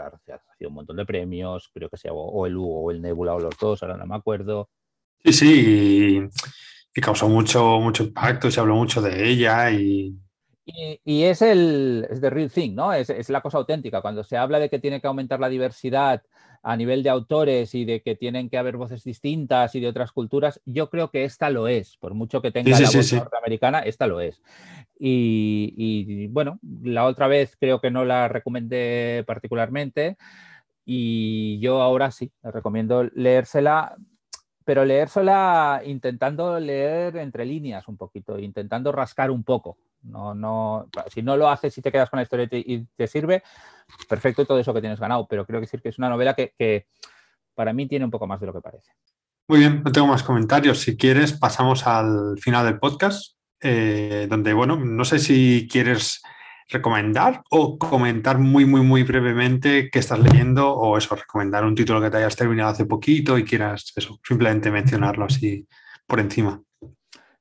sido 0.56 0.70
un 0.70 0.74
montón 0.74 0.96
de 0.96 1.04
premios, 1.04 1.70
creo 1.72 1.90
que 1.90 1.98
sea 1.98 2.12
o 2.12 2.46
el 2.46 2.56
Hugo 2.56 2.84
o 2.84 2.90
el 2.90 3.02
Nebula 3.02 3.34
o 3.34 3.40
los 3.40 3.56
dos, 3.58 3.82
ahora 3.82 3.98
no 3.98 4.06
me 4.06 4.16
acuerdo. 4.16 4.70
Sí, 5.22 5.32
sí, 5.32 6.28
y, 6.94 7.00
causó 7.00 7.28
mucho, 7.28 7.78
mucho 7.78 8.04
impacto, 8.04 8.50
se 8.50 8.58
habló 8.58 8.74
mucho 8.74 9.02
de 9.02 9.28
ella 9.28 9.70
y... 9.70 10.16
Y, 10.64 11.22
es 11.22 11.40
el 11.40 12.06
es 12.10 12.20
the 12.20 12.28
real 12.28 12.50
thing, 12.50 12.74
¿no? 12.74 12.92
Es, 12.92 13.08
es 13.08 13.30
la 13.30 13.40
cosa 13.40 13.56
auténtica. 13.56 14.02
Cuando 14.02 14.22
se 14.22 14.36
habla 14.36 14.58
de 14.58 14.68
que 14.68 14.78
tiene 14.78 15.00
que 15.00 15.06
aumentar 15.06 15.40
la 15.40 15.48
diversidad 15.48 16.22
a 16.62 16.76
nivel 16.76 17.02
de 17.02 17.10
autores 17.10 17.74
y 17.74 17.84
de 17.84 18.02
que 18.02 18.14
tienen 18.16 18.48
que 18.48 18.58
haber 18.58 18.76
voces 18.76 19.04
distintas 19.04 19.74
y 19.74 19.80
de 19.80 19.88
otras 19.88 20.12
culturas, 20.12 20.60
yo 20.64 20.90
creo 20.90 21.10
que 21.10 21.24
esta 21.24 21.50
lo 21.50 21.68
es, 21.68 21.96
por 21.96 22.14
mucho 22.14 22.42
que 22.42 22.50
tenga 22.50 22.78
la 22.78 22.90
voz 22.90 23.12
norteamericana, 23.12 23.80
esta 23.80 24.06
lo 24.06 24.20
es. 24.20 24.42
Y, 24.98 26.26
bueno, 26.28 26.58
la 26.82 27.04
otra 27.04 27.28
vez 27.28 27.56
creo 27.58 27.80
que 27.80 27.90
no 27.90 28.04
la 28.04 28.28
recomendé 28.28 29.24
particularmente 29.26 30.16
y 30.84 31.58
yo 31.60 31.82
ahora 31.82 32.10
sí, 32.10 32.32
recomiendo 32.42 33.04
leérsela, 33.14 33.96
pero 34.64 34.84
leérsela 34.84 35.82
intentando 35.84 36.58
leer 36.58 37.16
entre 37.16 37.44
líneas 37.44 37.86
un 37.88 37.96
poquito, 37.96 38.38
intentando 38.38 38.90
rascar 38.90 39.30
un 39.30 39.44
poco. 39.44 39.78
No, 40.02 40.34
no, 40.34 40.88
si 41.12 41.22
no 41.22 41.36
lo 41.36 41.48
haces 41.48 41.76
y 41.76 41.82
te 41.82 41.90
quedas 41.90 42.08
con 42.08 42.18
la 42.18 42.22
historia 42.22 42.48
y 42.50 42.86
te, 42.96 43.06
sirve, 43.06 43.42
perfecto 44.08 44.44
todo 44.44 44.58
eso 44.58 44.72
que 44.72 44.80
tienes 44.80 45.00
ganado, 45.00 45.26
pero 45.28 45.44
creo 45.44 45.60
que 45.60 45.66
sí 45.66 45.78
que 45.78 45.88
es 45.88 45.98
una 45.98 46.08
novela 46.08 46.34
que, 46.34 46.86
para 47.54 47.72
mí 47.72 47.88
tiene 47.88 48.04
un 48.04 48.10
poco 48.10 48.26
más 48.26 48.40
de 48.40 48.46
lo 48.46 48.52
que 48.52 48.60
parece. 48.60 48.92
Muy 49.48 49.60
bien, 49.60 49.82
no 49.84 49.90
tengo 49.90 50.06
más 50.06 50.22
comentarios. 50.22 50.80
Si 50.80 50.96
quieres, 50.96 51.32
pasamos 51.32 51.86
al 51.86 52.38
final 52.38 52.64
del 52.66 52.78
podcast, 52.78 53.36
eh, 53.60 54.26
donde, 54.30 54.52
bueno, 54.52 54.76
no 54.76 55.04
sé 55.04 55.18
si 55.18 55.66
quieres 55.70 56.22
recomendar 56.68 57.42
o 57.50 57.78
comentar 57.78 58.38
muy, 58.38 58.66
muy, 58.66 58.82
muy 58.82 59.02
brevemente 59.02 59.88
qué 59.90 59.98
estás 59.98 60.18
leyendo 60.18 60.70
o 60.70 60.98
eso, 60.98 61.16
recomendar 61.16 61.64
un 61.64 61.74
título 61.74 62.00
que 62.00 62.10
te 62.10 62.18
hayas 62.18 62.36
terminado 62.36 62.70
hace 62.70 62.84
poquito 62.84 63.38
y 63.38 63.44
quieras 63.44 63.92
eso, 63.96 64.20
simplemente 64.22 64.70
mencionarlo 64.70 65.24
así 65.24 65.66
por 66.06 66.20
encima. 66.20 66.62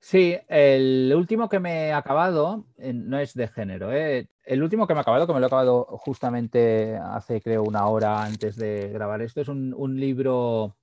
Sí, 0.10 0.38
el 0.48 1.13
último 1.13 1.50
que 1.50 1.60
me 1.60 1.88
he 1.88 1.91
acabado 1.91 2.63
eh, 2.78 2.93
no 2.93 3.20
es 3.20 3.34
de 3.34 3.50
género. 3.50 3.91
¿eh? 3.91 4.30
El 4.46 4.63
último 4.63 4.88
que 4.88 4.93
me 4.93 5.00
he 5.00 5.02
acabado, 5.02 5.28
que 5.28 5.34
me 5.34 5.41
lo 5.41 5.48
he 5.48 5.48
acabado 5.48 5.84
justamente 5.98 6.96
hace 6.96 7.41
creo 7.41 7.63
una 7.63 7.88
hora 7.88 8.24
antes 8.24 8.56
de 8.56 8.88
grabar 8.88 9.22
esto, 9.22 9.41
es 9.41 9.50
un, 9.50 10.00
libro, 10.00 10.78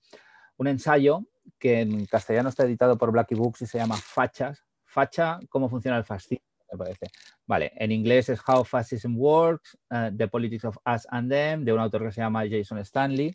un 0.58 0.66
ensayo 0.66 1.22
que 1.58 1.80
en 1.80 2.04
castellano 2.04 2.50
está 2.50 2.64
editado 2.64 2.98
por 2.98 3.12
Blackie 3.12 3.34
Books 3.34 3.62
y 3.62 3.66
se 3.66 3.78
llama 3.78 3.96
Fachas. 3.96 4.62
Facha, 4.84 5.40
cómo 5.48 5.70
funciona 5.70 5.96
el 5.96 6.04
fascismo, 6.04 6.44
me 6.70 6.76
parece. 6.76 7.06
Vale, 7.46 7.72
en 7.76 7.92
inglés 7.92 8.28
es 8.28 8.46
How 8.46 8.62
Fascism 8.62 9.16
Works, 9.16 9.78
uh, 9.88 10.14
The 10.14 10.28
Politics 10.28 10.66
of 10.66 10.76
Us 10.84 11.06
and 11.10 11.30
Them, 11.30 11.64
de 11.64 11.72
un 11.72 11.80
autor 11.80 12.02
que 12.02 12.12
se 12.12 12.20
llama 12.20 12.44
Jason 12.46 12.76
Stanley 12.76 13.34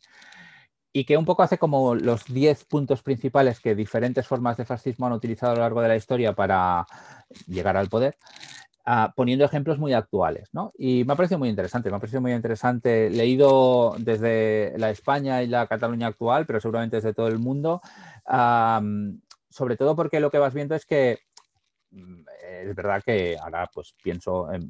y 0.91 1.05
que 1.05 1.17
un 1.17 1.25
poco 1.25 1.43
hace 1.43 1.57
como 1.57 1.95
los 1.95 2.25
10 2.25 2.65
puntos 2.65 3.03
principales 3.03 3.59
que 3.59 3.75
diferentes 3.75 4.25
formas 4.25 4.57
de 4.57 4.65
fascismo 4.65 5.05
han 5.05 5.13
utilizado 5.13 5.53
a 5.53 5.55
lo 5.55 5.61
largo 5.61 5.81
de 5.81 5.87
la 5.87 5.95
historia 5.95 6.33
para 6.33 6.87
llegar 7.47 7.77
al 7.77 7.89
poder, 7.89 8.17
ah, 8.85 9.13
poniendo 9.15 9.45
ejemplos 9.45 9.77
muy 9.77 9.93
actuales. 9.93 10.49
¿no? 10.51 10.73
Y 10.77 11.03
me 11.03 11.13
ha 11.13 11.15
parecido 11.15 11.37
muy 11.39 11.49
interesante, 11.49 11.89
me 11.89 11.97
ha 11.97 11.99
parecido 11.99 12.21
muy 12.21 12.33
interesante, 12.33 13.09
leído 13.09 13.95
desde 13.99 14.73
la 14.77 14.89
España 14.89 15.43
y 15.43 15.47
la 15.47 15.67
Cataluña 15.67 16.07
actual, 16.07 16.45
pero 16.45 16.59
seguramente 16.59 16.97
desde 16.97 17.13
todo 17.13 17.27
el 17.27 17.37
mundo, 17.37 17.81
sobre 19.49 19.77
todo 19.77 19.95
porque 19.95 20.19
lo 20.19 20.31
que 20.31 20.39
vas 20.39 20.53
viendo 20.53 20.75
es 20.75 20.85
que 20.85 21.19
es 21.91 22.75
verdad 22.75 23.03
que 23.03 23.37
ahora 23.41 23.69
pues 23.73 23.95
pienso, 24.01 24.51
en, 24.51 24.69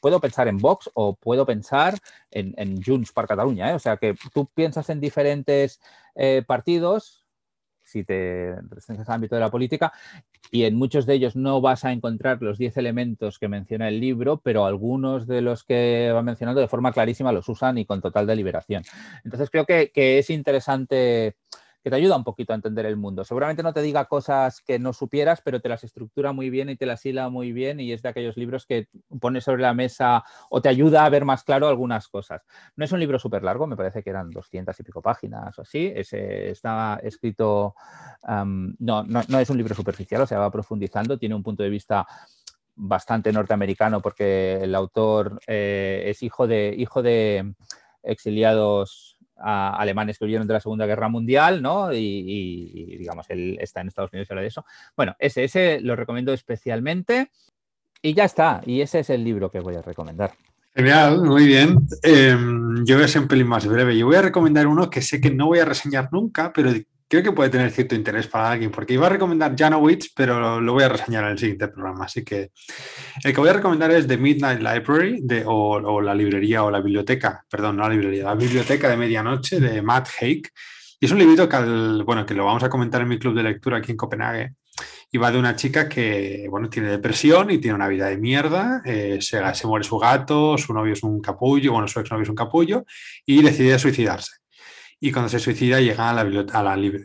puedo 0.00 0.20
pensar 0.20 0.48
en 0.48 0.58
Vox 0.58 0.90
o 0.94 1.14
puedo 1.14 1.44
pensar 1.44 1.98
en, 2.30 2.54
en 2.56 2.82
Junts 2.82 3.12
per 3.12 3.26
Cataluña, 3.26 3.70
¿eh? 3.70 3.74
o 3.74 3.78
sea 3.78 3.96
que 3.96 4.14
tú 4.32 4.46
piensas 4.46 4.88
en 4.90 5.00
diferentes 5.00 5.80
eh, 6.14 6.42
partidos, 6.46 7.26
si 7.82 8.04
te 8.04 8.56
representas 8.56 9.08
al 9.08 9.16
ámbito 9.16 9.36
de 9.36 9.40
la 9.40 9.50
política, 9.50 9.92
y 10.50 10.64
en 10.64 10.76
muchos 10.76 11.06
de 11.06 11.14
ellos 11.14 11.36
no 11.36 11.60
vas 11.60 11.84
a 11.84 11.92
encontrar 11.92 12.42
los 12.42 12.58
10 12.58 12.76
elementos 12.78 13.38
que 13.38 13.48
menciona 13.48 13.88
el 13.88 14.00
libro, 14.00 14.38
pero 14.38 14.64
algunos 14.64 15.26
de 15.26 15.40
los 15.40 15.62
que 15.62 16.10
va 16.12 16.22
mencionando 16.22 16.60
de 16.60 16.68
forma 16.68 16.92
clarísima 16.92 17.32
los 17.32 17.48
usan 17.48 17.78
y 17.78 17.84
con 17.84 18.00
total 18.00 18.26
deliberación. 18.26 18.82
Entonces 19.24 19.50
creo 19.50 19.66
que 19.66 19.90
es 19.94 20.30
interesante 20.30 21.36
que 21.86 21.90
te 21.90 21.94
ayuda 21.94 22.16
un 22.16 22.24
poquito 22.24 22.52
a 22.52 22.56
entender 22.56 22.84
el 22.84 22.96
mundo. 22.96 23.24
Seguramente 23.24 23.62
no 23.62 23.72
te 23.72 23.80
diga 23.80 24.06
cosas 24.06 24.60
que 24.60 24.76
no 24.76 24.92
supieras, 24.92 25.40
pero 25.40 25.60
te 25.60 25.68
las 25.68 25.84
estructura 25.84 26.32
muy 26.32 26.50
bien 26.50 26.68
y 26.68 26.74
te 26.74 26.84
las 26.84 27.06
hila 27.06 27.28
muy 27.28 27.52
bien 27.52 27.78
y 27.78 27.92
es 27.92 28.02
de 28.02 28.08
aquellos 28.08 28.36
libros 28.36 28.66
que 28.66 28.88
pones 29.20 29.44
sobre 29.44 29.62
la 29.62 29.72
mesa 29.72 30.24
o 30.50 30.60
te 30.60 30.68
ayuda 30.68 31.04
a 31.04 31.08
ver 31.10 31.24
más 31.24 31.44
claro 31.44 31.68
algunas 31.68 32.08
cosas. 32.08 32.42
No 32.74 32.84
es 32.84 32.90
un 32.90 32.98
libro 32.98 33.20
súper 33.20 33.44
largo, 33.44 33.68
me 33.68 33.76
parece 33.76 34.02
que 34.02 34.10
eran 34.10 34.30
200 34.30 34.80
y 34.80 34.82
pico 34.82 35.00
páginas 35.00 35.56
o 35.60 35.62
así. 35.62 35.92
Ese, 35.94 36.50
está 36.50 36.98
escrito, 37.04 37.76
no, 38.26 39.04
no, 39.04 39.38
es 39.38 39.50
un 39.50 39.56
libro 39.56 39.76
superficial, 39.76 40.22
o 40.22 40.26
sea, 40.26 40.40
va 40.40 40.50
profundizando, 40.50 41.20
tiene 41.20 41.36
un 41.36 41.44
punto 41.44 41.62
de 41.62 41.70
vista 41.70 42.04
bastante 42.74 43.32
norteamericano 43.32 44.00
porque 44.02 44.54
el 44.60 44.74
autor 44.74 45.38
eh, 45.46 46.02
es 46.06 46.24
hijo 46.24 46.48
de, 46.48 46.74
hijo 46.76 47.00
de 47.00 47.54
exiliados 48.02 49.15
alemanes 49.38 50.18
que 50.18 50.24
huyeron 50.24 50.46
de 50.46 50.54
la 50.54 50.60
Segunda 50.60 50.86
Guerra 50.86 51.08
Mundial, 51.08 51.62
¿no? 51.62 51.92
Y, 51.92 52.96
digamos, 52.98 53.26
él 53.30 53.58
está 53.60 53.80
en 53.80 53.88
Estados 53.88 54.12
Unidos 54.12 54.28
y 54.28 54.32
habla 54.32 54.42
de 54.42 54.48
eso. 54.48 54.64
Bueno, 54.96 55.14
ese, 55.18 55.80
lo 55.80 55.96
recomiendo 55.96 56.32
especialmente 56.32 57.30
y 58.02 58.14
ya 58.14 58.24
está. 58.24 58.62
Y 58.64 58.80
ese 58.80 59.00
es 59.00 59.10
el 59.10 59.24
libro 59.24 59.50
que 59.50 59.60
voy 59.60 59.76
a 59.76 59.82
recomendar. 59.82 60.32
Genial, 60.74 61.22
muy 61.22 61.46
bien. 61.46 61.86
Em, 62.02 62.84
yo 62.84 62.96
voy 62.96 63.04
a 63.04 63.08
ser 63.08 63.22
un 63.22 63.28
pelín 63.28 63.46
más 63.46 63.66
breve. 63.66 63.96
Yo 63.96 64.06
voy 64.06 64.16
a 64.16 64.22
recomendar 64.22 64.66
uno 64.66 64.90
que 64.90 65.00
sé 65.00 65.20
que 65.20 65.30
no 65.30 65.46
voy 65.46 65.58
a 65.58 65.64
reseñar 65.64 66.10
nunca, 66.12 66.52
pero 66.52 66.70
creo 67.08 67.22
que 67.22 67.32
puede 67.32 67.50
tener 67.50 67.70
cierto 67.70 67.94
interés 67.94 68.26
para 68.26 68.50
alguien, 68.50 68.70
porque 68.70 68.94
iba 68.94 69.06
a 69.06 69.10
recomendar 69.10 69.54
Janowitz, 69.56 70.12
pero 70.14 70.60
lo, 70.60 70.72
voy 70.72 70.82
a 70.82 70.88
reseñar 70.88 71.24
en 71.24 71.30
el 71.30 71.38
siguiente 71.38 71.68
programa. 71.68 72.04
Así 72.04 72.24
que 72.24 72.50
el 73.22 73.32
que 73.32 73.40
voy 73.40 73.48
a 73.48 73.54
recomendar 73.54 73.90
es 73.92 74.06
The 74.06 74.18
Midnight 74.18 74.60
Library, 74.60 75.24
o, 75.46 76.00
la 76.00 76.14
librería 76.14 76.64
o 76.64 76.70
la 76.70 76.80
biblioteca, 76.80 77.44
perdón, 77.48 77.76
no 77.76 77.84
la 77.84 77.94
librería, 77.94 78.24
la 78.24 78.34
biblioteca 78.34 78.88
de 78.88 78.96
medianoche 78.96 79.60
de 79.60 79.82
Matt 79.82 80.08
Haig. 80.20 80.42
Y 80.98 81.06
es 81.06 81.12
un 81.12 81.18
librito 81.18 81.48
que, 81.48 81.58
bueno, 82.04 82.24
que 82.24 82.34
lo 82.34 82.44
vamos 82.44 82.62
a 82.62 82.70
comentar 82.70 83.02
en 83.02 83.08
mi 83.08 83.18
club 83.18 83.34
de 83.34 83.42
lectura 83.42 83.78
aquí 83.78 83.92
en 83.92 83.96
Copenhague. 83.96 84.54
Y 85.12 85.18
va 85.18 85.30
de 85.30 85.38
una 85.38 85.54
chica 85.54 85.88
que, 85.88 86.46
bueno, 86.50 86.68
tiene 86.68 86.88
depresión 86.88 87.50
y 87.50 87.58
tiene 87.58 87.74
una 87.74 87.88
vida 87.88 88.06
de 88.08 88.18
mierda. 88.18 88.82
Eh, 88.84 89.18
se, 89.20 89.40
se 89.54 89.66
muere 89.66 89.84
su 89.84 89.98
gato, 89.98 90.58
su 90.58 90.74
novio 90.74 90.94
es 90.94 91.02
un 91.02 91.20
capullo, 91.20 91.72
bueno, 91.72 91.86
su 91.86 92.00
exnovio 92.00 92.24
es 92.24 92.28
un 92.28 92.34
capullo, 92.34 92.84
y 93.24 93.42
decide 93.42 93.78
suicidarse 93.78 94.32
y 94.98 95.12
cuando 95.12 95.28
se 95.28 95.38
suicida 95.38 95.80
llega 95.80 96.10
a 96.10 96.14
la, 96.14 96.24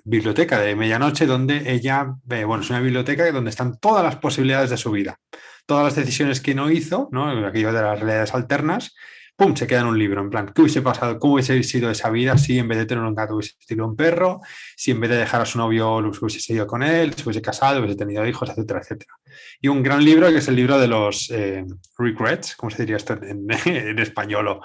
biblioteca, 0.06 0.60
de 0.60 0.75
medianoche 0.75 1.25
donde 1.25 1.71
ella, 1.73 2.15
bueno, 2.23 2.62
es 2.62 2.69
una 2.69 2.80
biblioteca 2.80 3.30
donde 3.32 3.49
están 3.49 3.77
todas 3.80 4.04
las 4.04 4.15
posibilidades 4.15 4.69
de 4.69 4.77
su 4.77 4.91
vida, 4.91 5.19
todas 5.65 5.84
las 5.84 5.95
decisiones 5.95 6.39
que 6.39 6.56
no 6.56 6.71
hizo, 6.71 7.10
¿no? 7.12 7.30
aquello 7.45 7.73
de 7.73 7.82
las 7.82 7.99
realidades 7.99 8.34
alternas, 8.34 8.95
¡pum!, 9.36 9.56
se 9.56 9.67
queda 9.67 9.82
en 9.82 9.88
un 9.88 9.99
libro, 9.99 10.21
en 10.21 10.30
plan, 10.30 10.51
¿qué 10.54 10.62
hubiese 10.62 10.82
pasado? 10.82 11.19
¿Cómo 11.19 11.34
hubiese 11.34 11.62
sido 11.63 11.89
esa 11.89 12.10
vida 12.10 12.38
si 12.38 12.60
en 12.60 12.67
vez 12.67 12.77
de 12.77 12.86
tener 12.86 13.04
un 13.04 13.15
gato 13.15 13.36
hubiese 13.36 13.56
tenido 13.67 13.88
un 13.88 13.95
perro? 13.95 14.39
Si 14.75 14.91
en 14.91 14.99
vez 14.99 15.10
de 15.10 15.17
dejar 15.17 15.41
a 15.41 15.45
su 15.45 15.58
novio 15.58 15.97
hubiese 15.97 16.39
seguido 16.39 16.67
con 16.67 16.84
él, 16.84 17.13
se 17.13 17.23
hubiese 17.23 17.41
casado, 17.41 17.80
hubiese 17.80 17.97
tenido 17.97 18.25
hijos, 18.25 18.49
etcétera, 18.49 18.82
etcétera. 18.82 19.13
Y 19.60 19.67
un 19.67 19.84
gran 19.84 20.06
libro 20.06 20.30
que 20.30 20.38
es 20.38 20.47
el 20.47 20.56
libro 20.56 20.80
de 20.80 20.88
los 20.88 21.30
eh, 21.32 21.65
regrets, 21.97 22.56
¿cómo 22.56 22.69
se 22.69 22.84
diría 22.84 22.97
esto 22.97 23.13
en, 23.13 23.47
en 23.65 23.99
español? 23.99 24.47
O 24.47 24.62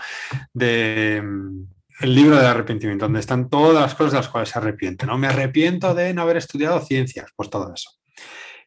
de 0.53 1.23
el 2.01 2.15
libro 2.15 2.37
del 2.37 2.47
arrepentimiento, 2.47 3.07
donde 3.07 3.21
están 3.21 3.49
todas 3.49 3.83
las 3.83 3.95
cosas 3.95 4.13
de 4.13 4.19
las 4.19 4.29
cuales 4.29 4.49
se 4.51 4.59
arrepiente. 4.59 5.07
¿no? 5.07 5.17
Me 5.19 5.29
arrepiento 5.29 5.95
de 5.95 6.13
no 6.13 6.23
haber 6.23 6.37
estudiado 6.37 6.81
ciencias, 6.81 7.31
pues 7.35 7.51
todo 7.51 7.73
eso. 7.75 7.91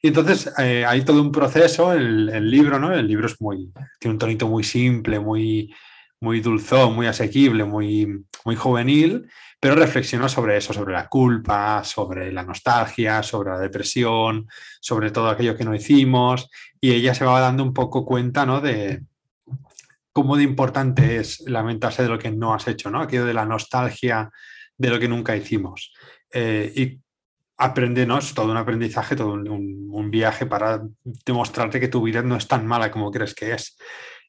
Y 0.02 0.08
entonces 0.08 0.52
eh, 0.58 0.86
hay 0.86 1.04
todo 1.04 1.22
un 1.22 1.32
proceso, 1.32 1.92
el, 1.94 2.50
libro, 2.50 2.80
¿no? 2.80 2.94
El 2.94 3.06
libro 3.06 3.28
es 3.28 3.40
muy, 3.42 3.70
tiene 4.00 4.14
un 4.14 4.20
tonito 4.20 4.48
muy 4.48 4.64
simple, 4.64 5.20
muy, 5.20 5.74
muy 6.22 6.40
dulzón, 6.40 6.96
muy 6.96 7.06
asequible, 7.08 7.66
muy, 7.66 8.26
muy 8.46 8.56
juvenil, 8.56 9.30
pero 9.60 9.76
reflexiona 9.76 10.30
sobre 10.30 10.56
eso, 10.56 10.72
sobre 10.72 10.94
la 10.94 11.10
culpa, 11.10 11.84
sobre 11.84 12.32
la 12.32 12.44
nostalgia, 12.44 13.22
sobre 13.24 13.50
la 13.50 13.60
depresión, 13.60 14.48
sobre 14.80 15.12
todo 15.12 15.28
aquello 15.28 15.58
que 15.58 15.66
no 15.66 15.76
hicimos, 15.76 16.50
y 16.80 16.92
ella 16.92 17.14
se 17.14 17.26
va 17.26 17.42
dando 17.42 17.64
un 17.64 17.74
poco 17.74 18.06
cuenta, 18.06 18.46
¿no? 18.46 18.62
De, 18.62 19.02
cómo 20.22 20.36
de 20.36 20.44
importante 20.44 21.16
es 21.16 21.40
lamentarse 21.48 22.04
de 22.04 22.10
lo 22.10 22.20
que 22.20 22.30
no 22.30 22.54
has 22.54 22.68
hecho, 22.68 22.92
¿no? 22.92 23.02
Aquello 23.02 23.26
de 23.26 23.34
la 23.34 23.46
nostalgia 23.46 24.30
de 24.78 24.90
lo 24.90 25.00
que 25.00 25.08
nunca 25.08 25.34
hicimos. 25.34 25.94
Eh, 26.30 26.74
y 26.76 27.00
aprende. 27.56 28.06
Es 28.18 28.34
todo 28.34 28.52
un 28.52 28.58
aprendizaje, 28.58 29.16
todo 29.16 29.32
un, 29.32 30.12
viaje 30.12 30.46
para 30.46 30.82
demostrarte 31.26 31.80
que 31.80 31.88
tu 31.88 32.02
vida 32.02 32.22
no 32.22 32.36
es 32.36 32.48
tan 32.48 32.68
mala 32.68 32.92
como 32.92 33.12
crees 33.12 33.34
que 33.34 33.54
es. 33.54 33.78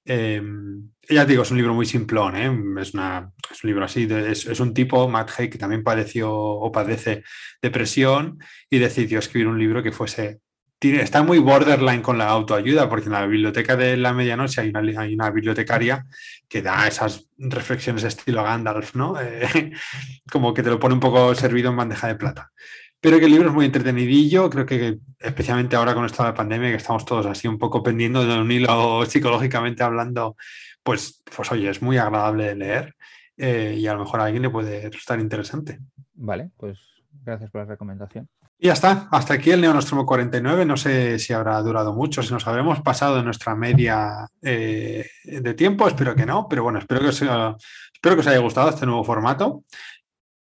Em, 0.05 0.91
ya 1.09 1.25
digo, 1.25 1.43
es 1.43 1.51
un 1.51 1.57
libro 1.57 1.75
muy 1.75 1.87
simplón, 1.87 2.37
¿eh? 2.37 2.81
es, 2.81 2.89
es, 2.89 2.95
un 2.95 3.69
libro 3.69 3.85
así, 3.85 4.07
es, 4.11 4.61
un 4.61 4.73
tipo, 4.73 5.09
Matt 5.09 5.31
Hay, 5.39 5.51
que 5.51 5.59
también 5.59 5.83
padeció 5.83 6.33
o 6.33 6.71
padece 6.71 7.25
depresión 7.61 8.39
y 8.69 8.79
decidió 8.79 9.19
escribir 9.19 9.49
un 9.49 9.59
libro 9.59 9.83
que 9.83 9.91
fuese 9.91 10.41
está 10.81 11.23
muy 11.23 11.39
borderline 11.39 12.01
con 12.01 12.17
la 12.17 12.29
autoayuda, 12.29 12.89
porque 12.89 13.07
en 13.07 13.13
la 13.13 13.27
biblioteca 13.27 13.77
de 13.77 13.97
la 13.97 14.15
medianoche 14.15 14.63
hay 14.63 14.71
una, 14.71 15.31
bibliotecaria 15.31 16.07
que 16.49 16.63
da 16.63 16.89
esas 16.89 17.29
reflexiones 17.37 18.05
estilo 18.05 18.43
Gandalf, 18.43 18.95
¿no? 18.95 19.15
Eh, 19.21 19.73
como 20.31 20.55
que 20.55 20.63
te 20.63 20.71
lo 20.71 20.79
pone 20.79 20.95
un 20.95 21.01
poco 21.01 21.35
servido 21.35 21.71
en 21.71 21.77
bandeja 21.77 22.09
de 22.09 22.15
plata. 22.15 22.51
Pero 23.01 23.19
que 23.19 23.27
el 23.27 23.31
libro 23.31 23.49
es 23.49 23.55
muy 23.55 23.67
entretenidillo, 23.67 24.51
creo 24.51 24.67
que 24.67 24.99
especialmente 25.19 25.77
ahora 25.77 25.95
con 25.95 26.07
la 26.07 26.35
pandemia, 26.35 26.71
que 26.71 26.77
estamos 26.77 27.05
todos 27.05 27.27
así 27.27 27.49
un 27.49 27.59
poco 27.59 27.83
pendiendo 27.83 28.25
de 28.25 28.39
un 28.39 28.51
hilo 28.51 29.05
psicológicamente 29.07 29.83
hablando, 29.83 30.37
pues, 30.83 31.23
pues 31.35 31.51
oye, 31.53 31.71
es 31.71 31.83
muy 31.83 31.99
agradable 31.99 32.49
de 32.49 32.55
leer 32.57 32.97
eh, 33.37 33.77
y 33.79 33.87
a 33.87 33.95
lo 33.95 34.01
mejor 34.01 34.21
a 34.21 34.25
alguien 34.25 34.43
le 34.43 34.51
puede 34.51 34.89
resultar 34.89 35.21
interesante. 35.21 35.79
Vale, 36.15 36.51
pues 36.57 36.79
gracias 37.25 37.51
por 37.51 37.63
la 37.63 37.67
recomendación. 37.67 38.29
Y 38.63 38.67
ya 38.67 38.75
está, 38.75 39.09
hasta 39.11 39.33
aquí 39.33 39.51
el 39.51 39.63
Neonostromo 39.63 40.05
49. 40.05 40.67
No 40.67 40.77
sé 40.77 41.19
si 41.19 41.33
habrá 41.33 41.63
durado 41.63 41.95
mucho, 41.95 42.23
si 42.23 42.31
nos 42.31 42.47
habremos 42.47 42.83
pasado 42.83 43.17
de 43.17 43.23
nuestra 43.23 43.55
media 43.55 44.29
eh, 44.43 45.07
de 45.25 45.55
tiempo, 45.55 45.89
espero 45.89 46.15
que 46.15 46.27
no, 46.27 46.47
pero 46.47 46.63
bueno, 46.65 46.79
espero 46.79 47.01
que, 47.01 47.07
os, 47.07 47.23
espero 47.23 48.17
que 48.17 48.21
os 48.21 48.27
haya 48.27 48.39
gustado 48.39 48.69
este 48.69 48.85
nuevo 48.85 49.03
formato. 49.03 49.65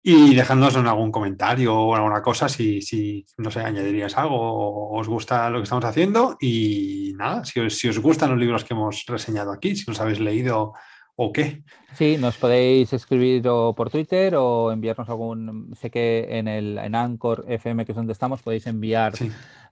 Y 0.03 0.35
dejadnos 0.35 0.75
en 0.75 0.87
algún 0.87 1.13
comentario 1.13 1.73
o 1.73 1.95
alguna 1.95 2.21
cosa 2.21 2.49
si, 2.49 2.81
si, 2.81 3.25
no 3.37 3.51
sé, 3.51 3.61
añadirías 3.61 4.17
algo 4.17 4.35
o 4.35 4.99
os 4.99 5.07
gusta 5.07 5.49
lo 5.49 5.59
que 5.59 5.63
estamos 5.63 5.85
haciendo. 5.85 6.35
Y 6.41 7.13
nada, 7.15 7.45
si 7.45 7.69
si 7.69 7.87
os 7.87 7.99
gustan 7.99 8.31
los 8.31 8.39
libros 8.39 8.65
que 8.65 8.73
hemos 8.73 9.05
reseñado 9.07 9.53
aquí, 9.53 9.77
si 9.77 9.85
los 9.87 9.99
habéis 10.01 10.19
leído 10.19 10.73
o 11.21 11.33
qué. 11.33 11.63
Sí, 11.95 12.15
nos 12.17 12.37
podéis 12.37 12.93
escribir 12.93 13.43
por 13.43 13.89
Twitter 13.89 14.35
o 14.37 14.71
enviarnos 14.71 15.09
algún. 15.09 15.75
Sé 15.75 15.91
que 15.91 16.25
en 16.29 16.47
el 16.47 16.77
en 16.77 16.95
Anchor 16.95 17.43
FM, 17.45 17.83
que 17.83 17.91
es 17.91 17.95
donde 17.97 18.13
estamos, 18.13 18.41
podéis 18.41 18.65
enviar 18.67 19.11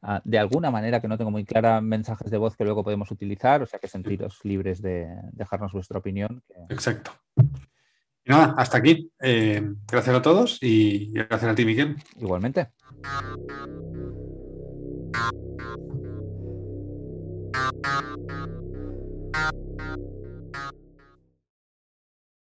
ah, 0.01 0.21
de 0.25 0.39
alguna 0.39 0.71
manera 0.71 0.99
que 0.99 1.07
no 1.07 1.17
tengo 1.17 1.31
muy 1.31 1.45
clara 1.45 1.79
mensajes 1.79 2.29
de 2.29 2.37
voz 2.37 2.57
que 2.57 2.65
luego 2.65 2.83
podemos 2.83 3.11
utilizar. 3.11 3.61
O 3.61 3.65
sea 3.65 3.79
que 3.79 3.87
sentiros 3.87 4.41
libres 4.43 4.81
de 4.81 5.07
dejarnos 5.31 5.71
vuestra 5.71 5.99
opinión. 5.99 6.43
Exacto. 6.67 7.11
Y 7.37 8.29
nada, 8.29 8.53
hasta 8.57 8.79
aquí. 8.79 9.09
Eh, 9.21 9.71
gracias 9.89 10.15
a 10.17 10.21
todos 10.21 10.57
y 10.61 11.13
gracias 11.13 11.49
a 11.49 11.55
ti, 11.55 11.63
Miguel. 11.63 11.95
Igualmente. 12.19 12.67